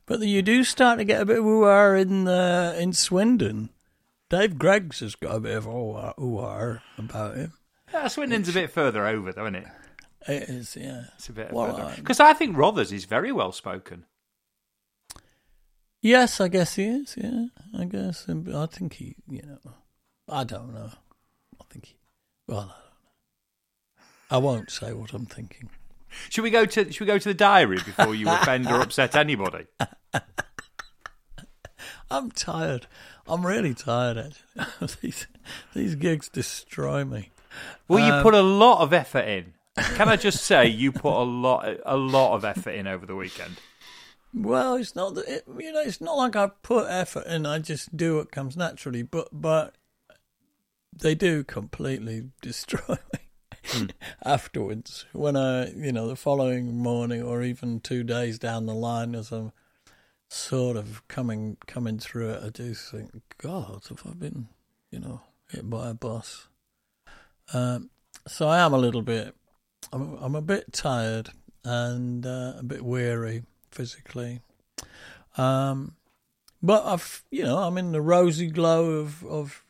but 0.07 0.20
you 0.20 0.43
do 0.43 0.64
start 0.64 0.99
to 0.99 1.05
get 1.05 1.20
a 1.22 1.27
bit 1.27 1.39
of 1.39 1.45
ooh 1.45 1.66
in 1.95 2.27
uh, 2.29 2.75
in 2.79 2.93
Swindon. 2.93 3.70
Dave 4.31 4.59
Greggs 4.59 5.01
has 5.01 5.14
got 5.14 5.37
a 5.37 5.41
bit 5.41 5.57
of 5.57 5.66
ooh 5.66 6.79
about 6.99 7.37
him. 7.37 7.53
Yeah, 7.93 8.09
Swindon's 8.09 8.49
a 8.49 8.53
bit 8.53 8.70
further 8.70 9.07
over, 9.07 9.33
though, 9.33 9.45
isn't 9.45 9.57
it? 9.57 9.66
It 10.27 10.43
is, 10.49 10.77
yeah. 10.77 11.05
It's 11.16 11.29
a 11.29 11.33
bit 11.33 11.53
Well, 11.53 11.77
further. 11.77 11.95
Because 11.97 12.18
I 12.18 12.33
think 12.33 12.57
Rothers 12.57 12.93
is 12.93 13.05
very 13.05 13.31
well 13.31 13.53
spoken. 13.53 14.07
Yes, 16.01 16.41
I 16.41 16.49
guess 16.49 16.75
he 16.75 16.85
is. 16.85 17.14
Yeah, 17.16 17.47
I 17.79 17.85
guess. 17.85 18.27
I 18.29 18.66
think 18.66 18.95
he, 18.95 19.16
you 19.29 19.43
know, 19.43 19.72
I 20.29 20.45
don't 20.45 20.75
know. 20.75 20.91
I 21.61 21.64
think 21.70 21.87
he. 21.87 21.97
Well, 22.47 22.75
I 24.35 24.41
don't 24.41 24.43
know. 24.43 24.51
I 24.51 24.55
won't 24.57 24.70
say 24.70 24.93
what 24.93 25.12
I'm 25.12 25.26
thinking. 25.26 25.68
Should 26.28 26.45
we 26.45 26.51
go 26.51 26.64
to 26.64 26.93
Should 26.93 27.01
we 27.01 27.07
go 27.07 27.18
to 27.18 27.28
the 27.28 27.35
diary 27.35 27.76
before 27.76 28.14
you 28.14 28.28
offend 28.28 28.66
or 28.68 28.80
upset 28.80 29.16
anybody? 29.16 29.66
I'm 32.11 32.30
tired. 32.30 32.87
I'm 33.26 33.45
really 33.45 33.74
tired. 33.74 34.35
Actually, 34.57 34.89
these 35.03 35.26
these 35.74 35.95
gigs 35.97 36.28
destroy 36.28 37.05
me. 37.05 37.30
Well, 37.89 38.05
you 38.05 38.12
Um, 38.12 38.22
put 38.22 38.35
a 38.35 38.43
lot 38.43 38.80
of 38.80 38.93
effort 38.93 39.26
in. 39.26 39.55
Can 39.97 40.09
I 40.09 40.16
just 40.16 40.45
say 40.45 40.68
you 40.68 40.93
put 40.93 41.14
a 41.14 41.24
lot 41.24 41.66
a 41.85 41.97
lot 41.97 42.35
of 42.35 42.45
effort 42.45 42.70
in 42.72 42.87
over 42.87 43.07
the 43.07 43.16
weekend? 43.16 43.57
Well, 44.32 44.76
it's 44.76 44.95
not 44.95 45.14
that 45.16 45.26
it, 45.28 45.45
you 45.59 45.72
know. 45.72 45.80
It's 45.80 46.01
not 46.01 46.16
like 46.16 46.37
I 46.37 46.51
put 46.62 46.89
effort 46.89 47.26
in. 47.26 47.47
I 47.47 47.59
just 47.59 47.97
do 47.97 48.16
what 48.16 48.30
comes 48.30 48.57
naturally. 48.57 49.03
But 49.03 49.28
but 49.32 49.74
they 50.93 51.16
do 51.16 51.43
completely 51.43 52.30
destroy 52.43 52.99
me 53.12 53.20
afterwards. 54.25 55.07
When 55.12 55.37
I 55.37 55.73
you 55.73 55.93
know 55.93 56.09
the 56.09 56.17
following 56.17 56.77
morning 56.77 57.23
or 57.23 57.43
even 57.43 57.81
two 57.81 58.05
days 58.05 58.39
down 58.39 58.67
the 58.67 58.75
line, 58.75 59.15
as 59.15 59.33
I'm 59.33 59.53
sort 60.29 60.77
of 60.77 61.07
coming 61.09 61.57
coming 61.67 61.99
through 61.99 62.31
it, 62.31 62.43
I 62.45 62.51
do 62.51 62.75
think, 62.75 63.11
God, 63.39 63.83
have 63.89 64.03
I 64.07 64.15
been 64.15 64.49
you 64.91 65.01
know 65.01 65.21
hit 65.51 65.69
by 65.69 65.91
a 65.91 65.95
bus? 65.95 66.49
Um, 67.53 67.91
so 68.27 68.49
I 68.49 68.59
am 68.61 68.73
a 68.73 68.79
little 68.79 69.03
bit. 69.03 69.35
I'm 69.93 70.15
I'm 70.17 70.35
a 70.35 70.43
bit 70.43 70.73
tired 70.73 71.31
and 71.65 72.27
uh, 72.27 72.55
a 72.59 72.62
bit 72.62 72.85
weary 72.85 73.43
physically. 73.71 74.41
Um, 75.37 75.97
but 76.62 76.85
I've, 76.87 77.25
you 77.31 77.43
know, 77.43 77.59
I'm 77.59 77.77
in 77.77 77.93
the 77.93 78.01
rosy 78.01 78.47
glow 78.47 78.93
of, 78.93 79.25
of 79.27 79.65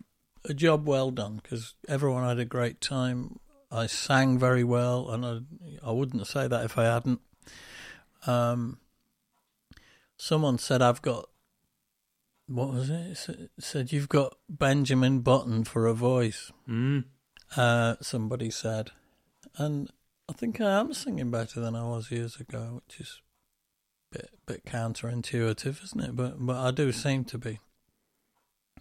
a 0.45 0.55
job 0.55 0.87
well 0.87 1.11
done 1.11 1.41
because 1.43 1.75
everyone 1.89 2.25
had 2.25 2.39
a 2.39 2.45
great 2.45 2.81
time. 2.81 3.41
I 3.75 3.87
sang 3.87 4.39
very 4.39 4.62
well, 4.64 5.11
and 5.11 5.25
I, 5.27 5.89
I 5.89 5.91
wouldn't 5.91 6.27
say 6.27 6.47
that 6.47 6.64
if 6.64 6.79
I 6.79 6.85
hadn't. 6.85 7.20
Um, 8.27 8.79
someone 10.16 10.59
said 10.59 10.81
I've 10.81 11.03
got, 11.03 11.29
what 12.47 12.72
was 12.72 12.89
it? 12.91 13.11
It 13.11 13.16
said- 13.16 13.49
said 13.59 13.93
you've 13.93 14.09
got 14.09 14.37
Benjamin 14.49 15.20
Button 15.20 15.64
for 15.64 15.87
a 15.87 15.95
voice. 15.95 16.53
Mm. 16.68 17.05
Uh, 17.57 17.97
somebody 18.01 18.51
said, 18.51 18.91
and 19.57 19.91
I 20.29 20.33
think 20.33 20.61
I 20.61 20.79
am 20.81 20.95
singing 20.95 21.31
better 21.31 21.61
than 21.61 21.75
I 21.75 21.85
was 21.85 22.11
years 22.11 22.41
ago, 22.41 22.81
which 22.85 23.01
is 23.01 23.20
a 24.12 24.18
bit 24.18 24.31
bit 24.47 24.64
counterintuitive, 24.64 25.83
isn't 25.85 26.01
it? 26.01 26.16
But 26.16 26.35
but 26.39 26.57
I 26.57 26.70
do 26.70 26.93
seem 26.93 27.25
to 27.27 27.39
be. 27.39 27.61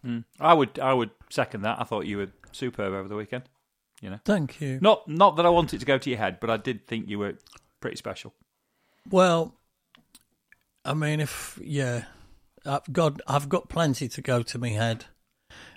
Mm. 0.05 0.25
I 0.39 0.53
would 0.53 0.79
I 0.79 0.93
would 0.93 1.11
second 1.29 1.61
that. 1.61 1.79
I 1.79 1.83
thought 1.83 2.05
you 2.05 2.17
were 2.17 2.31
superb 2.51 2.93
over 2.93 3.07
the 3.07 3.15
weekend. 3.15 3.43
You 4.03 4.09
know, 4.09 4.19
Thank 4.25 4.59
you. 4.59 4.79
not 4.81 5.07
not 5.07 5.37
that 5.37 5.45
I 5.45 5.49
want 5.49 5.73
it 5.73 5.79
to 5.79 5.85
go 5.85 5.97
to 5.97 6.09
your 6.09 6.19
head, 6.19 6.41
but 6.41 6.49
I 6.49 6.57
did 6.57 6.85
think 6.85 7.07
you 7.07 7.19
were 7.19 7.35
pretty 7.79 7.95
special. 7.95 8.33
Well, 9.09 9.55
I 10.83 10.93
mean, 10.93 11.21
if 11.21 11.57
yeah, 11.63 12.03
I've 12.65 12.91
got 12.91 13.21
I've 13.27 13.47
got 13.47 13.69
plenty 13.69 14.09
to 14.09 14.21
go 14.21 14.43
to 14.43 14.59
my 14.59 14.71
head. 14.71 15.05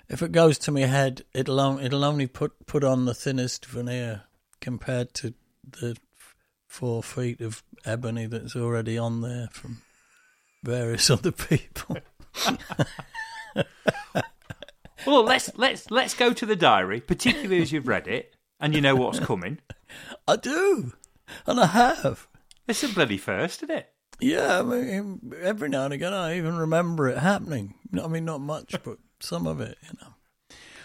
If 0.09 0.21
it 0.21 0.33
goes 0.33 0.57
to 0.59 0.71
my 0.71 0.81
head, 0.81 1.23
it'll 1.33 1.61
on, 1.61 1.79
it'll 1.79 2.03
only 2.03 2.27
put 2.27 2.65
put 2.65 2.83
on 2.83 3.05
the 3.05 3.13
thinnest 3.13 3.65
veneer 3.65 4.23
compared 4.59 5.13
to 5.15 5.33
the 5.63 5.95
four 6.67 7.01
feet 7.01 7.39
of 7.39 7.63
ebony 7.85 8.25
that's 8.25 8.57
already 8.57 8.97
on 8.97 9.21
there 9.21 9.47
from 9.53 9.83
various 10.65 11.09
other 11.09 11.31
people. 11.31 11.95
Well, 15.05 15.23
let's 15.23 15.51
let's 15.57 15.91
let's 15.91 16.13
go 16.13 16.33
to 16.33 16.45
the 16.45 16.55
diary, 16.55 17.01
particularly 17.01 17.61
as 17.61 17.71
you've 17.71 17.87
read 17.87 18.07
it 18.07 18.35
and 18.59 18.73
you 18.73 18.81
know 18.81 18.95
what's 18.95 19.19
coming. 19.19 19.59
I 20.27 20.35
do, 20.35 20.93
and 21.45 21.59
I 21.59 21.67
have. 21.67 22.27
It's 22.67 22.83
a 22.83 22.89
bloody 22.89 23.17
first, 23.17 23.63
isn't 23.63 23.75
it? 23.75 23.89
Yeah, 24.19 24.59
I 24.59 24.63
mean, 24.63 25.33
every 25.41 25.69
now 25.69 25.85
and 25.85 25.93
again 25.93 26.13
I 26.13 26.37
even 26.37 26.57
remember 26.57 27.07
it 27.07 27.19
happening. 27.19 27.75
I 28.01 28.07
mean, 28.07 28.25
not 28.25 28.41
much, 28.41 28.75
but 28.83 28.97
some 29.19 29.45
of 29.45 29.61
it, 29.61 29.77
you 29.83 29.97
know. 30.01 30.13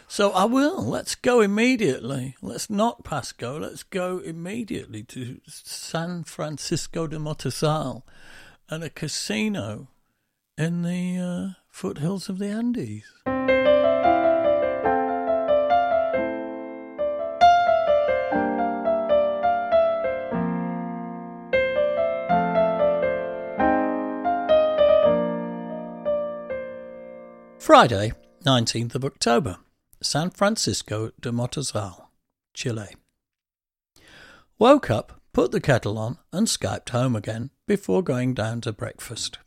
So 0.07 0.31
I 0.33 0.45
will. 0.45 0.85
Let's 0.85 1.15
go 1.15 1.41
immediately. 1.41 2.37
Let's 2.43 2.69
not 2.69 3.03
pass 3.03 3.33
go. 3.33 3.57
Let's 3.57 3.83
go 3.83 4.19
immediately 4.19 5.03
to 5.05 5.41
San 5.47 6.25
Francisco 6.25 7.07
de 7.07 7.17
Mostazal 7.17 8.03
and 8.69 8.85
a 8.85 8.91
casino 8.91 9.89
in 10.59 10.83
the 10.83 11.17
uh, 11.19 11.61
foothills 11.71 12.29
of 12.29 12.39
the 12.39 12.49
Andes. 12.49 13.05
Friday, 27.73 28.13
19th 28.45 28.97
of 28.97 29.03
October, 29.03 29.57
San 30.03 30.29
Francisco 30.29 31.11
de 31.19 31.33
Mostazal, 31.33 32.09
Chile. 32.53 32.97
Woke 34.59 34.91
up, 34.91 35.23
put 35.33 35.53
the 35.53 35.61
kettle 35.61 35.97
on, 35.97 36.19
and 36.35 36.49
Skyped 36.49 36.91
home 36.91 37.17
again 37.17 37.49
before 37.67 38.03
going 38.03 38.35
down 38.35 38.61
to 38.61 38.75
breakfast. 38.75 39.39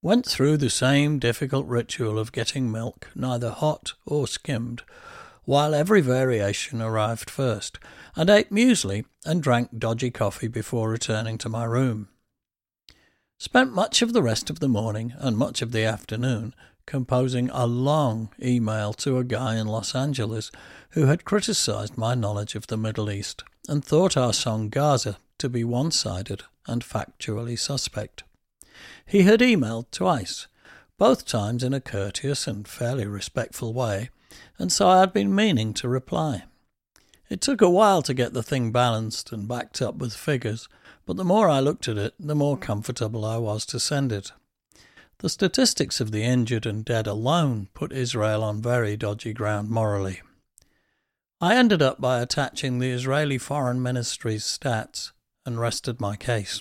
Went 0.00 0.24
through 0.24 0.56
the 0.56 0.70
same 0.70 1.18
difficult 1.18 1.66
ritual 1.66 2.18
of 2.18 2.32
getting 2.32 2.72
milk, 2.72 3.10
neither 3.14 3.50
hot 3.50 3.92
or 4.06 4.26
skimmed, 4.26 4.82
while 5.44 5.74
every 5.74 6.00
variation 6.00 6.80
arrived 6.80 7.28
first, 7.28 7.78
and 8.16 8.30
ate 8.30 8.50
muesli 8.50 9.04
and 9.26 9.42
drank 9.42 9.78
dodgy 9.78 10.10
coffee 10.10 10.48
before 10.48 10.88
returning 10.88 11.36
to 11.36 11.50
my 11.50 11.64
room. 11.64 12.08
Spent 13.36 13.74
much 13.74 14.00
of 14.00 14.14
the 14.14 14.22
rest 14.22 14.48
of 14.48 14.60
the 14.60 14.68
morning 14.68 15.12
and 15.18 15.36
much 15.36 15.60
of 15.60 15.72
the 15.72 15.84
afternoon 15.84 16.54
composing 16.92 17.48
a 17.54 17.66
long 17.66 18.28
email 18.38 18.92
to 18.92 19.16
a 19.16 19.24
guy 19.24 19.56
in 19.56 19.66
Los 19.66 19.94
Angeles 19.94 20.52
who 20.90 21.06
had 21.06 21.24
criticized 21.24 21.96
my 21.96 22.14
knowledge 22.14 22.54
of 22.54 22.66
the 22.66 22.76
Middle 22.76 23.10
East 23.10 23.42
and 23.66 23.82
thought 23.82 24.14
our 24.14 24.34
song 24.34 24.68
Gaza 24.68 25.16
to 25.38 25.48
be 25.48 25.64
one 25.64 25.90
sided 25.90 26.42
and 26.66 26.84
factually 26.84 27.58
suspect. 27.58 28.24
He 29.06 29.22
had 29.22 29.40
emailed 29.40 29.86
twice, 29.90 30.48
both 30.98 31.24
times 31.24 31.64
in 31.64 31.72
a 31.72 31.80
courteous 31.80 32.46
and 32.46 32.68
fairly 32.68 33.06
respectful 33.06 33.72
way, 33.72 34.10
and 34.58 34.70
so 34.70 34.86
I 34.86 35.00
had 35.00 35.14
been 35.14 35.34
meaning 35.34 35.72
to 35.72 35.88
reply. 35.88 36.42
It 37.30 37.40
took 37.40 37.62
a 37.62 37.70
while 37.70 38.02
to 38.02 38.12
get 38.12 38.34
the 38.34 38.42
thing 38.42 38.70
balanced 38.70 39.32
and 39.32 39.48
backed 39.48 39.80
up 39.80 39.96
with 39.96 40.12
figures, 40.12 40.68
but 41.06 41.16
the 41.16 41.24
more 41.24 41.48
I 41.48 41.60
looked 41.60 41.88
at 41.88 41.96
it, 41.96 42.12
the 42.20 42.34
more 42.34 42.58
comfortable 42.58 43.24
I 43.24 43.38
was 43.38 43.64
to 43.64 43.80
send 43.80 44.12
it. 44.12 44.32
The 45.22 45.28
statistics 45.28 46.00
of 46.00 46.10
the 46.10 46.24
injured 46.24 46.66
and 46.66 46.84
dead 46.84 47.06
alone 47.06 47.68
put 47.74 47.92
Israel 47.92 48.42
on 48.42 48.60
very 48.60 48.96
dodgy 48.96 49.32
ground 49.32 49.70
morally. 49.70 50.20
I 51.40 51.54
ended 51.54 51.80
up 51.80 52.00
by 52.00 52.20
attaching 52.20 52.80
the 52.80 52.90
Israeli 52.90 53.38
Foreign 53.38 53.80
Ministry's 53.80 54.42
stats 54.42 55.12
and 55.46 55.60
rested 55.60 56.00
my 56.00 56.16
case. 56.16 56.60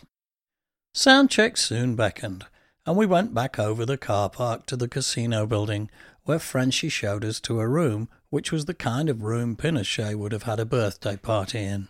Sound 0.94 1.32
check 1.32 1.58
soon 1.58 1.96
beckoned, 1.96 2.46
and 2.86 2.96
we 2.96 3.08
went 3.08 3.34
back 3.34 3.58
over 3.58 3.84
the 3.84 3.98
car 3.98 4.30
park 4.30 4.68
to 4.68 4.78
the 4.78 4.88
casino 4.88 5.48
building, 5.48 5.90
where 6.26 6.38
Frenchy 6.38 6.90
showed 6.90 7.26
us 7.26 7.40
to 7.40 7.60
a 7.60 7.68
room 7.68 8.10
which 8.30 8.52
was 8.52 8.66
the 8.66 8.76
kind 8.76 9.10
of 9.10 9.24
room 9.24 9.56
Pinochet 9.56 10.14
would 10.14 10.34
have 10.34 10.44
had 10.44 10.60
a 10.60 10.66
birthday 10.66 11.18
party 11.18 11.64
in. 11.64 11.88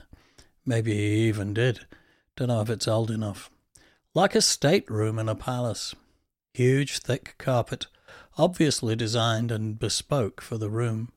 Maybe 0.65 0.93
he 0.93 1.27
even 1.27 1.53
did. 1.53 1.81
Don't 2.37 2.47
know 2.47 2.61
if 2.61 2.69
it's 2.69 2.87
old 2.87 3.11
enough. 3.11 3.51
Like 4.13 4.35
a 4.35 4.41
stateroom 4.41 5.19
in 5.19 5.27
a 5.27 5.35
palace. 5.35 5.95
Huge, 6.53 6.99
thick 6.99 7.35
carpet, 7.37 7.87
obviously 8.37 8.95
designed 8.95 9.51
and 9.51 9.79
bespoke 9.79 10.41
for 10.41 10.57
the 10.57 10.69
room. 10.69 11.11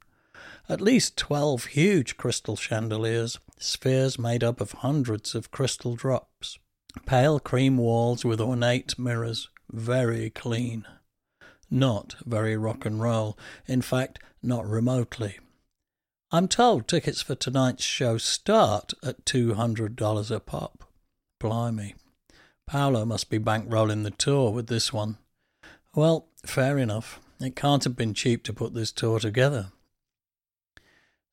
At 0.69 0.81
least 0.81 1.17
twelve 1.17 1.67
huge 1.67 2.17
crystal 2.17 2.57
chandeliers, 2.57 3.39
spheres 3.59 4.19
made 4.19 4.45
up 4.45 4.61
of 4.61 4.73
hundreds 4.73 5.35
of 5.35 5.51
crystal 5.51 5.97
drops. 5.97 6.59
Pale 7.05 7.41
cream 7.41 7.77
walls 7.79 8.25
with 8.25 8.41
ornate 8.41 8.99
mirrors, 8.99 9.49
very 9.71 10.31
clean. 10.31 10.87
Not 11.71 12.15
very 12.25 12.57
rock 12.57 12.87
and 12.87 13.03
roll, 13.03 13.37
in 13.67 13.83
fact, 13.83 14.21
not 14.43 14.67
remotely. 14.67 15.39
I'm 16.31 16.49
told 16.49 16.87
tickets 16.87 17.23
for 17.23 17.35
tonight's 17.35 17.85
show 17.85 18.19
start 18.19 18.95
at 19.03 19.25
$200 19.25 20.31
a 20.31 20.41
pop. 20.41 20.85
Blimey. 21.41 21.95
Paolo 22.67 23.05
must 23.05 23.29
be 23.29 23.39
bankrolling 23.39 24.05
the 24.05 24.11
tour 24.11 24.51
with 24.51 24.69
this 24.69 24.93
one. 24.93 25.19
Well, 25.95 26.27
fair 26.45 26.79
enough. 26.79 27.21
It 27.41 27.55
can't 27.55 27.85
have 27.85 27.95
been 27.95 28.15
cheap 28.15 28.43
to 28.45 28.53
put 28.53 28.75
this 28.75 28.91
tour 28.91 29.21
together. 29.21 29.73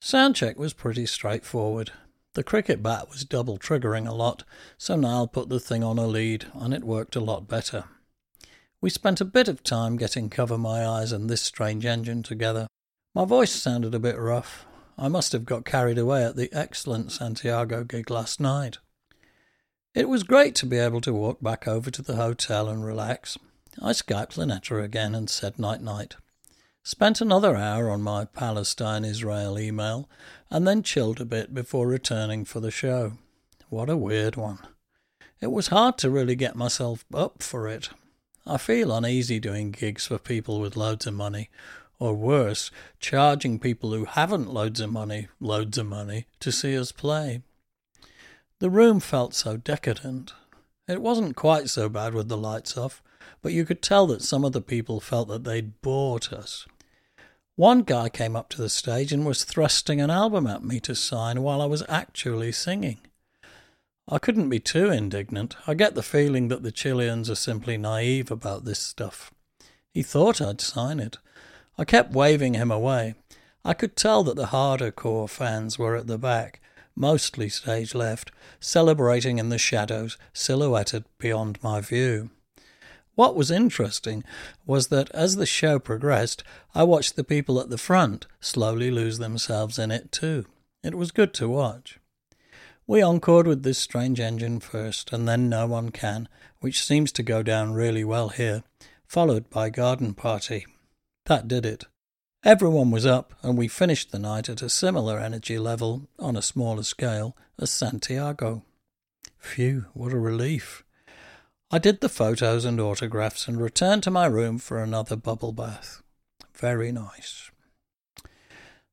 Soundcheck 0.01 0.57
was 0.57 0.73
pretty 0.73 1.05
straightforward. 1.05 1.91
The 2.33 2.43
cricket 2.43 2.81
bat 2.81 3.09
was 3.09 3.25
double 3.25 3.57
triggering 3.57 4.07
a 4.07 4.13
lot, 4.13 4.43
so 4.77 4.95
Niall 4.95 5.27
put 5.27 5.49
the 5.49 5.59
thing 5.59 5.83
on 5.83 5.97
a 5.97 6.07
lead, 6.07 6.45
and 6.53 6.73
it 6.73 6.83
worked 6.83 7.15
a 7.15 7.19
lot 7.19 7.47
better. 7.47 7.85
We 8.79 8.89
spent 8.89 9.19
a 9.19 9.25
bit 9.25 9.47
of 9.47 9.63
time 9.63 9.97
getting 9.97 10.29
Cover 10.29 10.57
My 10.57 10.85
Eyes 10.85 11.11
and 11.11 11.29
This 11.29 11.41
Strange 11.41 11.85
Engine 11.85 12.23
together. 12.23 12.67
My 13.13 13.25
voice 13.25 13.51
sounded 13.51 13.93
a 13.93 13.99
bit 13.99 14.17
rough. 14.17 14.65
I 14.97 15.07
must 15.07 15.33
have 15.33 15.45
got 15.45 15.65
carried 15.65 15.97
away 15.97 16.23
at 16.23 16.35
the 16.35 16.49
excellent 16.53 17.11
Santiago 17.11 17.83
gig 17.83 18.09
last 18.09 18.39
night. 18.39 18.77
It 19.93 20.07
was 20.07 20.23
great 20.23 20.55
to 20.55 20.65
be 20.65 20.77
able 20.77 21.01
to 21.01 21.13
walk 21.13 21.41
back 21.41 21.67
over 21.67 21.91
to 21.91 22.01
the 22.01 22.15
hotel 22.15 22.69
and 22.69 22.85
relax. 22.85 23.37
I 23.79 23.91
Skyped 23.91 24.37
Lynetta 24.37 24.83
again 24.83 25.13
and 25.13 25.29
said 25.29 25.59
night 25.59 25.81
night. 25.81 26.15
Spent 26.83 27.21
another 27.21 27.55
hour 27.55 27.89
on 27.91 28.01
my 28.01 28.25
Palestine 28.25 29.05
Israel 29.05 29.59
email 29.59 30.09
and 30.49 30.67
then 30.67 30.81
chilled 30.81 31.21
a 31.21 31.25
bit 31.25 31.53
before 31.53 31.87
returning 31.87 32.43
for 32.43 32.59
the 32.59 32.71
show. 32.71 33.13
What 33.69 33.89
a 33.89 33.95
weird 33.95 34.35
one. 34.35 34.59
It 35.39 35.51
was 35.51 35.67
hard 35.67 35.97
to 35.99 36.09
really 36.09 36.35
get 36.35 36.55
myself 36.55 37.05
up 37.13 37.43
for 37.43 37.67
it. 37.67 37.89
I 38.45 38.57
feel 38.57 38.91
uneasy 38.91 39.39
doing 39.39 39.71
gigs 39.71 40.07
for 40.07 40.17
people 40.17 40.59
with 40.59 40.75
loads 40.75 41.05
of 41.05 41.13
money 41.13 41.49
or 42.01 42.15
worse, 42.15 42.71
charging 42.99 43.59
people 43.59 43.93
who 43.93 44.05
haven't 44.05 44.51
loads 44.51 44.79
of 44.79 44.91
money, 44.91 45.27
loads 45.39 45.77
of 45.77 45.85
money, 45.85 46.25
to 46.39 46.51
see 46.51 46.75
us 46.75 46.91
play. 46.91 47.43
The 48.57 48.71
room 48.71 48.99
felt 48.99 49.35
so 49.35 49.55
decadent. 49.55 50.33
It 50.87 50.99
wasn't 50.99 51.35
quite 51.35 51.69
so 51.69 51.89
bad 51.89 52.15
with 52.15 52.27
the 52.27 52.37
lights 52.37 52.75
off, 52.75 53.03
but 53.41 53.53
you 53.53 53.65
could 53.65 53.81
tell 53.81 54.07
that 54.07 54.21
some 54.21 54.43
of 54.43 54.51
the 54.51 54.61
people 54.61 54.99
felt 54.99 55.27
that 55.29 55.43
they'd 55.43 55.81
bought 55.81 56.31
us. 56.31 56.67
One 57.55 57.83
guy 57.83 58.09
came 58.09 58.35
up 58.35 58.49
to 58.49 58.61
the 58.61 58.69
stage 58.69 59.11
and 59.11 59.25
was 59.25 59.43
thrusting 59.43 59.99
an 59.99 60.09
album 60.09 60.47
at 60.47 60.63
me 60.63 60.79
to 60.81 60.95
sign 60.95 61.41
while 61.41 61.61
I 61.61 61.65
was 61.65 61.83
actually 61.89 62.51
singing. 62.51 62.99
I 64.07 64.19
couldn't 64.19 64.49
be 64.49 64.59
too 64.59 64.89
indignant. 64.89 65.55
I 65.67 65.73
get 65.73 65.95
the 65.95 66.03
feeling 66.03 66.47
that 66.47 66.63
the 66.63 66.71
Chileans 66.71 67.29
are 67.29 67.35
simply 67.35 67.77
naive 67.77 68.31
about 68.31 68.65
this 68.65 68.79
stuff. 68.79 69.31
He 69.93 70.03
thought 70.03 70.41
I'd 70.41 70.61
sign 70.61 70.99
it, 70.99 71.17
I 71.77 71.85
kept 71.85 72.13
waving 72.13 72.53
him 72.53 72.69
away. 72.69 73.15
I 73.63 73.73
could 73.73 73.95
tell 73.95 74.23
that 74.23 74.35
the 74.35 74.47
harder 74.47 74.91
core 74.91 75.27
fans 75.27 75.79
were 75.79 75.95
at 75.95 76.07
the 76.07 76.17
back, 76.17 76.61
mostly 76.95 77.49
stage 77.49 77.95
left, 77.95 78.31
celebrating 78.59 79.39
in 79.39 79.49
the 79.49 79.57
shadows, 79.57 80.17
silhouetted 80.33 81.05
beyond 81.17 81.57
my 81.63 81.81
view. 81.81 82.29
What 83.15 83.35
was 83.35 83.51
interesting 83.51 84.23
was 84.65 84.87
that 84.87 85.11
as 85.11 85.35
the 85.35 85.45
show 85.45 85.79
progressed, 85.79 86.43
I 86.73 86.83
watched 86.83 87.15
the 87.15 87.23
people 87.23 87.59
at 87.59 87.69
the 87.69 87.77
front 87.77 88.25
slowly 88.39 88.89
lose 88.89 89.17
themselves 89.17 89.77
in 89.77 89.91
it 89.91 90.11
too. 90.11 90.45
It 90.83 90.95
was 90.95 91.11
good 91.11 91.33
to 91.35 91.49
watch. 91.49 91.99
We 92.87 93.03
encored 93.03 93.47
with 93.47 93.63
this 93.63 93.77
strange 93.77 94.19
engine 94.19 94.59
first, 94.59 95.13
and 95.13 95.27
then 95.27 95.49
No 95.49 95.67
One 95.67 95.91
Can, 95.91 96.27
which 96.59 96.83
seems 96.83 97.11
to 97.13 97.23
go 97.23 97.43
down 97.43 97.73
really 97.73 98.03
well 98.03 98.29
here, 98.29 98.63
followed 99.05 99.49
by 99.49 99.69
Garden 99.69 100.13
Party. 100.13 100.65
That 101.25 101.47
did 101.47 101.65
it. 101.65 101.85
Everyone 102.43 102.89
was 102.89 103.05
up, 103.05 103.33
and 103.43 103.57
we 103.57 103.67
finished 103.67 104.11
the 104.11 104.19
night 104.19 104.49
at 104.49 104.63
a 104.63 104.69
similar 104.69 105.19
energy 105.19 105.59
level, 105.59 106.09
on 106.17 106.35
a 106.35 106.41
smaller 106.41 106.83
scale, 106.83 107.37
as 107.59 107.69
Santiago. 107.69 108.63
Phew, 109.37 109.85
what 109.93 110.11
a 110.11 110.17
relief. 110.17 110.83
I 111.73 111.77
did 111.77 112.01
the 112.01 112.09
photos 112.09 112.65
and 112.65 112.81
autographs 112.81 113.47
and 113.47 113.61
returned 113.61 114.03
to 114.03 114.11
my 114.11 114.25
room 114.25 114.57
for 114.57 114.83
another 114.83 115.15
bubble 115.15 115.53
bath. 115.53 116.03
Very 116.53 116.91
nice. 116.91 117.49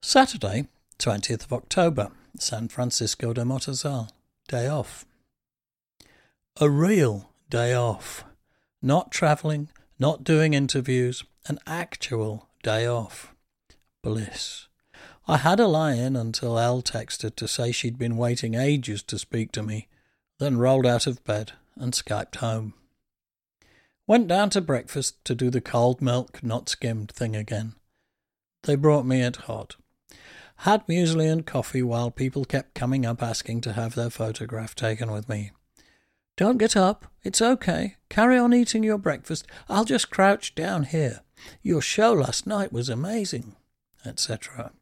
Saturday, 0.01 0.69
20th 1.01 1.45
of 1.45 1.53
October, 1.53 2.13
San 2.39 2.69
Francisco 2.69 3.33
de 3.33 3.43
Mostazal. 3.43 4.11
Day 4.47 4.69
off. 4.69 5.05
A 6.61 6.71
real 6.71 7.31
day 7.51 7.75
off. 7.75 8.25
Not 8.81 9.11
travelling, 9.11 9.71
not 9.99 10.23
doing 10.23 10.55
interviews, 10.55 11.25
an 11.49 11.59
actual 11.67 12.47
day 12.63 12.87
off. 12.87 13.35
Bliss. 14.05 14.69
I 15.27 15.39
had 15.39 15.59
a 15.59 15.67
lie 15.67 15.95
in 15.95 16.15
until 16.15 16.57
Elle 16.57 16.83
texted 16.83 17.35
to 17.37 17.49
say 17.49 17.73
she'd 17.73 17.99
been 17.99 18.17
waiting 18.17 18.55
ages 18.55 19.03
to 19.03 19.19
speak 19.19 19.51
to 19.53 19.65
me, 19.65 19.89
then 20.39 20.59
rolled 20.59 20.87
out 20.87 21.09
of 21.09 21.25
bed 21.25 21.55
and 21.81 21.93
Skyped 21.93 22.37
home. 22.37 22.75
Went 24.07 24.29
down 24.29 24.51
to 24.51 24.61
breakfast 24.61 25.25
to 25.27 25.35
do 25.35 25.51
the 25.51 25.61
cold 25.61 26.01
milk, 26.01 26.43
not 26.43 26.69
skimmed 26.69 27.11
thing 27.11 27.37
again. 27.37 27.75
They 28.63 28.75
brought 28.75 29.07
me 29.07 29.23
it 29.23 29.37
hot. 29.37 29.77
Had 30.63 30.87
muesli 30.87 31.31
and 31.31 31.47
coffee 31.47 31.83
while 31.83 32.11
people 32.11 32.45
kept 32.45 32.75
coming 32.75 33.07
up 33.07 33.23
asking 33.23 33.61
to 33.63 33.75
have 33.75 33.95
their 33.95 34.11
photograph 34.11 34.75
taken 34.75 35.13
with 35.13 35.29
me. 35.29 35.53
Don't 36.37 36.59
get 36.59 36.77
up. 36.77 37.07
It's 37.23 37.43
okay. 37.43 37.97
Carry 38.09 38.39
on 38.39 38.55
eating 38.55 38.83
your 38.83 38.99
breakfast. 38.99 39.47
I'll 39.69 39.85
just 39.85 40.11
crouch 40.11 40.55
down 40.55 40.85
here. 40.85 41.21
Your 41.63 41.83
show 41.83 42.13
last 42.13 42.47
night 42.47 42.73
was 42.73 42.89
amazing, 42.89 43.57
etc. 44.07 44.73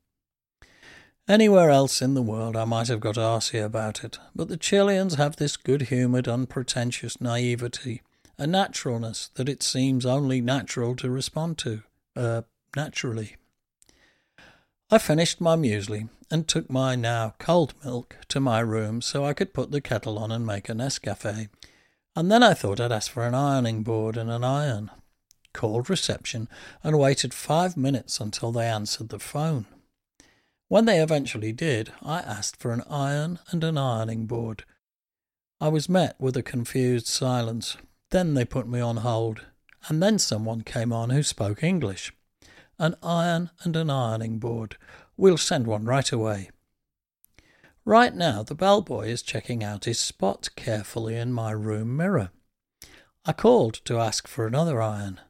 Anywhere 1.28 1.70
else 1.70 2.00
in 2.00 2.14
the 2.14 2.22
world 2.22 2.56
I 2.56 2.64
might 2.64 2.86
have 2.86 3.00
got 3.00 3.16
arsy 3.16 3.62
about 3.64 4.04
it, 4.04 4.16
but 4.36 4.46
the 4.46 4.56
Chileans 4.56 5.16
have 5.16 5.34
this 5.34 5.56
good 5.56 5.82
humoured, 5.82 6.28
unpretentious 6.28 7.20
naivety, 7.20 8.02
a 8.38 8.46
naturalness 8.46 9.30
that 9.34 9.48
it 9.48 9.60
seems 9.60 10.06
only 10.06 10.40
natural 10.40 10.94
to 10.94 11.10
respond 11.10 11.58
to, 11.58 11.82
uh, 12.14 12.42
naturally. 12.76 13.34
I 14.88 14.98
finished 14.98 15.40
my 15.40 15.56
muesli 15.56 16.08
and 16.30 16.46
took 16.46 16.70
my 16.70 16.94
now 16.94 17.34
cold 17.40 17.74
milk 17.84 18.18
to 18.28 18.38
my 18.38 18.60
room 18.60 19.02
so 19.02 19.24
I 19.24 19.34
could 19.34 19.52
put 19.52 19.72
the 19.72 19.80
kettle 19.80 20.20
on 20.20 20.30
and 20.30 20.46
make 20.46 20.68
an 20.68 20.78
Nescafe. 20.78 21.48
And 22.14 22.30
then 22.30 22.44
I 22.44 22.54
thought 22.54 22.78
I'd 22.78 22.92
ask 22.92 23.10
for 23.10 23.26
an 23.26 23.34
ironing 23.34 23.82
board 23.82 24.16
and 24.16 24.30
an 24.30 24.44
iron 24.44 24.92
called 25.52 25.90
reception 25.90 26.48
and 26.84 27.00
waited 27.00 27.34
five 27.34 27.76
minutes 27.76 28.20
until 28.20 28.52
they 28.52 28.66
answered 28.66 29.08
the 29.08 29.18
phone. 29.18 29.66
When 30.68 30.84
they 30.84 31.00
eventually 31.00 31.52
did, 31.52 31.92
I 32.02 32.18
asked 32.18 32.60
for 32.60 32.72
an 32.72 32.82
iron 32.90 33.38
and 33.50 33.62
an 33.62 33.78
ironing 33.78 34.26
board. 34.26 34.64
I 35.60 35.68
was 35.68 35.88
met 35.88 36.16
with 36.18 36.36
a 36.36 36.42
confused 36.42 37.06
silence. 37.06 37.76
Then 38.10 38.34
they 38.34 38.44
put 38.44 38.68
me 38.68 38.80
on 38.80 38.98
hold, 38.98 39.46
and 39.88 40.02
then 40.02 40.18
someone 40.18 40.62
came 40.62 40.92
on 40.92 41.10
who 41.10 41.22
spoke 41.22 41.62
English. 41.62 42.12
An 42.78 42.96
iron 43.02 43.50
and 43.62 43.76
an 43.76 43.90
ironing 43.90 44.38
board. 44.38 44.76
We'll 45.16 45.38
send 45.38 45.68
one 45.68 45.84
right 45.84 46.10
away. 46.10 46.50
Right 47.84 48.14
now, 48.14 48.42
the 48.42 48.56
bellboy 48.56 49.06
is 49.06 49.22
checking 49.22 49.62
out 49.62 49.84
his 49.84 50.00
spot 50.00 50.48
carefully 50.56 51.14
in 51.14 51.32
my 51.32 51.52
room 51.52 51.96
mirror. 51.96 52.30
I 53.24 53.32
called 53.32 53.74
to 53.84 54.00
ask 54.00 54.26
for 54.26 54.46
another 54.46 54.82
iron. 54.82 55.20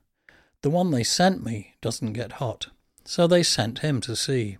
The 0.62 0.70
one 0.70 0.90
they 0.90 1.04
sent 1.04 1.44
me 1.44 1.74
doesn't 1.82 2.14
get 2.14 2.32
hot, 2.32 2.68
so 3.04 3.26
they 3.26 3.42
sent 3.42 3.80
him 3.80 4.00
to 4.00 4.16
see. 4.16 4.56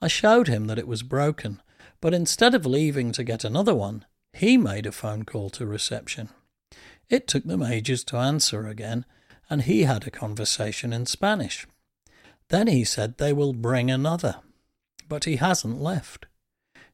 I 0.00 0.08
showed 0.08 0.48
him 0.48 0.66
that 0.66 0.78
it 0.78 0.88
was 0.88 1.02
broken, 1.02 1.62
but 2.00 2.14
instead 2.14 2.54
of 2.54 2.66
leaving 2.66 3.12
to 3.12 3.24
get 3.24 3.44
another 3.44 3.74
one, 3.74 4.04
he 4.32 4.56
made 4.56 4.86
a 4.86 4.92
phone 4.92 5.24
call 5.24 5.50
to 5.50 5.66
reception. 5.66 6.28
It 7.08 7.26
took 7.26 7.44
them 7.44 7.62
ages 7.62 8.04
to 8.04 8.16
answer 8.16 8.66
again, 8.66 9.04
and 9.48 9.62
he 9.62 9.84
had 9.84 10.06
a 10.06 10.10
conversation 10.10 10.92
in 10.92 11.06
Spanish. 11.06 11.66
Then 12.48 12.66
he 12.66 12.84
said 12.84 13.16
they 13.16 13.32
will 13.32 13.52
bring 13.52 13.90
another, 13.90 14.36
but 15.08 15.24
he 15.24 15.36
hasn't 15.36 15.80
left. 15.80 16.26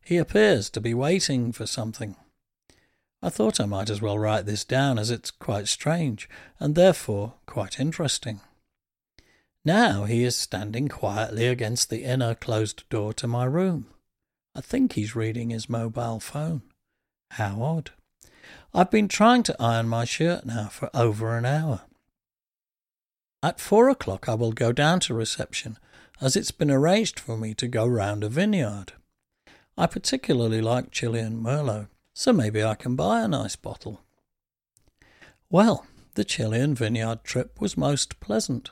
He 0.00 0.16
appears 0.16 0.70
to 0.70 0.80
be 0.80 0.94
waiting 0.94 1.52
for 1.52 1.66
something. 1.66 2.16
I 3.22 3.28
thought 3.30 3.60
I 3.60 3.66
might 3.66 3.88
as 3.88 4.02
well 4.02 4.18
write 4.18 4.46
this 4.46 4.64
down 4.64 4.98
as 4.98 5.10
it's 5.10 5.30
quite 5.30 5.68
strange, 5.68 6.28
and 6.58 6.74
therefore 6.74 7.34
quite 7.46 7.78
interesting. 7.78 8.40
Now 9.64 10.04
he 10.04 10.24
is 10.24 10.36
standing 10.36 10.88
quietly 10.88 11.46
against 11.46 11.88
the 11.88 12.02
inner 12.02 12.34
closed 12.34 12.88
door 12.88 13.12
to 13.14 13.28
my 13.28 13.44
room. 13.44 13.86
I 14.54 14.60
think 14.60 14.92
he's 14.92 15.14
reading 15.14 15.50
his 15.50 15.68
mobile 15.68 16.18
phone. 16.18 16.62
How 17.32 17.62
odd. 17.62 17.90
I've 18.74 18.90
been 18.90 19.08
trying 19.08 19.44
to 19.44 19.56
iron 19.60 19.88
my 19.88 20.04
shirt 20.04 20.44
now 20.44 20.66
for 20.66 20.90
over 20.92 21.36
an 21.36 21.46
hour. 21.46 21.82
At 23.42 23.60
four 23.60 23.88
o'clock 23.88 24.28
I 24.28 24.34
will 24.34 24.52
go 24.52 24.72
down 24.72 25.00
to 25.00 25.14
reception, 25.14 25.78
as 26.20 26.36
it's 26.36 26.50
been 26.50 26.70
arranged 26.70 27.20
for 27.20 27.36
me 27.36 27.54
to 27.54 27.68
go 27.68 27.86
round 27.86 28.24
a 28.24 28.28
vineyard. 28.28 28.92
I 29.78 29.86
particularly 29.86 30.60
like 30.60 30.90
Chilean 30.90 31.40
Merlot, 31.40 31.88
so 32.14 32.32
maybe 32.32 32.62
I 32.62 32.74
can 32.74 32.96
buy 32.96 33.20
a 33.20 33.28
nice 33.28 33.56
bottle. 33.56 34.02
Well, 35.50 35.86
the 36.14 36.24
Chilean 36.24 36.74
vineyard 36.74 37.24
trip 37.24 37.60
was 37.60 37.76
most 37.76 38.20
pleasant. 38.20 38.70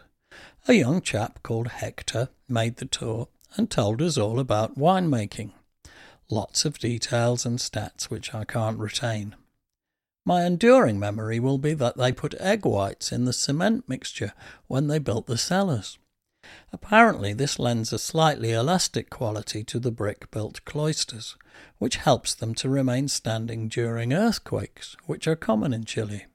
A 0.69 0.75
young 0.75 1.01
chap 1.01 1.43
called 1.43 1.69
Hector 1.69 2.29
made 2.49 2.77
the 2.77 2.85
tour 2.85 3.29
and 3.57 3.71
told 3.71 4.03
us 4.03 4.19
all 4.19 4.39
about 4.39 4.77
winemaking. 4.77 5.53
Lots 6.31 6.65
of 6.65 6.79
details 6.79 7.47
and 7.47 7.59
stats 7.59 8.05
which 8.05 8.35
I 8.35 8.45
can't 8.45 8.79
retain. 8.79 9.35
My 10.27 10.45
enduring 10.45 11.01
memory 11.01 11.41
will 11.41 11.59
be 11.59 11.73
that 11.75 11.97
they 11.97 12.13
put 12.13 12.35
egg 12.35 12.67
whites 12.67 13.11
in 13.11 13.25
the 13.25 13.33
cement 13.33 13.89
mixture 13.89 14.35
when 14.67 14.87
they 14.87 14.99
built 14.99 15.27
the 15.27 15.39
cellars. 15.39 15.99
Apparently, 16.73 17.33
this 17.33 17.59
lends 17.59 17.93
a 17.93 17.99
slightly 17.99 18.53
elastic 18.53 19.09
quality 19.11 19.65
to 19.65 19.79
the 19.79 19.91
brick 19.91 20.31
built 20.31 20.65
cloisters, 20.65 21.37
which 21.79 21.97
helps 21.97 22.35
them 22.35 22.55
to 22.57 22.69
remain 22.69 23.09
standing 23.09 23.69
during 23.69 24.13
earthquakes, 24.13 24.97
which 25.07 25.27
are 25.27 25.37
common 25.37 25.73
in 25.73 25.85
Chile. 25.85 26.27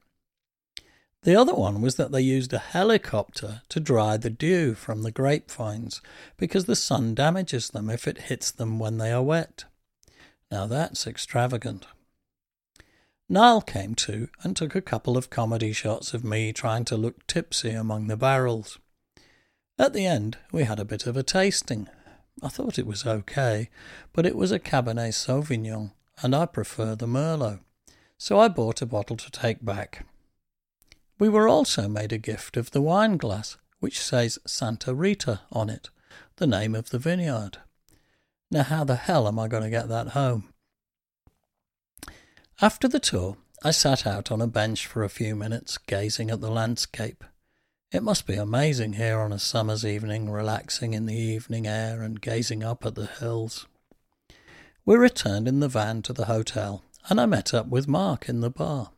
The 1.26 1.34
other 1.34 1.56
one 1.56 1.80
was 1.80 1.96
that 1.96 2.12
they 2.12 2.20
used 2.20 2.52
a 2.52 2.58
helicopter 2.60 3.62
to 3.70 3.80
dry 3.80 4.16
the 4.16 4.30
dew 4.30 4.74
from 4.74 5.02
the 5.02 5.10
grapevines 5.10 6.00
because 6.36 6.66
the 6.66 6.76
sun 6.76 7.16
damages 7.16 7.68
them 7.68 7.90
if 7.90 8.06
it 8.06 8.30
hits 8.30 8.52
them 8.52 8.78
when 8.78 8.98
they 8.98 9.10
are 9.10 9.24
wet. 9.24 9.64
Now 10.52 10.68
that's 10.68 11.04
extravagant. 11.04 11.88
Niall 13.28 13.60
came 13.60 13.96
too 13.96 14.28
and 14.44 14.54
took 14.54 14.76
a 14.76 14.80
couple 14.80 15.16
of 15.16 15.28
comedy 15.28 15.72
shots 15.72 16.14
of 16.14 16.22
me 16.22 16.52
trying 16.52 16.84
to 16.84 16.96
look 16.96 17.26
tipsy 17.26 17.70
among 17.70 18.06
the 18.06 18.16
barrels. 18.16 18.78
At 19.80 19.94
the 19.94 20.06
end, 20.06 20.38
we 20.52 20.62
had 20.62 20.78
a 20.78 20.84
bit 20.84 21.08
of 21.08 21.16
a 21.16 21.24
tasting. 21.24 21.88
I 22.40 22.46
thought 22.46 22.78
it 22.78 22.86
was 22.86 23.04
okay, 23.04 23.68
but 24.12 24.26
it 24.26 24.36
was 24.36 24.52
a 24.52 24.60
Cabernet 24.60 25.12
Sauvignon, 25.12 25.90
and 26.22 26.36
I 26.36 26.46
prefer 26.46 26.94
the 26.94 27.08
Merlot, 27.08 27.58
so 28.16 28.38
I 28.38 28.46
bought 28.46 28.80
a 28.80 28.86
bottle 28.86 29.16
to 29.16 29.30
take 29.32 29.64
back. 29.64 30.06
We 31.18 31.28
were 31.28 31.48
also 31.48 31.88
made 31.88 32.12
a 32.12 32.18
gift 32.18 32.56
of 32.56 32.72
the 32.72 32.82
wine 32.82 33.16
glass, 33.16 33.56
which 33.80 34.00
says 34.00 34.38
Santa 34.46 34.94
Rita 34.94 35.40
on 35.50 35.70
it, 35.70 35.90
the 36.36 36.46
name 36.46 36.74
of 36.74 36.90
the 36.90 36.98
vineyard. 36.98 37.58
Now, 38.50 38.64
how 38.64 38.84
the 38.84 38.96
hell 38.96 39.26
am 39.26 39.38
I 39.38 39.48
going 39.48 39.62
to 39.62 39.70
get 39.70 39.88
that 39.88 40.08
home? 40.08 40.52
After 42.60 42.86
the 42.86 43.00
tour, 43.00 43.36
I 43.62 43.70
sat 43.70 44.06
out 44.06 44.30
on 44.30 44.40
a 44.40 44.46
bench 44.46 44.86
for 44.86 45.02
a 45.02 45.08
few 45.08 45.34
minutes, 45.34 45.78
gazing 45.78 46.30
at 46.30 46.40
the 46.40 46.50
landscape. 46.50 47.24
It 47.90 48.02
must 48.02 48.26
be 48.26 48.34
amazing 48.34 48.94
here 48.94 49.18
on 49.18 49.32
a 49.32 49.38
summer's 49.38 49.84
evening, 49.84 50.30
relaxing 50.30 50.92
in 50.92 51.06
the 51.06 51.16
evening 51.16 51.66
air 51.66 52.02
and 52.02 52.20
gazing 52.20 52.62
up 52.62 52.84
at 52.84 52.94
the 52.94 53.06
hills. 53.06 53.66
We 54.84 54.96
returned 54.96 55.48
in 55.48 55.60
the 55.60 55.68
van 55.68 56.02
to 56.02 56.12
the 56.12 56.26
hotel, 56.26 56.84
and 57.08 57.20
I 57.20 57.26
met 57.26 57.54
up 57.54 57.68
with 57.68 57.88
Mark 57.88 58.28
in 58.28 58.40
the 58.40 58.50
bar. 58.50 58.90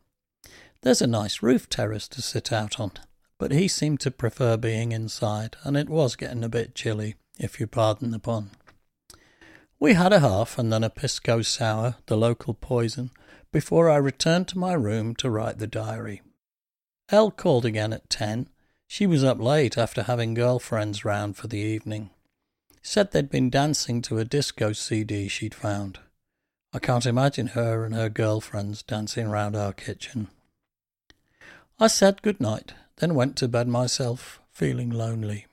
There's 0.82 1.02
a 1.02 1.06
nice 1.08 1.42
roof 1.42 1.68
terrace 1.68 2.06
to 2.08 2.22
sit 2.22 2.52
out 2.52 2.78
on, 2.78 2.92
but 3.38 3.50
he 3.50 3.66
seemed 3.66 4.00
to 4.00 4.10
prefer 4.10 4.56
being 4.56 4.92
inside, 4.92 5.56
and 5.64 5.76
it 5.76 5.88
was 5.88 6.14
getting 6.14 6.44
a 6.44 6.48
bit 6.48 6.74
chilly, 6.74 7.16
if 7.38 7.58
you 7.58 7.66
pardon 7.66 8.12
the 8.12 8.18
pun. 8.20 8.50
We 9.80 9.94
had 9.94 10.12
a 10.12 10.20
half 10.20 10.58
and 10.58 10.72
then 10.72 10.84
a 10.84 10.90
pisco 10.90 11.42
sour, 11.42 11.96
the 12.06 12.16
local 12.16 12.54
poison, 12.54 13.10
before 13.52 13.90
I 13.90 13.96
returned 13.96 14.48
to 14.48 14.58
my 14.58 14.72
room 14.72 15.14
to 15.16 15.30
write 15.30 15.58
the 15.58 15.66
diary. 15.66 16.22
Elle 17.10 17.30
called 17.30 17.64
again 17.64 17.92
at 17.92 18.10
ten. 18.10 18.48
She 18.86 19.06
was 19.06 19.24
up 19.24 19.40
late 19.40 19.78
after 19.78 20.02
having 20.04 20.34
girlfriends 20.34 21.04
round 21.04 21.36
for 21.36 21.46
the 21.46 21.58
evening. 21.58 22.10
Said 22.82 23.10
they'd 23.10 23.30
been 23.30 23.50
dancing 23.50 24.00
to 24.02 24.18
a 24.18 24.24
disco 24.24 24.72
CD 24.72 25.28
she'd 25.28 25.54
found. 25.54 25.98
I 26.72 26.78
can't 26.78 27.06
imagine 27.06 27.48
her 27.48 27.84
and 27.84 27.94
her 27.94 28.08
girlfriends 28.08 28.82
dancing 28.82 29.28
round 29.28 29.56
our 29.56 29.72
kitchen. 29.72 30.28
I 31.80 31.86
said 31.86 32.22
good 32.22 32.40
night, 32.40 32.74
then 32.96 33.14
went 33.14 33.36
to 33.36 33.46
bed 33.46 33.68
myself, 33.68 34.40
feeling 34.50 34.90
lonely. 34.90 35.46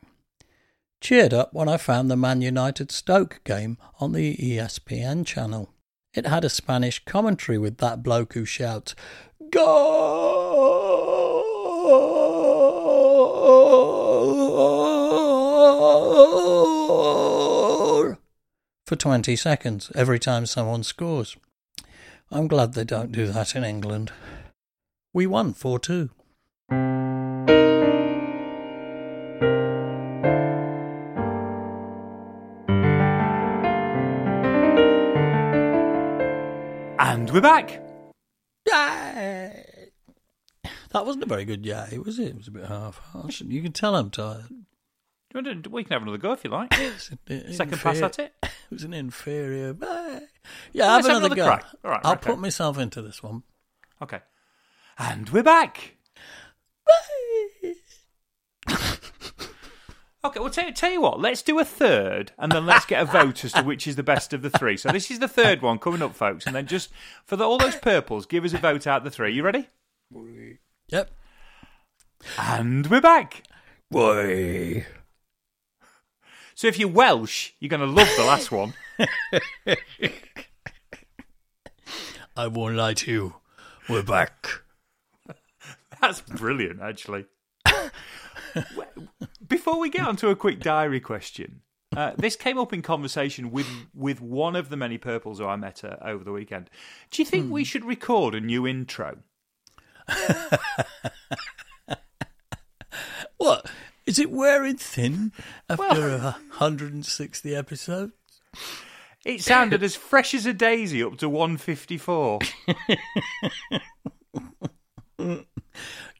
Cheered 1.00 1.36
up 1.36 1.54
when 1.54 1.70
I 1.70 1.78
found 1.78 2.10
the 2.10 2.16
Man 2.16 2.42
United 2.42 2.92
Stoke 2.92 3.42
game 3.44 3.78
on 4.00 4.12
the 4.12 4.36
ESPN 4.36 5.24
channel. 5.26 5.70
It 6.16 6.26
had 6.26 6.44
a 6.44 6.50
Spanish 6.50 7.04
commentary 7.06 7.60
with 7.60 7.78
that 7.78 8.02
bloke 8.02 8.34
who 8.34 8.44
shouts, 8.44 8.96
Goal! 9.52 10.96
for 18.88 18.96
20 18.96 19.36
seconds 19.36 19.92
every 19.96 20.20
time 20.20 20.46
someone 20.46 20.84
scores. 20.84 21.38
I'm 22.32 22.48
glad 22.48 22.74
they 22.74 22.84
don't 22.84 23.12
do 23.12 23.28
that 23.28 23.56
in 23.56 23.64
England. 23.64 24.12
We 25.16 25.28
won 25.28 25.54
4 25.54 25.80
2. 25.80 26.10
And 36.98 37.32
we're 37.32 37.40
back. 37.42 37.82
Yay! 38.68 39.66
That 40.92 41.06
wasn't 41.06 41.24
a 41.24 41.28
very 41.28 41.46
good 41.46 41.66
yay, 41.66 41.98
was 42.04 42.20
it? 42.20 42.28
It 42.30 42.36
was 42.38 42.48
a 42.50 42.52
bit 42.52 42.66
half 42.66 42.98
harsh. 42.98 43.40
You 43.42 43.62
can 43.62 43.72
tell 43.72 43.96
I'm 43.96 44.10
tired. 44.10 44.48
Do 44.50 44.56
you 45.36 45.42
want 45.44 45.64
to- 45.64 45.70
We 45.70 45.84
can 45.86 45.94
have 45.94 46.02
another 46.02 46.18
go 46.18 46.34
if 46.34 46.44
you 46.44 46.50
like. 46.50 46.74
Second 46.74 47.80
pass 47.80 48.02
at 48.02 48.20
it. 48.20 48.34
It 48.44 48.74
was 48.74 48.84
an 48.84 48.94
inferior. 48.94 49.76
Yeah, 49.80 49.86
Let's 49.86 50.26
have 50.74 50.82
have 50.84 51.06
another, 51.06 51.18
another 51.28 51.36
go. 51.36 51.46
crack. 51.46 51.66
All 51.84 51.92
right, 51.92 52.02
I'll 52.04 52.14
okay. 52.14 52.32
put 52.32 52.40
myself 52.40 52.80
into 52.80 53.02
this 53.04 53.22
one. 53.22 53.44
Okay. 54.02 54.20
And 54.98 55.30
we're 55.30 55.44
back. 55.44 55.96
Okay, 60.26 60.40
well, 60.40 60.50
tell, 60.50 60.72
tell 60.74 60.92
you 60.92 61.02
what, 61.02 61.20
let's 61.20 61.44
do 61.44 61.60
a 61.60 61.64
third 61.64 62.32
and 62.40 62.52
then 62.52 62.66
let's 62.66 62.88
get 62.88 63.00
a 63.00 63.06
vote 63.06 63.46
as 63.46 63.54
to 63.54 63.62
which 63.62 63.86
is 63.86 63.96
the 63.96 64.02
best 64.02 64.34
of 64.34 64.42
the 64.42 64.50
three. 64.50 64.76
So, 64.76 64.90
this 64.90 65.12
is 65.12 65.20
the 65.20 65.28
third 65.28 65.62
one 65.62 65.78
coming 65.78 66.02
up, 66.02 66.16
folks. 66.16 66.48
And 66.48 66.56
then 66.56 66.66
just 66.66 66.90
for 67.26 67.36
the, 67.36 67.44
all 67.44 67.60
those 67.60 67.76
purples, 67.76 68.26
give 68.26 68.44
us 68.44 68.52
a 68.52 68.58
vote 68.58 68.88
out 68.88 68.98
of 68.98 69.04
the 69.04 69.12
three. 69.12 69.36
You 69.36 69.44
ready? 69.44 69.68
Yep. 70.88 71.12
And 72.40 72.88
we're 72.88 73.02
back. 73.02 73.44
Boy. 73.92 74.88
So, 76.56 76.68
if 76.68 76.80
you're 76.80 76.90
Welsh, 76.90 77.52
you're 77.60 77.70
going 77.70 77.82
to 77.82 77.86
love 77.86 78.10
the 78.18 78.26
last 78.26 78.52
one. 78.52 78.74
I 82.36 82.48
won't 82.48 82.78
lie 82.78 82.96
to 82.96 83.12
you. 83.12 83.36
We're 83.88 84.02
back. 84.02 84.65
That's 86.02 86.22
brilliant, 86.22 86.82
actually. 86.82 87.26
Before 89.48 89.80
we 89.80 89.90
get 89.90 90.08
on 90.08 90.16
to 90.18 90.30
a 90.30 90.36
quick 90.36 90.60
diary 90.60 91.00
question, 91.00 91.62
uh, 91.96 92.12
this 92.18 92.36
came 92.36 92.58
up 92.58 92.74
in 92.74 92.82
conversation 92.82 93.52
with 93.52 93.68
with 93.94 94.22
one 94.22 94.56
of 94.56 94.70
the 94.70 94.78
many 94.78 94.98
purples 94.98 95.40
who 95.40 95.46
I 95.46 95.56
met 95.56 95.84
uh, 95.84 95.98
over 96.02 96.24
the 96.24 96.32
weekend. 96.32 96.70
Do 97.12 97.22
you 97.22 97.26
think 97.26 97.52
we 97.52 97.64
should 97.64 97.86
record 97.86 98.36
a 98.36 98.42
new 98.42 98.66
intro? 98.68 99.18
What? 103.38 103.70
Is 104.06 104.20
it 104.20 104.32
wearing 104.32 104.78
thin 104.78 105.32
after 105.70 106.10
a 106.10 106.38
160 106.58 107.56
episodes? 107.56 108.14
It 109.24 109.42
sounded 109.42 109.84
as 109.84 109.96
fresh 109.96 110.34
as 110.34 110.46
a 110.46 110.54
daisy 110.54 111.04
up 111.04 111.18
to 111.18 111.30
154. 111.30 112.40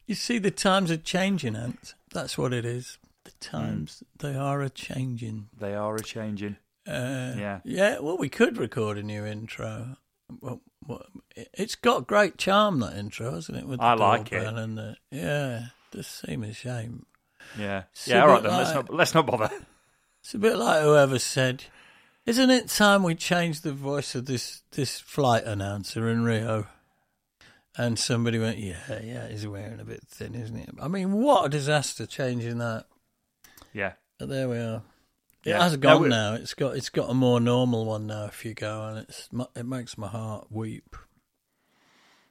You 0.06 0.14
see, 0.14 0.38
the 0.38 0.50
times 0.50 0.90
are 0.90 0.96
changing, 0.96 1.56
Ant. 1.56 1.94
That's 2.12 2.38
what 2.38 2.52
it 2.52 2.64
is. 2.64 2.98
The 3.24 3.32
times 3.40 4.02
they 4.18 4.36
are 4.36 4.62
a 4.62 4.70
changing. 4.70 5.48
They 5.58 5.74
are 5.74 5.96
a 5.96 6.02
changing. 6.02 6.56
Uh, 6.86 7.34
Yeah. 7.36 7.60
yeah. 7.64 7.98
Well, 7.98 8.16
we 8.16 8.28
could 8.28 8.56
record 8.58 8.98
a 8.98 9.02
new 9.02 9.24
intro. 9.26 9.96
Well, 10.40 10.60
well, 10.86 11.04
it- 11.34 11.50
it's 11.54 11.74
got 11.74 12.06
great 12.06 12.38
charm 12.38 12.78
that 12.80 12.96
intro, 12.96 13.34
hasn't 13.34 13.58
it? 13.58 13.66
With 13.66 13.80
the 13.80 13.84
I 13.86 13.94
like 13.94 14.32
it. 14.32 14.46
And 14.46 14.78
the, 14.78 14.96
yeah, 15.10 15.66
does 15.90 16.06
seem 16.06 16.44
a 16.44 16.52
shame. 16.52 17.06
Yeah. 17.58 17.84
It's 17.92 18.06
yeah, 18.06 18.22
all 18.22 18.28
right 18.28 18.42
then. 18.42 18.52
Let's 18.52 18.74
not 18.74 18.94
let's 18.94 19.14
not 19.14 19.26
bother. 19.26 19.50
It's 20.20 20.34
a 20.34 20.38
bit 20.38 20.56
like 20.56 20.82
whoever 20.82 21.18
said, 21.20 21.64
"Isn't 22.24 22.50
it 22.50 22.68
time 22.68 23.02
we 23.04 23.14
changed 23.14 23.62
the 23.64 23.72
voice 23.72 24.14
of 24.16 24.26
this 24.26 24.62
this 24.72 24.98
flight 25.00 25.44
announcer 25.44 26.08
in 26.08 26.24
Rio?" 26.24 26.66
And 27.78 27.98
somebody 27.98 28.38
went, 28.38 28.56
"Yeah, 28.58 29.00
yeah, 29.02 29.28
he's 29.28 29.46
wearing 29.46 29.80
a 29.80 29.84
bit 29.84 30.00
thin, 30.08 30.34
isn't 30.34 30.56
he?" 30.56 30.66
I 30.80 30.88
mean, 30.88 31.12
what 31.12 31.44
a 31.46 31.48
disaster 31.50 32.06
changing 32.06 32.56
that. 32.58 32.86
Yeah. 33.72 33.92
But 34.18 34.28
there 34.30 34.48
we 34.48 34.56
are. 34.58 34.82
It 35.44 35.50
Yeah. 35.50 35.62
has 35.62 35.76
gone 35.76 36.02
we- 36.02 36.08
now. 36.08 36.32
It's 36.34 36.54
got 36.54 36.76
it's 36.76 36.88
got 36.88 37.10
a 37.10 37.14
more 37.14 37.38
normal 37.40 37.84
one 37.84 38.06
now. 38.06 38.24
If 38.24 38.44
you 38.44 38.54
go 38.54 38.84
and 38.86 38.98
it's 39.00 39.28
it 39.54 39.66
makes 39.66 39.98
my 39.98 40.08
heart 40.08 40.46
weep. 40.50 40.96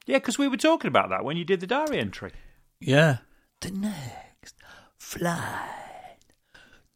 Yeah, 0.04 0.18
because 0.18 0.38
we 0.38 0.48
were 0.48 0.56
talking 0.56 0.88
about 0.88 1.10
that 1.10 1.24
when 1.24 1.36
you 1.36 1.44
did 1.44 1.60
the 1.60 1.66
diary 1.66 1.98
entry. 2.00 2.32
Yeah. 2.80 3.18
The 3.60 3.70
next 3.70 4.56
flight 4.98 6.18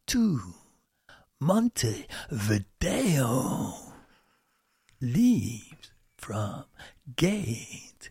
to 0.07 0.41
Montevideo 1.39 2.03
leaves 5.01 5.91
from 6.17 6.65
gate 7.15 8.09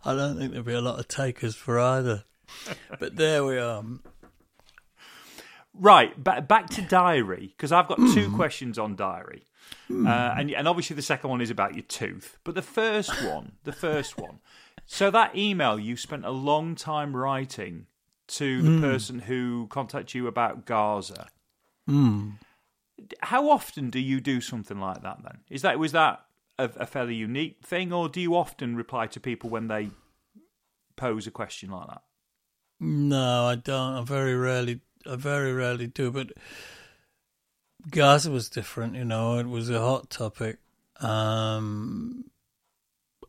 I 0.04 0.14
don't 0.14 0.38
think 0.38 0.50
there'll 0.50 0.66
be 0.66 0.74
a 0.74 0.80
lot 0.80 0.98
of 0.98 1.08
takers 1.08 1.54
for 1.54 1.78
either. 1.78 2.24
But 2.98 3.16
there 3.16 3.44
we 3.44 3.58
are. 3.58 3.82
Right, 5.76 6.22
ba- 6.22 6.42
back 6.42 6.68
to 6.70 6.82
diary 6.82 7.48
because 7.56 7.72
I've 7.72 7.88
got 7.88 7.98
two 7.98 8.30
questions 8.36 8.78
on 8.78 8.94
diary, 8.96 9.42
uh, 9.90 10.34
and 10.38 10.50
and 10.50 10.68
obviously 10.68 10.94
the 10.96 11.02
second 11.02 11.30
one 11.30 11.40
is 11.40 11.50
about 11.50 11.74
your 11.74 11.82
tooth, 11.82 12.38
but 12.44 12.54
the 12.54 12.62
first 12.62 13.10
one, 13.24 13.52
the 13.64 13.72
first 13.72 14.16
one. 14.18 14.38
So 14.86 15.10
that 15.10 15.34
email 15.36 15.78
you 15.78 15.96
spent 15.96 16.24
a 16.24 16.30
long 16.30 16.74
time 16.74 17.16
writing 17.16 17.86
to 18.28 18.62
the 18.62 18.80
person 18.80 19.18
who 19.20 19.66
contacted 19.68 20.14
you 20.14 20.26
about 20.26 20.64
Gaza. 20.64 21.28
How 23.20 23.50
often 23.50 23.90
do 23.90 23.98
you 23.98 24.20
do 24.20 24.40
something 24.40 24.78
like 24.78 25.02
that? 25.02 25.22
Then 25.22 25.38
is 25.50 25.62
that 25.62 25.78
was 25.78 25.92
that 25.92 26.24
a, 26.58 26.70
a 26.76 26.86
fairly 26.86 27.14
unique 27.16 27.58
thing, 27.64 27.92
or 27.92 28.08
do 28.08 28.20
you 28.20 28.36
often 28.36 28.76
reply 28.76 29.06
to 29.08 29.18
people 29.20 29.50
when 29.50 29.68
they 29.68 29.90
pose 30.96 31.26
a 31.26 31.30
question 31.30 31.70
like 31.70 31.88
that? 31.88 32.02
No, 32.80 33.46
I 33.46 33.56
don't. 33.56 33.94
I 33.94 34.02
very 34.02 34.34
rarely, 34.36 34.80
I 35.06 35.16
very 35.16 35.52
rarely 35.52 35.86
do. 35.86 36.10
But 36.10 36.32
Gaza 37.90 38.30
was 38.30 38.48
different, 38.48 38.94
you 38.94 39.04
know. 39.04 39.38
It 39.38 39.46
was 39.46 39.70
a 39.70 39.80
hot 39.80 40.10
topic. 40.10 40.58
Um, 41.00 42.24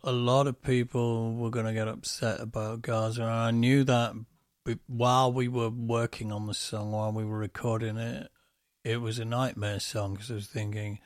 a 0.04 0.12
lot 0.12 0.48
of 0.48 0.62
people 0.62 1.34
were 1.34 1.50
going 1.50 1.66
to 1.66 1.74
get 1.74 1.88
upset 1.88 2.40
about 2.40 2.82
Gaza, 2.82 3.24
and 3.24 3.32
I 3.32 3.52
knew 3.52 3.84
that 3.84 4.14
while 4.88 5.32
we 5.32 5.48
were 5.48 5.70
working 5.70 6.32
on 6.32 6.48
the 6.48 6.54
song, 6.54 6.92
while 6.92 7.12
we 7.12 7.24
were 7.24 7.38
recording 7.38 7.98
it. 7.98 8.30
It 8.84 9.02
was 9.02 9.18
a 9.18 9.26
nightmare 9.26 9.80
song 9.80 10.14
because 10.14 10.30
I 10.30 10.36
was 10.36 10.48
thinking, 10.48 11.00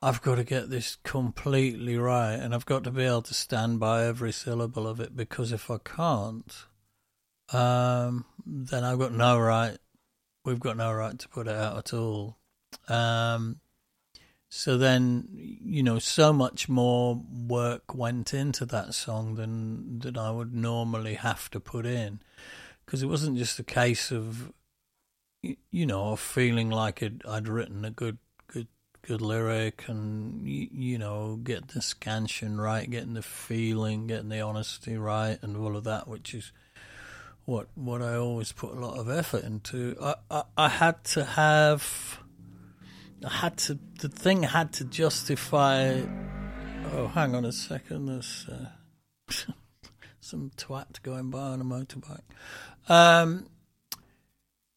I've 0.00 0.22
got 0.22 0.36
to 0.36 0.44
get 0.44 0.70
this 0.70 0.96
completely 1.02 1.96
right, 1.96 2.34
and 2.34 2.54
I've 2.54 2.66
got 2.66 2.84
to 2.84 2.90
be 2.90 3.02
able 3.02 3.22
to 3.22 3.34
stand 3.34 3.80
by 3.80 4.04
every 4.04 4.32
syllable 4.32 4.86
of 4.86 5.00
it 5.00 5.16
because 5.16 5.50
if 5.52 5.70
I 5.70 5.78
can't, 5.78 6.66
um, 7.52 8.24
then 8.44 8.84
I've 8.84 8.98
got 8.98 9.12
no 9.12 9.38
right. 9.38 9.78
We've 10.44 10.60
got 10.60 10.76
no 10.76 10.92
right 10.92 11.18
to 11.18 11.28
put 11.28 11.48
it 11.48 11.54
out 11.54 11.78
at 11.78 11.92
all. 11.92 12.38
Um, 12.88 13.60
so 14.48 14.78
then, 14.78 15.28
you 15.32 15.82
know, 15.82 15.98
so 15.98 16.32
much 16.32 16.68
more 16.68 17.20
work 17.30 17.94
went 17.94 18.32
into 18.32 18.64
that 18.66 18.94
song 18.94 19.34
than 19.34 19.98
than 19.98 20.16
I 20.16 20.30
would 20.30 20.54
normally 20.54 21.14
have 21.14 21.50
to 21.50 21.60
put 21.60 21.84
in, 21.84 22.20
because 22.84 23.02
it 23.02 23.08
wasn't 23.08 23.38
just 23.38 23.58
a 23.58 23.64
case 23.64 24.12
of, 24.12 24.52
you 25.42 25.86
know, 25.86 26.14
feeling 26.14 26.70
like 26.70 27.02
it, 27.02 27.22
I'd 27.28 27.48
written 27.48 27.84
a 27.84 27.90
good, 27.90 28.18
good, 28.46 28.68
good 29.02 29.20
lyric, 29.20 29.88
and 29.88 30.44
y- 30.44 30.68
you 30.70 30.96
know, 30.96 31.36
get 31.42 31.68
the 31.68 31.82
scansion 31.82 32.60
right, 32.60 32.88
getting 32.88 33.14
the 33.14 33.22
feeling, 33.22 34.06
getting 34.06 34.28
the 34.28 34.40
honesty 34.40 34.96
right, 34.96 35.38
and 35.42 35.56
all 35.56 35.76
of 35.76 35.84
that, 35.84 36.06
which 36.06 36.34
is 36.34 36.52
what 37.46 37.68
what 37.76 38.02
I 38.02 38.16
always 38.16 38.52
put 38.52 38.72
a 38.72 38.80
lot 38.80 38.98
of 38.98 39.08
effort 39.08 39.44
into. 39.44 39.96
I, 40.02 40.14
I, 40.30 40.42
I 40.56 40.68
had 40.68 41.02
to 41.04 41.24
have, 41.24 42.20
I 43.24 43.30
had 43.30 43.56
to, 43.58 43.78
the 44.00 44.08
thing 44.08 44.42
had 44.42 44.72
to 44.74 44.84
justify. 44.84 46.02
Oh, 46.92 47.08
hang 47.08 47.34
on 47.34 47.44
a 47.44 47.52
second. 47.52 48.06
There's 48.06 48.46
uh, 48.50 48.66
some 50.20 50.50
twat 50.56 51.02
going 51.02 51.30
by 51.30 51.38
on 51.38 51.60
a 51.60 51.64
motorbike. 51.64 52.20
Um, 52.88 53.46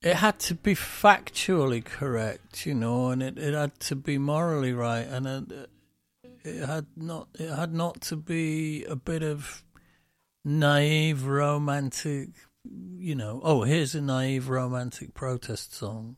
it 0.01 0.15
had 0.15 0.39
to 0.39 0.55
be 0.55 0.75
factually 0.75 1.83
correct, 1.83 2.65
you 2.65 2.73
know, 2.73 3.09
and 3.09 3.21
it, 3.21 3.37
it 3.37 3.53
had 3.53 3.79
to 3.81 3.95
be 3.95 4.17
morally 4.17 4.73
right, 4.73 5.05
and 5.07 5.27
it, 5.27 5.69
it 6.43 6.65
had 6.65 6.85
not 6.95 7.29
it 7.33 7.49
had 7.49 7.73
not 7.73 8.01
to 8.01 8.15
be 8.15 8.85
a 8.85 8.95
bit 8.95 9.23
of 9.23 9.63
naive 10.45 11.25
romantic 11.25 12.29
you 12.63 13.15
know 13.15 13.41
oh 13.43 13.63
here's 13.63 13.95
a 13.95 14.01
naive 14.01 14.49
romantic 14.49 15.13
protest 15.13 15.73
song. 15.73 16.17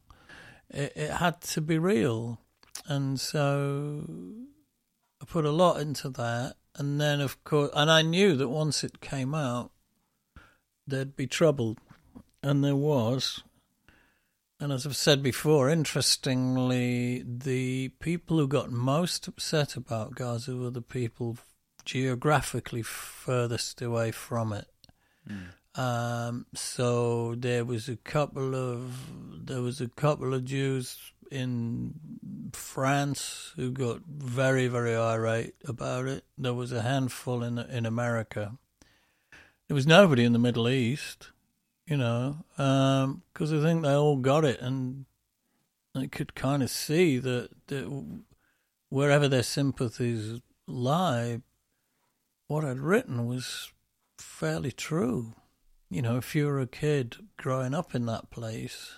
It, 0.69 0.93
it 0.95 1.11
had 1.11 1.41
to 1.41 1.61
be 1.61 1.77
real. 1.77 2.39
And 2.87 3.19
so 3.19 4.05
i 5.21 5.25
put 5.25 5.45
a 5.45 5.51
lot 5.51 5.81
into 5.81 6.09
that. 6.09 6.55
And 6.75 6.99
then 6.99 7.21
of 7.21 7.43
course 7.43 7.71
and 7.75 7.91
i 7.91 8.01
knew 8.01 8.35
that 8.35 8.49
once 8.49 8.83
it 8.83 9.01
came 9.01 9.35
out 9.35 9.71
there'd 10.87 11.15
be 11.15 11.27
trouble. 11.27 11.77
And 12.43 12.63
there 12.63 12.75
was. 12.75 13.43
And 14.59 14.71
as 14.71 14.85
I've 14.85 14.95
said 14.95 15.23
before, 15.23 15.69
interestingly, 15.69 17.23
the 17.25 17.89
people 17.99 18.37
who 18.37 18.47
got 18.47 18.71
most 18.71 19.27
upset 19.27 19.75
about 19.75 20.13
Gaza 20.13 20.55
were 20.55 20.69
the 20.69 20.83
people 20.83 21.37
geographically 21.83 22.83
furthest 22.83 23.81
away 23.81 24.11
from 24.11 24.53
it. 24.53 24.67
Hmm. 25.27 25.49
Um, 25.75 26.45
so 26.53 27.35
there 27.35 27.63
was 27.63 27.87
a 27.87 27.95
couple 27.95 28.55
of 28.55 29.45
there 29.45 29.61
was 29.61 29.79
a 29.79 29.87
couple 29.87 30.33
of 30.33 30.45
Jews 30.45 30.97
in 31.31 31.93
France 32.51 33.53
who 33.55 33.71
got 33.71 34.01
very 34.05 34.67
very 34.67 34.95
irate 34.95 35.55
about 35.65 36.07
it. 36.07 36.25
There 36.37 36.53
was 36.53 36.71
a 36.71 36.81
handful 36.81 37.43
in 37.43 37.57
in 37.57 37.85
America. 37.85 38.57
There 39.67 39.75
was 39.75 39.87
nobody 39.87 40.25
in 40.25 40.33
the 40.33 40.39
Middle 40.39 40.67
East 40.67 41.31
you 41.91 41.97
know, 41.97 42.37
because 42.55 43.51
I 43.51 43.59
think 43.61 43.83
they 43.83 43.93
all 43.93 44.15
got 44.15 44.45
it, 44.45 44.61
and 44.61 45.05
they 45.93 46.07
could 46.07 46.35
kind 46.35 46.63
of 46.63 46.69
see 46.69 47.17
that, 47.17 47.49
that 47.67 48.21
wherever 48.87 49.27
their 49.27 49.43
sympathies 49.43 50.39
lie, 50.67 51.41
what 52.47 52.63
I'd 52.63 52.79
written 52.79 53.27
was 53.27 53.73
fairly 54.17 54.71
true. 54.71 55.33
You 55.91 56.01
know, 56.01 56.15
if 56.15 56.33
you 56.35 56.47
were 56.47 56.61
a 56.61 56.67
kid 56.67 57.17
growing 57.35 57.73
up 57.73 57.93
in 57.93 58.05
that 58.05 58.31
place, 58.31 58.93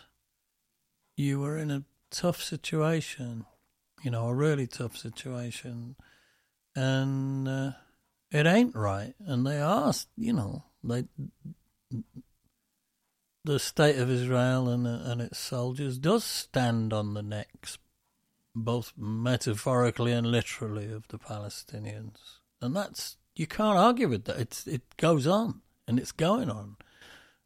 you 1.17 1.39
were 1.39 1.57
in 1.57 1.71
a 1.71 1.85
tough 2.11 2.39
situation, 2.39 3.45
you 4.03 4.11
know, 4.11 4.27
a 4.27 4.35
really 4.35 4.67
tough 4.67 4.95
situation, 4.95 5.95
and 6.75 7.47
uh, 7.47 7.71
it 8.29 8.45
ain't 8.45 8.75
right. 8.75 9.15
And 9.25 9.43
they 9.43 9.59
are, 9.59 9.91
you 10.15 10.33
know, 10.33 10.65
they 10.83 11.05
the 13.43 13.57
state 13.57 13.97
of 13.97 14.11
Israel 14.11 14.69
and 14.69 14.85
and 14.85 15.19
its 15.19 15.39
soldiers 15.39 15.97
does 15.97 16.23
stand 16.23 16.93
on 16.93 17.15
the 17.15 17.23
necks, 17.23 17.79
both 18.53 18.93
metaphorically 18.95 20.11
and 20.11 20.27
literally, 20.27 20.91
of 20.91 21.07
the 21.07 21.17
Palestinians, 21.17 22.19
and 22.61 22.75
that's 22.75 23.17
you 23.35 23.47
can't 23.47 23.79
argue 23.79 24.09
with 24.09 24.25
that. 24.25 24.37
It's 24.37 24.67
it 24.67 24.95
goes 24.97 25.25
on 25.25 25.61
and 25.87 25.97
it's 25.97 26.11
going 26.11 26.51
on. 26.51 26.77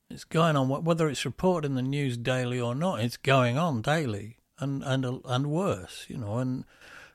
It's 0.09 0.23
going 0.23 0.55
on 0.55 0.69
whether 0.69 1.09
it's 1.09 1.25
reported 1.25 1.67
in 1.67 1.75
the 1.75 1.81
news 1.81 2.17
daily 2.17 2.59
or 2.59 2.73
not. 2.73 3.01
It's 3.01 3.17
going 3.17 3.57
on 3.57 3.81
daily, 3.81 4.37
and 4.59 4.83
and 4.83 5.21
and 5.25 5.47
worse, 5.47 6.05
you 6.07 6.17
know, 6.17 6.37
and 6.37 6.63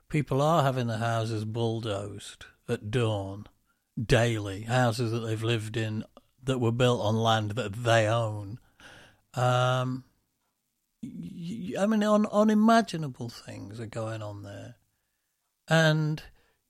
people 0.09 0.43
are 0.43 0.63
having 0.63 0.89
their 0.89 0.99
houses 0.99 1.45
bulldozed 1.45 2.45
at 2.69 2.91
dawn 2.91 3.47
daily, 4.01 4.63
houses 4.63 5.11
that 5.13 5.21
they've 5.21 5.43
lived 5.43 5.77
in 5.77 6.05
that 6.43 6.59
were 6.59 6.73
built 6.73 7.01
on 7.01 7.17
land 7.17 7.53
that 7.53 7.73
they 7.73 8.07
own. 8.07 8.59
Um, 9.35 10.05
I 11.05 11.87
mean, 11.87 12.03
un, 12.03 12.27
unimaginable 12.31 13.29
things 13.29 13.81
are 13.81 13.87
going 13.87 14.23
on 14.23 14.43
there. 14.43 14.77
And 15.69 16.23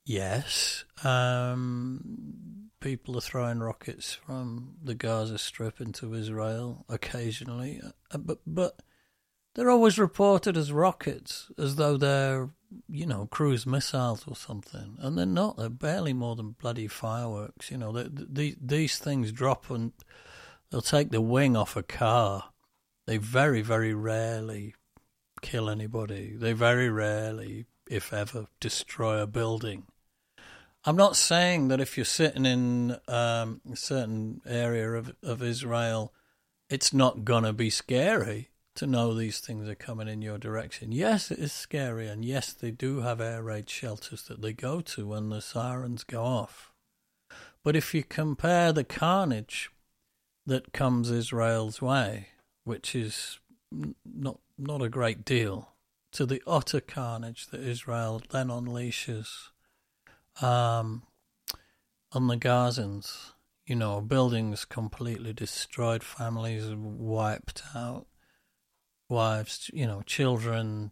yes, 0.04 0.84
um, 1.04 2.51
people 2.82 3.16
are 3.16 3.22
throwing 3.22 3.60
rockets 3.60 4.12
from 4.12 4.74
the 4.82 4.94
Gaza 4.94 5.38
Strip 5.38 5.80
into 5.80 6.14
Israel 6.14 6.84
occasionally, 6.88 7.80
uh, 8.10 8.18
but 8.18 8.40
but 8.46 8.82
they're 9.54 9.70
always 9.70 9.98
reported 9.98 10.56
as 10.56 10.72
rockets, 10.72 11.50
as 11.56 11.76
though 11.76 11.96
they're 11.96 12.50
you 12.88 13.06
know 13.06 13.26
cruise 13.26 13.66
missiles 13.66 14.24
or 14.26 14.34
something, 14.34 14.96
and 14.98 15.16
they're 15.16 15.24
not. 15.24 15.56
They're 15.56 15.68
barely 15.70 16.12
more 16.12 16.36
than 16.36 16.56
bloody 16.60 16.88
fireworks. 16.88 17.70
You 17.70 17.78
know, 17.78 17.92
they, 17.92 18.08
they, 18.10 18.56
these 18.60 18.98
things 18.98 19.32
drop 19.32 19.70
and 19.70 19.92
they'll 20.70 20.80
take 20.80 21.10
the 21.10 21.20
wing 21.20 21.56
off 21.56 21.76
a 21.76 21.82
car. 21.82 22.50
They 23.06 23.16
very 23.16 23.62
very 23.62 23.94
rarely 23.94 24.74
kill 25.40 25.70
anybody. 25.70 26.34
They 26.36 26.52
very 26.52 26.88
rarely, 26.88 27.66
if 27.88 28.12
ever, 28.12 28.46
destroy 28.60 29.20
a 29.20 29.26
building. 29.26 29.86
I'm 30.84 30.96
not 30.96 31.16
saying 31.16 31.68
that 31.68 31.80
if 31.80 31.96
you're 31.96 32.04
sitting 32.04 32.44
in 32.44 32.96
um, 33.06 33.60
a 33.70 33.76
certain 33.76 34.40
area 34.44 34.90
of, 34.92 35.14
of 35.22 35.42
Israel, 35.42 36.12
it's 36.68 36.92
not 36.92 37.24
going 37.24 37.44
to 37.44 37.52
be 37.52 37.70
scary 37.70 38.50
to 38.74 38.86
know 38.86 39.14
these 39.14 39.38
things 39.38 39.68
are 39.68 39.76
coming 39.76 40.08
in 40.08 40.22
your 40.22 40.38
direction. 40.38 40.90
Yes, 40.90 41.30
it 41.30 41.38
is 41.38 41.52
scary, 41.52 42.08
and 42.08 42.24
yes, 42.24 42.52
they 42.52 42.70
do 42.70 43.00
have 43.00 43.20
air 43.20 43.42
raid 43.42 43.70
shelters 43.70 44.22
that 44.24 44.42
they 44.42 44.52
go 44.52 44.80
to 44.80 45.06
when 45.06 45.28
the 45.28 45.40
sirens 45.40 46.02
go 46.02 46.24
off. 46.24 46.72
But 47.62 47.76
if 47.76 47.94
you 47.94 48.02
compare 48.02 48.72
the 48.72 48.84
carnage 48.84 49.70
that 50.46 50.72
comes 50.72 51.10
Israel's 51.10 51.80
way, 51.80 52.28
which 52.64 52.96
is 52.96 53.38
not 54.04 54.40
not 54.58 54.82
a 54.82 54.88
great 54.88 55.24
deal, 55.24 55.68
to 56.12 56.26
the 56.26 56.42
utter 56.46 56.80
carnage 56.80 57.46
that 57.48 57.60
Israel 57.60 58.20
then 58.30 58.48
unleashes 58.48 59.50
um, 60.40 61.02
on 62.12 62.28
the 62.28 62.36
Gazans. 62.36 63.32
You 63.66 63.76
know, 63.76 64.00
buildings 64.00 64.64
completely 64.64 65.32
destroyed, 65.32 66.02
families 66.02 66.68
wiped 66.74 67.62
out, 67.76 68.06
wives, 69.08 69.70
you 69.72 69.86
know, 69.86 70.02
children, 70.02 70.90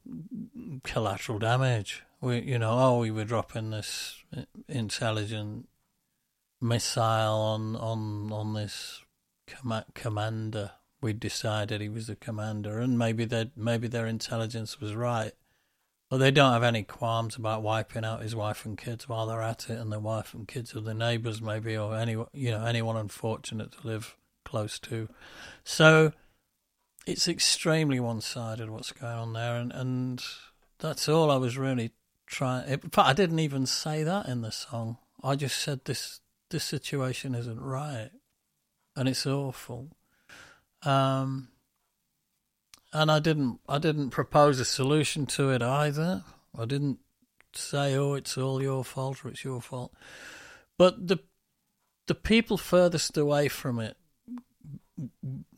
collateral 0.85 1.41
damage. 1.41 2.05
We, 2.21 2.41
you 2.43 2.59
know, 2.59 2.71
oh, 2.71 2.99
we 3.01 3.11
were 3.11 3.25
dropping 3.25 3.71
this 3.71 4.23
intelligent 4.69 5.69
missile 6.61 7.03
on 7.03 7.77
on 7.77 8.33
on 8.33 8.55
this 8.55 9.03
com- 9.47 9.85
commander. 9.95 10.73
We 11.03 11.15
decided 11.15 11.81
he 11.81 11.89
was 11.89 12.11
a 12.11 12.17
commander, 12.17 12.79
and 12.79 12.99
maybe 12.99 13.25
that 13.27 13.57
maybe 13.57 13.89
their 13.89 14.07
intelligence 14.07 14.81
was 14.81 14.95
right. 14.95 15.33
Well, 16.11 16.19
they 16.19 16.33
don't 16.33 16.53
have 16.53 16.65
any 16.65 16.83
qualms 16.83 17.37
about 17.37 17.63
wiping 17.63 18.05
out 18.05 18.23
his 18.23 18.35
wife 18.35 18.65
and 18.67 18.77
kids 18.77 19.09
while 19.09 19.27
they're 19.27 19.43
at 19.43 19.71
it, 19.71 19.79
and 19.79 19.93
the 19.93 20.01
wife 20.01 20.35
and 20.35 20.49
kids 20.49 20.75
of 20.75 20.85
the 20.85 20.95
neighbours, 20.95 21.41
maybe, 21.41 21.77
or 21.77 21.97
any 21.97 22.13
you 22.33 22.51
know 22.51 22.65
anyone 22.65 22.97
unfortunate 22.97 23.73
to 23.73 23.87
live 23.87 24.17
close 24.45 24.81
to. 24.81 25.09
So 25.63 26.13
it's 27.07 27.29
extremely 27.29 28.01
one-sided 28.01 28.71
what's 28.71 28.91
going 28.91 29.13
on 29.13 29.33
there, 29.35 29.55
and 29.55 29.71
and 29.71 30.25
that's 30.81 31.09
all 31.09 31.31
I 31.31 31.37
was 31.37 31.57
really 31.57 31.93
trying. 32.27 32.69
In 32.69 32.79
fact, 32.81 33.09
I 33.09 33.13
didn't 33.13 33.39
even 33.39 33.67
say 33.67 34.03
that 34.03 34.27
in 34.27 34.41
the 34.41 34.51
song. 34.51 34.99
I 35.23 35.37
just 35.37 35.59
said 35.59 35.85
this 35.85 36.21
this 36.51 36.65
situation 36.65 37.37
isn't 37.37 37.61
right, 37.61 38.11
and 38.97 39.09
it's 39.09 39.27
awful. 39.27 39.91
Um, 40.83 41.50
and 42.93 43.11
I 43.11 43.19
didn't 43.19 43.61
I 43.69 43.79
didn't 43.79 44.11
propose 44.11 44.61
a 44.61 44.65
solution 44.65 45.27
to 45.27 45.51
it 45.51 45.63
either. 45.63 46.25
I 46.57 46.65
didn't 46.65 46.99
say, 47.53 47.97
"Oh, 47.97 48.15
it's 48.15 48.37
all 48.37 48.63
your 48.63 48.85
fault" 48.85 49.25
or 49.25 49.29
"It's 49.29 49.45
your 49.45 49.61
fault." 49.61 49.93
But 50.79 51.09
the 51.09 51.19
the 52.07 52.15
people 52.15 52.59
furthest 52.59 53.17
away 53.17 53.49
from 53.49 53.79
it 53.79 53.97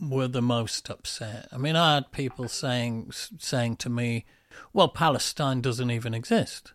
were 0.00 0.28
the 0.28 0.42
most 0.42 0.90
upset. 0.90 1.48
I 1.52 1.56
mean, 1.56 1.76
I 1.76 1.94
had 1.94 2.12
people 2.12 2.48
saying 2.48 3.12
saying 3.12 3.76
to 3.76 3.88
me, 3.90 4.26
"Well, 4.72 4.88
Palestine 4.88 5.60
doesn't 5.60 5.90
even 5.90 6.14
exist. 6.14 6.72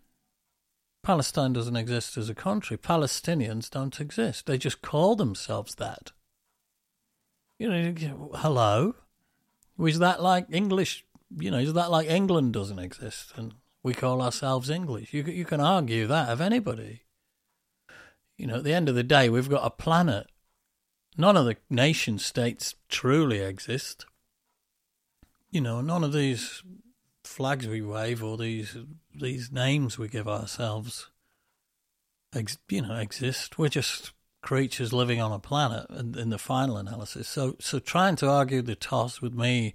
Palestine 1.03 1.53
doesn't 1.53 1.75
exist 1.75 2.17
as 2.17 2.29
a 2.29 2.35
country. 2.35 2.77
Palestinians 2.77 3.69
don't 3.69 3.99
exist. 3.99 4.45
They 4.45 4.57
just 4.57 4.81
call 4.81 5.15
themselves 5.15 5.75
that." 5.75 6.11
You 7.59 7.69
know, 7.69 8.31
hello. 8.35 8.95
Is 9.79 9.99
that 9.99 10.21
like 10.21 10.47
English? 10.51 11.05
You 11.37 11.51
know, 11.51 11.59
is 11.59 11.73
that 11.73 11.91
like 11.91 12.09
England 12.09 12.53
doesn't 12.53 12.79
exist 12.79 13.33
and 13.35 13.53
we 13.83 13.93
call 13.93 14.21
ourselves 14.21 14.69
English? 14.69 15.13
You 15.13 15.23
you 15.23 15.45
can 15.45 15.59
argue 15.59 16.07
that 16.07 16.29
of 16.29 16.41
anybody. 16.41 17.03
You 18.37 18.47
know, 18.47 18.55
at 18.57 18.63
the 18.63 18.73
end 18.73 18.87
of 18.87 18.95
the 18.95 19.03
day, 19.03 19.29
we've 19.29 19.49
got 19.49 19.65
a 19.65 19.69
planet. 19.69 20.27
None 21.17 21.35
of 21.35 21.45
the 21.45 21.57
nation 21.69 22.19
states 22.19 22.75
truly 22.89 23.39
exist. 23.39 24.05
You 25.49 25.61
know, 25.61 25.81
none 25.81 26.03
of 26.03 26.13
these 26.13 26.63
flags 27.23 27.67
we 27.67 27.81
wave 27.81 28.23
or 28.23 28.37
these 28.37 28.77
these 29.13 29.51
names 29.51 29.97
we 29.97 30.07
give 30.07 30.27
ourselves, 30.27 31.09
ex, 32.33 32.57
you 32.69 32.81
know, 32.81 32.95
exist. 32.95 33.57
We're 33.57 33.69
just 33.69 34.11
creatures 34.47 34.93
living 34.93 35.19
on 35.19 35.33
a 35.33 35.39
planet 35.39 35.85
in, 35.89 36.17
in 36.17 36.29
the 36.29 36.37
final 36.37 36.77
analysis. 36.77 37.27
So, 37.27 37.57
so 37.59 37.79
trying 37.79 38.15
to 38.15 38.29
argue 38.29 38.61
the 38.61 38.75
toss 38.75 39.21
with 39.21 39.33
me 39.33 39.73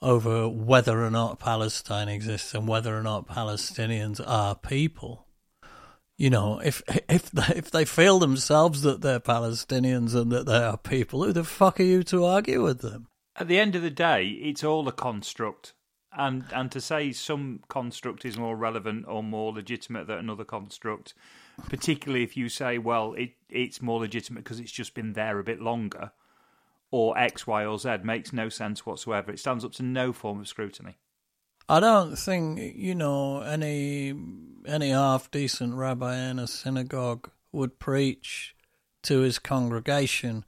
over 0.00 0.48
whether 0.48 1.04
or 1.04 1.10
not 1.10 1.40
Palestine 1.40 2.08
exists 2.08 2.54
and 2.54 2.68
whether 2.68 2.96
or 2.96 3.02
not 3.02 3.26
Palestinians 3.26 4.20
are 4.24 4.54
people. 4.54 5.26
You 6.16 6.30
know, 6.30 6.60
if 6.60 6.80
if 7.08 7.28
they, 7.32 7.54
if 7.56 7.72
they 7.72 7.84
feel 7.84 8.20
themselves 8.20 8.82
that 8.82 9.00
they're 9.00 9.18
Palestinians 9.18 10.14
and 10.14 10.30
that 10.30 10.46
they 10.46 10.62
are 10.62 10.78
people, 10.78 11.24
who 11.24 11.32
the 11.32 11.42
fuck 11.42 11.80
are 11.80 11.82
you 11.82 12.04
to 12.04 12.24
argue 12.24 12.62
with 12.62 12.82
them? 12.82 13.08
At 13.34 13.48
the 13.48 13.58
end 13.58 13.74
of 13.74 13.82
the 13.82 13.90
day, 13.90 14.28
it's 14.28 14.62
all 14.62 14.86
a 14.86 14.92
construct, 14.92 15.74
and 16.16 16.44
and 16.52 16.70
to 16.70 16.80
say 16.80 17.10
some 17.10 17.64
construct 17.66 18.24
is 18.24 18.38
more 18.38 18.56
relevant 18.56 19.06
or 19.08 19.24
more 19.24 19.52
legitimate 19.52 20.06
than 20.06 20.18
another 20.18 20.44
construct 20.44 21.14
particularly 21.68 22.24
if 22.24 22.36
you 22.36 22.48
say, 22.48 22.78
well, 22.78 23.14
it, 23.14 23.32
it's 23.48 23.82
more 23.82 24.00
legitimate 24.00 24.44
because 24.44 24.60
it's 24.60 24.72
just 24.72 24.94
been 24.94 25.12
there 25.12 25.38
a 25.38 25.44
bit 25.44 25.60
longer, 25.60 26.12
or 26.90 27.16
X, 27.18 27.46
Y, 27.46 27.64
or 27.64 27.78
Z, 27.78 27.98
makes 28.04 28.32
no 28.32 28.48
sense 28.48 28.86
whatsoever. 28.86 29.32
It 29.32 29.38
stands 29.38 29.64
up 29.64 29.72
to 29.72 29.82
no 29.82 30.12
form 30.12 30.40
of 30.40 30.48
scrutiny. 30.48 30.96
I 31.68 31.80
don't 31.80 32.16
think 32.16 32.76
you 32.76 32.94
know 32.94 33.40
any 33.40 34.14
any 34.66 34.90
half 34.90 35.30
decent 35.30 35.74
rabbi 35.74 36.16
in 36.16 36.38
a 36.38 36.46
synagogue 36.46 37.30
would 37.52 37.78
preach 37.78 38.54
to 39.04 39.20
his 39.20 39.38
congregation 39.38 40.44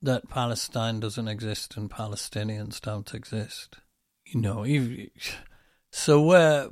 that 0.00 0.28
Palestine 0.28 1.00
doesn't 1.00 1.28
exist 1.28 1.76
and 1.76 1.90
Palestinians 1.90 2.80
don't 2.80 3.14
exist. 3.14 3.78
You 4.26 4.40
know, 4.40 4.66
so 5.90 6.22
where 6.22 6.68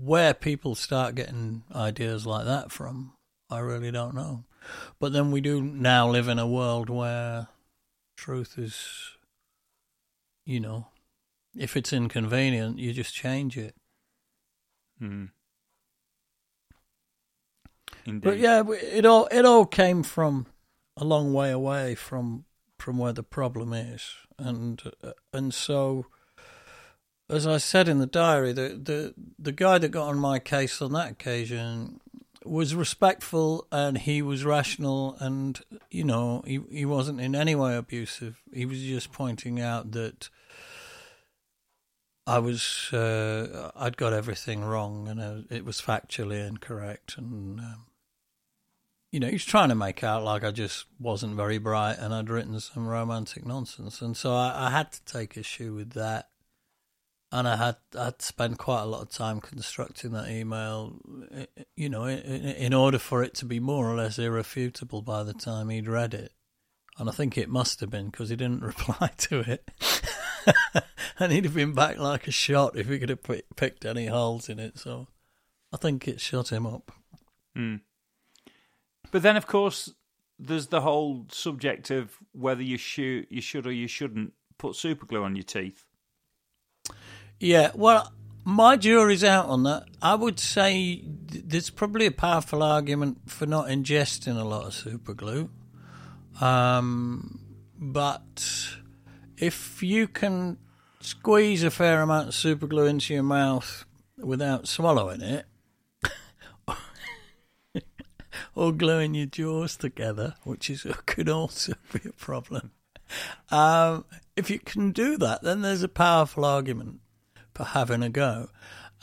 where 0.00 0.34
people 0.34 0.74
start 0.74 1.14
getting 1.14 1.64
ideas 1.74 2.26
like 2.26 2.44
that 2.46 2.70
from, 2.70 3.12
I 3.50 3.58
really 3.58 3.90
don't 3.90 4.14
know. 4.14 4.44
But 5.00 5.12
then 5.12 5.30
we 5.30 5.40
do 5.40 5.60
now 5.60 6.08
live 6.08 6.28
in 6.28 6.38
a 6.38 6.46
world 6.46 6.90
where 6.90 7.48
truth 8.16 8.58
is, 8.58 9.16
you 10.44 10.60
know, 10.60 10.88
if 11.56 11.76
it's 11.76 11.92
inconvenient, 11.92 12.78
you 12.78 12.92
just 12.92 13.14
change 13.14 13.56
it. 13.56 13.74
Hmm. 14.98 15.26
Indeed. 18.04 18.22
But 18.22 18.38
yeah, 18.38 18.62
it 18.70 19.04
all 19.04 19.26
it 19.30 19.44
all 19.44 19.66
came 19.66 20.02
from 20.02 20.46
a 20.96 21.04
long 21.04 21.32
way 21.32 21.50
away 21.50 21.94
from 21.94 22.44
from 22.78 22.98
where 22.98 23.12
the 23.12 23.22
problem 23.22 23.72
is, 23.72 24.12
and 24.38 24.82
uh, 25.02 25.12
and 25.32 25.52
so 25.52 26.06
as 27.30 27.46
I 27.46 27.58
said 27.58 27.88
in 27.88 27.98
the 27.98 28.06
diary, 28.06 28.52
the, 28.52 28.80
the, 28.82 29.14
the 29.38 29.52
guy 29.52 29.78
that 29.78 29.90
got 29.90 30.08
on 30.08 30.18
my 30.18 30.38
case 30.38 30.80
on 30.80 30.92
that 30.94 31.12
occasion 31.12 32.00
was 32.44 32.74
respectful 32.74 33.66
and 33.70 33.98
he 33.98 34.22
was 34.22 34.44
rational 34.44 35.16
and, 35.20 35.60
you 35.90 36.04
know, 36.04 36.42
he, 36.46 36.60
he 36.70 36.86
wasn't 36.86 37.20
in 37.20 37.34
any 37.34 37.54
way 37.54 37.76
abusive. 37.76 38.40
He 38.52 38.64
was 38.64 38.80
just 38.80 39.12
pointing 39.12 39.60
out 39.60 39.90
that 39.92 40.30
I 42.26 42.38
was, 42.38 42.90
uh, 42.92 43.72
I'd 43.76 43.98
got 43.98 44.14
everything 44.14 44.64
wrong 44.64 45.08
and 45.08 45.20
uh, 45.20 45.54
it 45.54 45.66
was 45.66 45.82
factually 45.82 46.46
incorrect. 46.46 47.18
And, 47.18 47.60
um, 47.60 47.86
you 49.12 49.20
know, 49.20 49.26
he 49.26 49.34
was 49.34 49.44
trying 49.44 49.68
to 49.68 49.74
make 49.74 50.02
out 50.02 50.24
like 50.24 50.44
I 50.44 50.50
just 50.50 50.86
wasn't 50.98 51.36
very 51.36 51.58
bright 51.58 51.98
and 51.98 52.14
I'd 52.14 52.30
written 52.30 52.58
some 52.60 52.86
romantic 52.86 53.44
nonsense. 53.44 54.00
And 54.00 54.16
so 54.16 54.34
I, 54.34 54.68
I 54.68 54.70
had 54.70 54.92
to 54.92 55.04
take 55.04 55.36
issue 55.36 55.74
with 55.74 55.90
that 55.92 56.28
and 57.30 57.46
I 57.46 57.56
had 57.56 57.76
I'd 57.98 58.22
spent 58.22 58.58
quite 58.58 58.82
a 58.82 58.86
lot 58.86 59.02
of 59.02 59.10
time 59.10 59.40
constructing 59.40 60.12
that 60.12 60.28
email, 60.28 60.96
eh, 61.32 61.46
you 61.76 61.88
know, 61.88 62.04
in, 62.04 62.18
in 62.18 62.74
order 62.74 62.98
for 62.98 63.22
it 63.22 63.34
to 63.34 63.44
be 63.44 63.60
more 63.60 63.90
or 63.90 63.96
less 63.96 64.18
irrefutable 64.18 65.02
by 65.02 65.22
the 65.22 65.34
time 65.34 65.68
he'd 65.68 65.88
read 65.88 66.14
it. 66.14 66.32
And 66.98 67.08
I 67.08 67.12
think 67.12 67.36
it 67.36 67.48
must 67.48 67.80
have 67.80 67.90
been 67.90 68.06
because 68.06 68.30
he 68.30 68.36
didn't 68.36 68.62
reply 68.62 69.10
to 69.18 69.40
it. 69.40 69.70
and 71.18 71.32
he'd 71.32 71.44
have 71.44 71.54
been 71.54 71.74
back 71.74 71.98
like 71.98 72.26
a 72.26 72.32
shot 72.32 72.76
if 72.76 72.88
he 72.88 72.98
could 72.98 73.10
have 73.10 73.22
p- 73.22 73.42
picked 73.56 73.84
any 73.84 74.06
holes 74.06 74.48
in 74.48 74.58
it. 74.58 74.78
So 74.78 75.08
I 75.72 75.76
think 75.76 76.08
it 76.08 76.20
shut 76.20 76.50
him 76.50 76.66
up. 76.66 76.92
Mm. 77.56 77.80
But 79.10 79.22
then, 79.22 79.36
of 79.36 79.46
course, 79.46 79.92
there's 80.38 80.68
the 80.68 80.80
whole 80.80 81.26
subject 81.30 81.90
of 81.90 82.16
whether 82.32 82.62
you 82.62 82.78
should, 82.78 83.26
you 83.30 83.40
should 83.40 83.66
or 83.66 83.72
you 83.72 83.88
shouldn't 83.88 84.32
put 84.56 84.76
super 84.76 85.06
glue 85.06 85.24
on 85.24 85.36
your 85.36 85.44
teeth. 85.44 85.87
Yeah, 87.40 87.70
well, 87.74 88.12
my 88.44 88.76
jury's 88.76 89.22
out 89.22 89.46
on 89.46 89.62
that. 89.64 89.84
I 90.02 90.14
would 90.14 90.40
say 90.40 91.02
there's 91.04 91.70
probably 91.70 92.06
a 92.06 92.10
powerful 92.10 92.62
argument 92.62 93.30
for 93.30 93.46
not 93.46 93.68
ingesting 93.68 94.40
a 94.40 94.44
lot 94.44 94.66
of 94.66 94.74
super 94.74 95.14
glue. 95.14 95.50
Um, 96.40 97.40
but 97.78 98.68
if 99.36 99.82
you 99.82 100.08
can 100.08 100.58
squeeze 101.00 101.62
a 101.62 101.70
fair 101.70 102.02
amount 102.02 102.28
of 102.28 102.34
super 102.34 102.66
glue 102.66 102.86
into 102.86 103.14
your 103.14 103.22
mouth 103.22 103.84
without 104.16 104.66
swallowing 104.66 105.20
it, 105.20 105.46
or 108.54 108.72
gluing 108.72 109.14
your 109.14 109.26
jaws 109.26 109.76
together, 109.76 110.34
which 110.42 110.70
is 110.70 110.86
could 111.06 111.28
also 111.28 111.74
be 111.92 112.00
a 112.08 112.12
problem. 112.12 112.72
Um, 113.50 114.04
if 114.36 114.50
you 114.50 114.58
can 114.58 114.92
do 114.92 115.16
that, 115.18 115.42
then 115.42 115.62
there's 115.62 115.82
a 115.82 115.88
powerful 115.88 116.44
argument 116.44 117.00
for 117.58 117.64
having 117.64 118.04
a 118.04 118.08
go. 118.08 118.48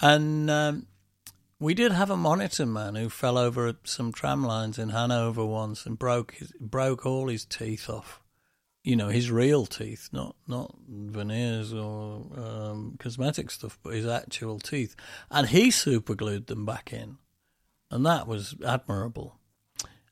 And 0.01 0.49
um, 0.49 0.87
we 1.59 1.73
did 1.73 1.91
have 1.91 2.09
a 2.09 2.15
monitor 2.15 2.65
man 2.65 2.95
who 2.95 3.09
fell 3.09 3.37
over 3.37 3.73
some 3.83 4.13
tram 4.13 4.45
lines 4.45 4.79
in 4.79 4.89
Hanover 4.89 5.45
once 5.45 5.85
and 5.85 5.99
broke 5.99 6.35
his, 6.35 6.53
broke 6.59 7.05
all 7.05 7.27
his 7.27 7.43
teeth 7.43 7.89
off. 7.89 8.21
You 8.81 8.95
know, 8.95 9.09
his 9.09 9.31
real 9.31 9.65
teeth, 9.65 10.09
not 10.13 10.35
not 10.47 10.75
veneers 10.87 11.73
or 11.73 12.27
um, 12.37 12.95
cosmetic 12.99 13.49
stuff, 13.49 13.79
but 13.83 13.95
his 13.95 14.05
actual 14.05 14.59
teeth. 14.59 14.95
And 15.29 15.49
he 15.49 15.71
superglued 15.71 16.45
them 16.45 16.65
back 16.65 16.93
in, 16.93 17.17
and 17.89 18.05
that 18.05 18.27
was 18.27 18.55
admirable. 18.65 19.39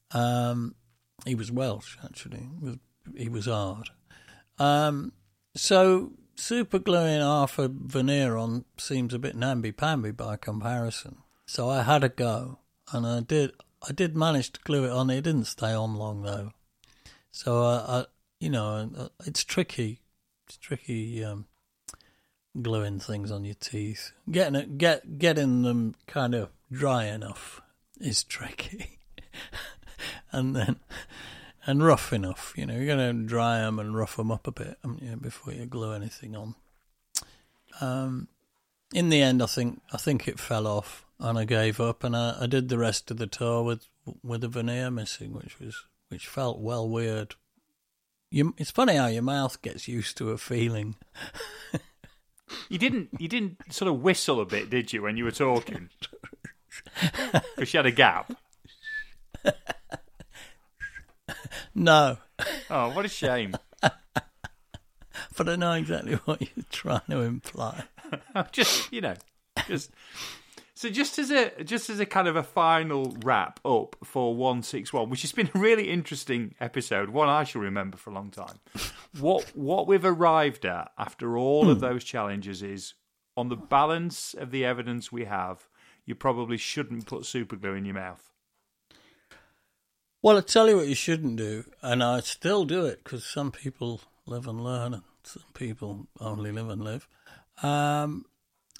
Um, 0.09 0.73
he 1.23 1.35
was 1.35 1.51
Welsh, 1.51 1.97
actually. 2.03 2.49
He 3.15 3.29
was 3.29 3.45
hard. 3.45 3.91
Um, 4.57 5.13
so 5.55 6.13
super 6.43 6.77
gluing 6.77 7.21
half 7.21 7.57
a 7.57 7.69
veneer 7.71 8.35
on 8.35 8.65
seems 8.77 9.13
a 9.13 9.19
bit 9.19 9.35
namby-pamby 9.35 10.11
by 10.11 10.35
comparison. 10.35 11.17
So 11.45 11.69
I 11.69 11.83
had 11.83 12.03
a 12.03 12.09
go, 12.09 12.59
and 12.91 13.07
I 13.07 13.21
did. 13.21 13.53
I 13.87 13.91
did 13.91 14.15
manage 14.15 14.51
to 14.53 14.61
glue 14.61 14.85
it 14.85 14.91
on. 14.91 15.09
It 15.09 15.21
didn't 15.21 15.45
stay 15.45 15.71
on 15.73 15.95
long 15.95 16.21
though. 16.21 16.51
So 17.31 17.63
I, 17.63 18.05
you 18.39 18.49
know, 18.49 19.09
it's 19.25 19.43
tricky. 19.43 20.01
It's 20.47 20.57
tricky 20.57 21.23
um, 21.23 21.45
gluing 22.61 22.99
things 22.99 23.31
on 23.31 23.45
your 23.45 23.55
teeth. 23.55 24.11
Getting 24.29 24.55
it, 24.55 24.77
get 24.77 25.17
getting 25.17 25.63
them 25.63 25.95
kind 26.07 26.35
of 26.35 26.49
dry 26.71 27.05
enough 27.05 27.61
is 27.99 28.23
tricky, 28.35 28.99
and 30.31 30.55
then 30.55 30.77
and 31.65 31.83
rough 31.83 32.13
enough. 32.13 32.53
You 32.55 32.65
know, 32.65 32.75
you're 32.75 32.95
going 32.95 33.21
to 33.21 33.27
dry 33.27 33.59
them 33.59 33.79
and 33.79 33.95
rough 33.95 34.17
them 34.17 34.31
up 34.31 34.47
a 34.47 34.51
bit 34.51 34.77
you, 35.01 35.15
before 35.15 35.53
you 35.53 35.65
glue 35.65 35.93
anything 35.93 36.35
on. 36.35 36.55
Um, 37.81 38.27
in 38.93 39.09
the 39.09 39.21
end, 39.21 39.41
I 39.41 39.47
think 39.47 39.81
I 39.91 39.97
think 39.97 40.27
it 40.27 40.39
fell 40.39 40.67
off, 40.67 41.05
and 41.19 41.37
I 41.37 41.45
gave 41.45 41.79
up, 41.79 42.03
and 42.03 42.15
I, 42.15 42.37
I 42.41 42.47
did 42.47 42.69
the 42.69 42.77
rest 42.77 43.09
of 43.09 43.17
the 43.17 43.27
tour 43.27 43.63
with 43.63 43.87
with 44.23 44.43
a 44.43 44.47
veneer 44.47 44.91
missing, 44.91 45.33
which 45.33 45.59
was 45.59 45.85
which 46.09 46.27
felt 46.27 46.59
well 46.59 46.87
weird. 46.87 47.35
You, 48.29 48.53
it's 48.57 48.71
funny 48.71 48.95
how 48.95 49.07
your 49.07 49.21
mouth 49.23 49.61
gets 49.61 49.87
used 49.87 50.17
to 50.17 50.31
a 50.31 50.37
feeling. 50.37 50.95
you 52.69 52.77
didn't 52.77 53.09
you 53.19 53.27
didn't 53.27 53.73
sort 53.73 53.89
of 53.89 54.01
whistle 54.01 54.39
a 54.41 54.45
bit, 54.45 54.69
did 54.69 54.93
you, 54.93 55.01
when 55.01 55.17
you 55.17 55.23
were 55.23 55.31
talking? 55.31 55.89
Because 57.55 57.73
you 57.73 57.77
had 57.77 57.85
a 57.85 57.91
gap. 57.91 58.33
no. 61.75 62.17
Oh, 62.69 62.89
what 62.89 63.05
a 63.05 63.09
shame. 63.09 63.55
but 63.81 65.49
I 65.49 65.55
know 65.55 65.73
exactly 65.73 66.15
what 66.25 66.41
you're 66.41 66.65
trying 66.71 67.01
to 67.09 67.21
imply. 67.21 67.83
just 68.51 68.91
you 68.91 69.01
know, 69.01 69.15
just 69.67 69.91
so 70.75 70.89
just 70.89 71.19
as 71.19 71.31
a 71.31 71.63
just 71.63 71.89
as 71.89 71.99
a 71.99 72.05
kind 72.05 72.27
of 72.27 72.35
a 72.35 72.43
final 72.43 73.15
wrap 73.23 73.59
up 73.65 73.95
for 74.03 74.35
one 74.35 74.63
six 74.63 74.91
one, 74.91 75.09
which 75.09 75.21
has 75.21 75.31
been 75.31 75.49
a 75.53 75.59
really 75.59 75.89
interesting 75.89 76.55
episode, 76.59 77.09
one 77.09 77.29
I 77.29 77.43
shall 77.43 77.61
remember 77.61 77.97
for 77.97 78.09
a 78.09 78.13
long 78.13 78.31
time. 78.31 78.59
What 79.19 79.51
what 79.55 79.87
we've 79.87 80.05
arrived 80.05 80.65
at 80.65 80.91
after 80.97 81.37
all 81.37 81.69
of 81.69 81.77
hmm. 81.77 81.85
those 81.85 82.03
challenges 82.03 82.61
is 82.61 82.93
on 83.35 83.49
the 83.49 83.55
balance 83.55 84.33
of 84.33 84.51
the 84.51 84.65
evidence 84.65 85.11
we 85.11 85.25
have, 85.25 85.67
you 86.05 86.15
probably 86.15 86.57
shouldn't 86.57 87.07
put 87.07 87.25
super 87.25 87.55
glue 87.55 87.73
in 87.73 87.85
your 87.85 87.95
mouth. 87.95 88.32
Well, 90.23 90.37
I 90.37 90.41
tell 90.41 90.69
you 90.69 90.77
what 90.77 90.87
you 90.87 90.95
shouldn't 90.95 91.35
do, 91.35 91.65
and 91.81 92.01
I 92.01 92.21
still 92.21 92.63
do 92.63 92.85
it 92.85 93.03
because 93.03 93.25
some 93.25 93.51
people 93.51 93.99
live 94.25 94.47
and 94.47 94.63
learn, 94.63 94.93
and 94.93 95.03
some 95.23 95.43
people 95.53 96.07
only 96.17 96.49
live 96.49 96.69
and 96.69 96.81
live. 96.81 97.09
Um, 97.61 98.23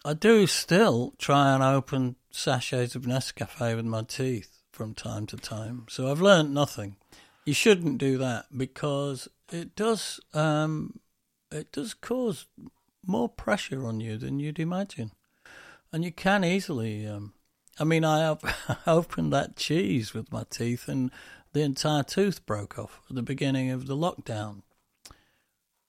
I 0.05 0.13
do 0.13 0.47
still 0.47 1.13
try 1.17 1.53
and 1.53 1.61
open 1.61 2.15
sachets 2.31 2.95
of 2.95 3.03
Nescafe 3.03 3.75
with 3.75 3.83
my 3.83 4.03
teeth 4.03 4.61
from 4.71 4.93
time 4.93 5.25
to 5.27 5.35
time. 5.35 5.85
So 5.89 6.09
I've 6.09 6.21
learned 6.21 6.53
nothing. 6.53 6.95
You 7.43 7.53
shouldn't 7.53 7.97
do 7.97 8.17
that 8.19 8.45
because 8.57 9.27
it 9.51 9.75
does 9.75 10.21
um, 10.33 11.01
it 11.51 11.73
does 11.73 11.93
cause 11.93 12.47
more 13.05 13.27
pressure 13.27 13.85
on 13.85 13.99
you 13.99 14.17
than 14.17 14.39
you'd 14.39 14.59
imagine, 14.59 15.11
and 15.91 16.05
you 16.05 16.13
can 16.13 16.45
easily. 16.45 17.05
Um, 17.05 17.32
I 17.79 17.83
mean, 17.83 18.03
I 18.05 18.25
op- 18.25 18.45
opened 18.87 19.33
that 19.33 19.55
cheese 19.55 20.13
with 20.13 20.31
my 20.31 20.43
teeth, 20.49 20.87
and 20.87 21.11
the 21.53 21.61
entire 21.61 22.03
tooth 22.03 22.45
broke 22.45 22.77
off 22.77 23.01
at 23.09 23.15
the 23.15 23.21
beginning 23.21 23.71
of 23.71 23.87
the 23.87 23.95
lockdown. 23.95 24.61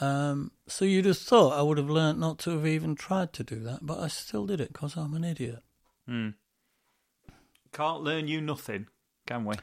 Um, 0.00 0.50
so 0.66 0.84
you'd 0.84 1.04
have 1.04 1.18
thought 1.18 1.58
I 1.58 1.62
would 1.62 1.78
have 1.78 1.90
learnt 1.90 2.18
not 2.18 2.38
to 2.40 2.50
have 2.50 2.66
even 2.66 2.94
tried 2.94 3.32
to 3.34 3.44
do 3.44 3.60
that, 3.60 3.80
but 3.82 4.00
I 4.00 4.08
still 4.08 4.46
did 4.46 4.60
it 4.60 4.72
because 4.72 4.96
I'm 4.96 5.14
an 5.14 5.24
idiot. 5.24 5.62
Hmm. 6.06 6.30
Can't 7.72 8.02
learn 8.02 8.28
you 8.28 8.40
nothing, 8.40 8.88
can 9.26 9.44
we? 9.44 9.56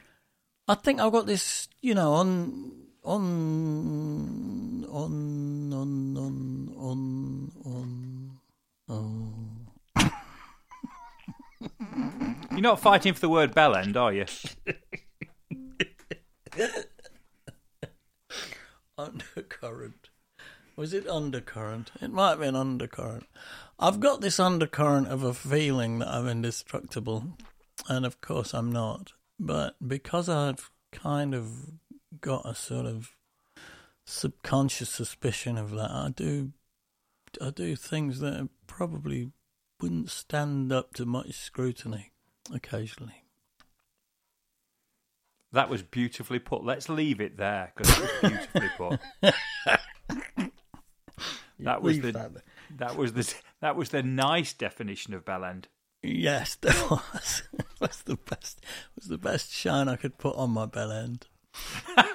I 0.68 0.74
think 0.74 1.00
I've 1.00 1.12
got 1.12 1.26
this, 1.26 1.68
you 1.80 1.94
know, 1.94 2.12
on 2.14 2.72
on 3.04 4.86
on 4.88 5.72
on 5.72 6.16
on 6.16 7.52
on 7.64 8.38
on. 8.88 9.41
You're 12.52 12.60
not 12.60 12.80
fighting 12.80 13.14
for 13.14 13.20
the 13.20 13.30
word 13.30 13.54
bell 13.54 13.74
end, 13.74 13.96
are 13.96 14.12
you? 14.12 14.26
undercurrent. 18.98 20.10
Was 20.76 20.92
it 20.92 21.08
undercurrent? 21.08 21.92
It 22.02 22.12
might 22.12 22.30
have 22.30 22.40
been 22.40 22.54
undercurrent. 22.54 23.26
I've 23.78 24.00
got 24.00 24.20
this 24.20 24.38
undercurrent 24.38 25.08
of 25.08 25.22
a 25.22 25.32
feeling 25.32 26.00
that 26.00 26.08
I'm 26.08 26.28
indestructible, 26.28 27.38
and 27.88 28.04
of 28.04 28.20
course 28.20 28.52
I'm 28.52 28.70
not. 28.70 29.14
But 29.40 29.76
because 29.84 30.28
I've 30.28 30.70
kind 30.92 31.34
of 31.34 31.70
got 32.20 32.44
a 32.44 32.54
sort 32.54 32.84
of 32.84 33.16
subconscious 34.04 34.90
suspicion 34.90 35.56
of 35.56 35.70
that, 35.70 35.90
I 35.90 36.10
do, 36.14 36.52
I 37.40 37.48
do 37.48 37.76
things 37.76 38.20
that 38.20 38.50
probably 38.66 39.30
wouldn't 39.80 40.10
stand 40.10 40.70
up 40.70 40.92
to 40.94 41.06
much 41.06 41.32
scrutiny 41.32 42.11
occasionally. 42.52 43.22
That 45.52 45.68
was 45.68 45.82
beautifully 45.82 46.38
put. 46.38 46.64
Let's 46.64 46.88
leave 46.88 47.20
it 47.20 47.36
there 47.36 47.74
because 47.76 47.98
it 47.98 48.00
was 48.00 48.10
beautifully 48.30 48.70
put. 48.78 48.98
that 51.58 51.82
was 51.82 52.00
the 52.00 52.12
that. 52.12 52.30
that 52.78 52.96
was 52.96 53.12
the 53.12 53.34
that 53.60 53.76
was 53.76 53.90
the 53.90 54.02
nice 54.02 54.54
definition 54.54 55.12
of 55.12 55.26
bell 55.26 55.44
end. 55.44 55.68
Yes, 56.02 56.54
that 56.62 56.90
was. 56.90 57.42
was 57.80 58.02
the 58.02 58.16
best. 58.16 58.64
Was 58.96 59.08
the 59.08 59.18
best 59.18 59.52
shine 59.52 59.88
I 59.88 59.96
could 59.96 60.16
put 60.16 60.34
on 60.36 60.50
my 60.50 60.64
bell 60.66 60.90
end. 60.90 61.26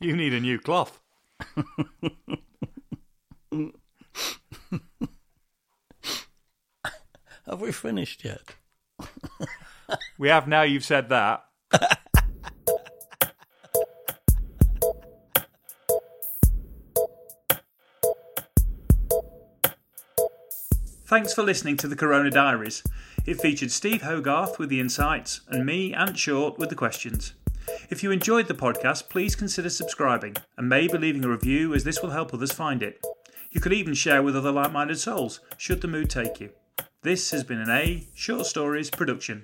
you 0.00 0.16
need 0.16 0.34
a 0.34 0.40
new 0.40 0.58
cloth. 0.58 1.00
Have 7.48 7.62
we 7.62 7.72
finished 7.72 8.24
yet? 8.24 8.42
we 10.18 10.28
have 10.28 10.46
now 10.46 10.62
you've 10.62 10.84
said 10.84 11.08
that. 11.08 11.44
Thanks 21.06 21.32
for 21.32 21.42
listening 21.42 21.78
to 21.78 21.88
the 21.88 21.96
Corona 21.96 22.30
Diaries. 22.30 22.82
It 23.24 23.40
featured 23.40 23.70
Steve 23.70 24.02
Hogarth 24.02 24.58
with 24.58 24.68
the 24.68 24.78
insights 24.78 25.40
and 25.48 25.64
me, 25.64 25.94
Ant 25.94 26.18
Short, 26.18 26.58
with 26.58 26.68
the 26.68 26.74
questions. 26.74 27.32
If 27.88 28.02
you 28.02 28.10
enjoyed 28.10 28.48
the 28.48 28.54
podcast, 28.54 29.08
please 29.08 29.34
consider 29.34 29.70
subscribing 29.70 30.36
and 30.58 30.68
maybe 30.68 30.98
leaving 30.98 31.24
a 31.24 31.30
review 31.30 31.72
as 31.72 31.84
this 31.84 32.02
will 32.02 32.10
help 32.10 32.34
others 32.34 32.52
find 32.52 32.82
it. 32.82 33.02
You 33.50 33.62
could 33.62 33.72
even 33.72 33.94
share 33.94 34.22
with 34.22 34.36
other 34.36 34.52
like 34.52 34.70
minded 34.70 34.98
souls, 34.98 35.40
should 35.56 35.80
the 35.80 35.88
mood 35.88 36.10
take 36.10 36.40
you. 36.40 36.50
This 37.08 37.30
has 37.30 37.42
been 37.42 37.58
an 37.58 37.70
A 37.70 38.06
Short 38.14 38.44
Stories 38.44 38.90
production. 38.90 39.42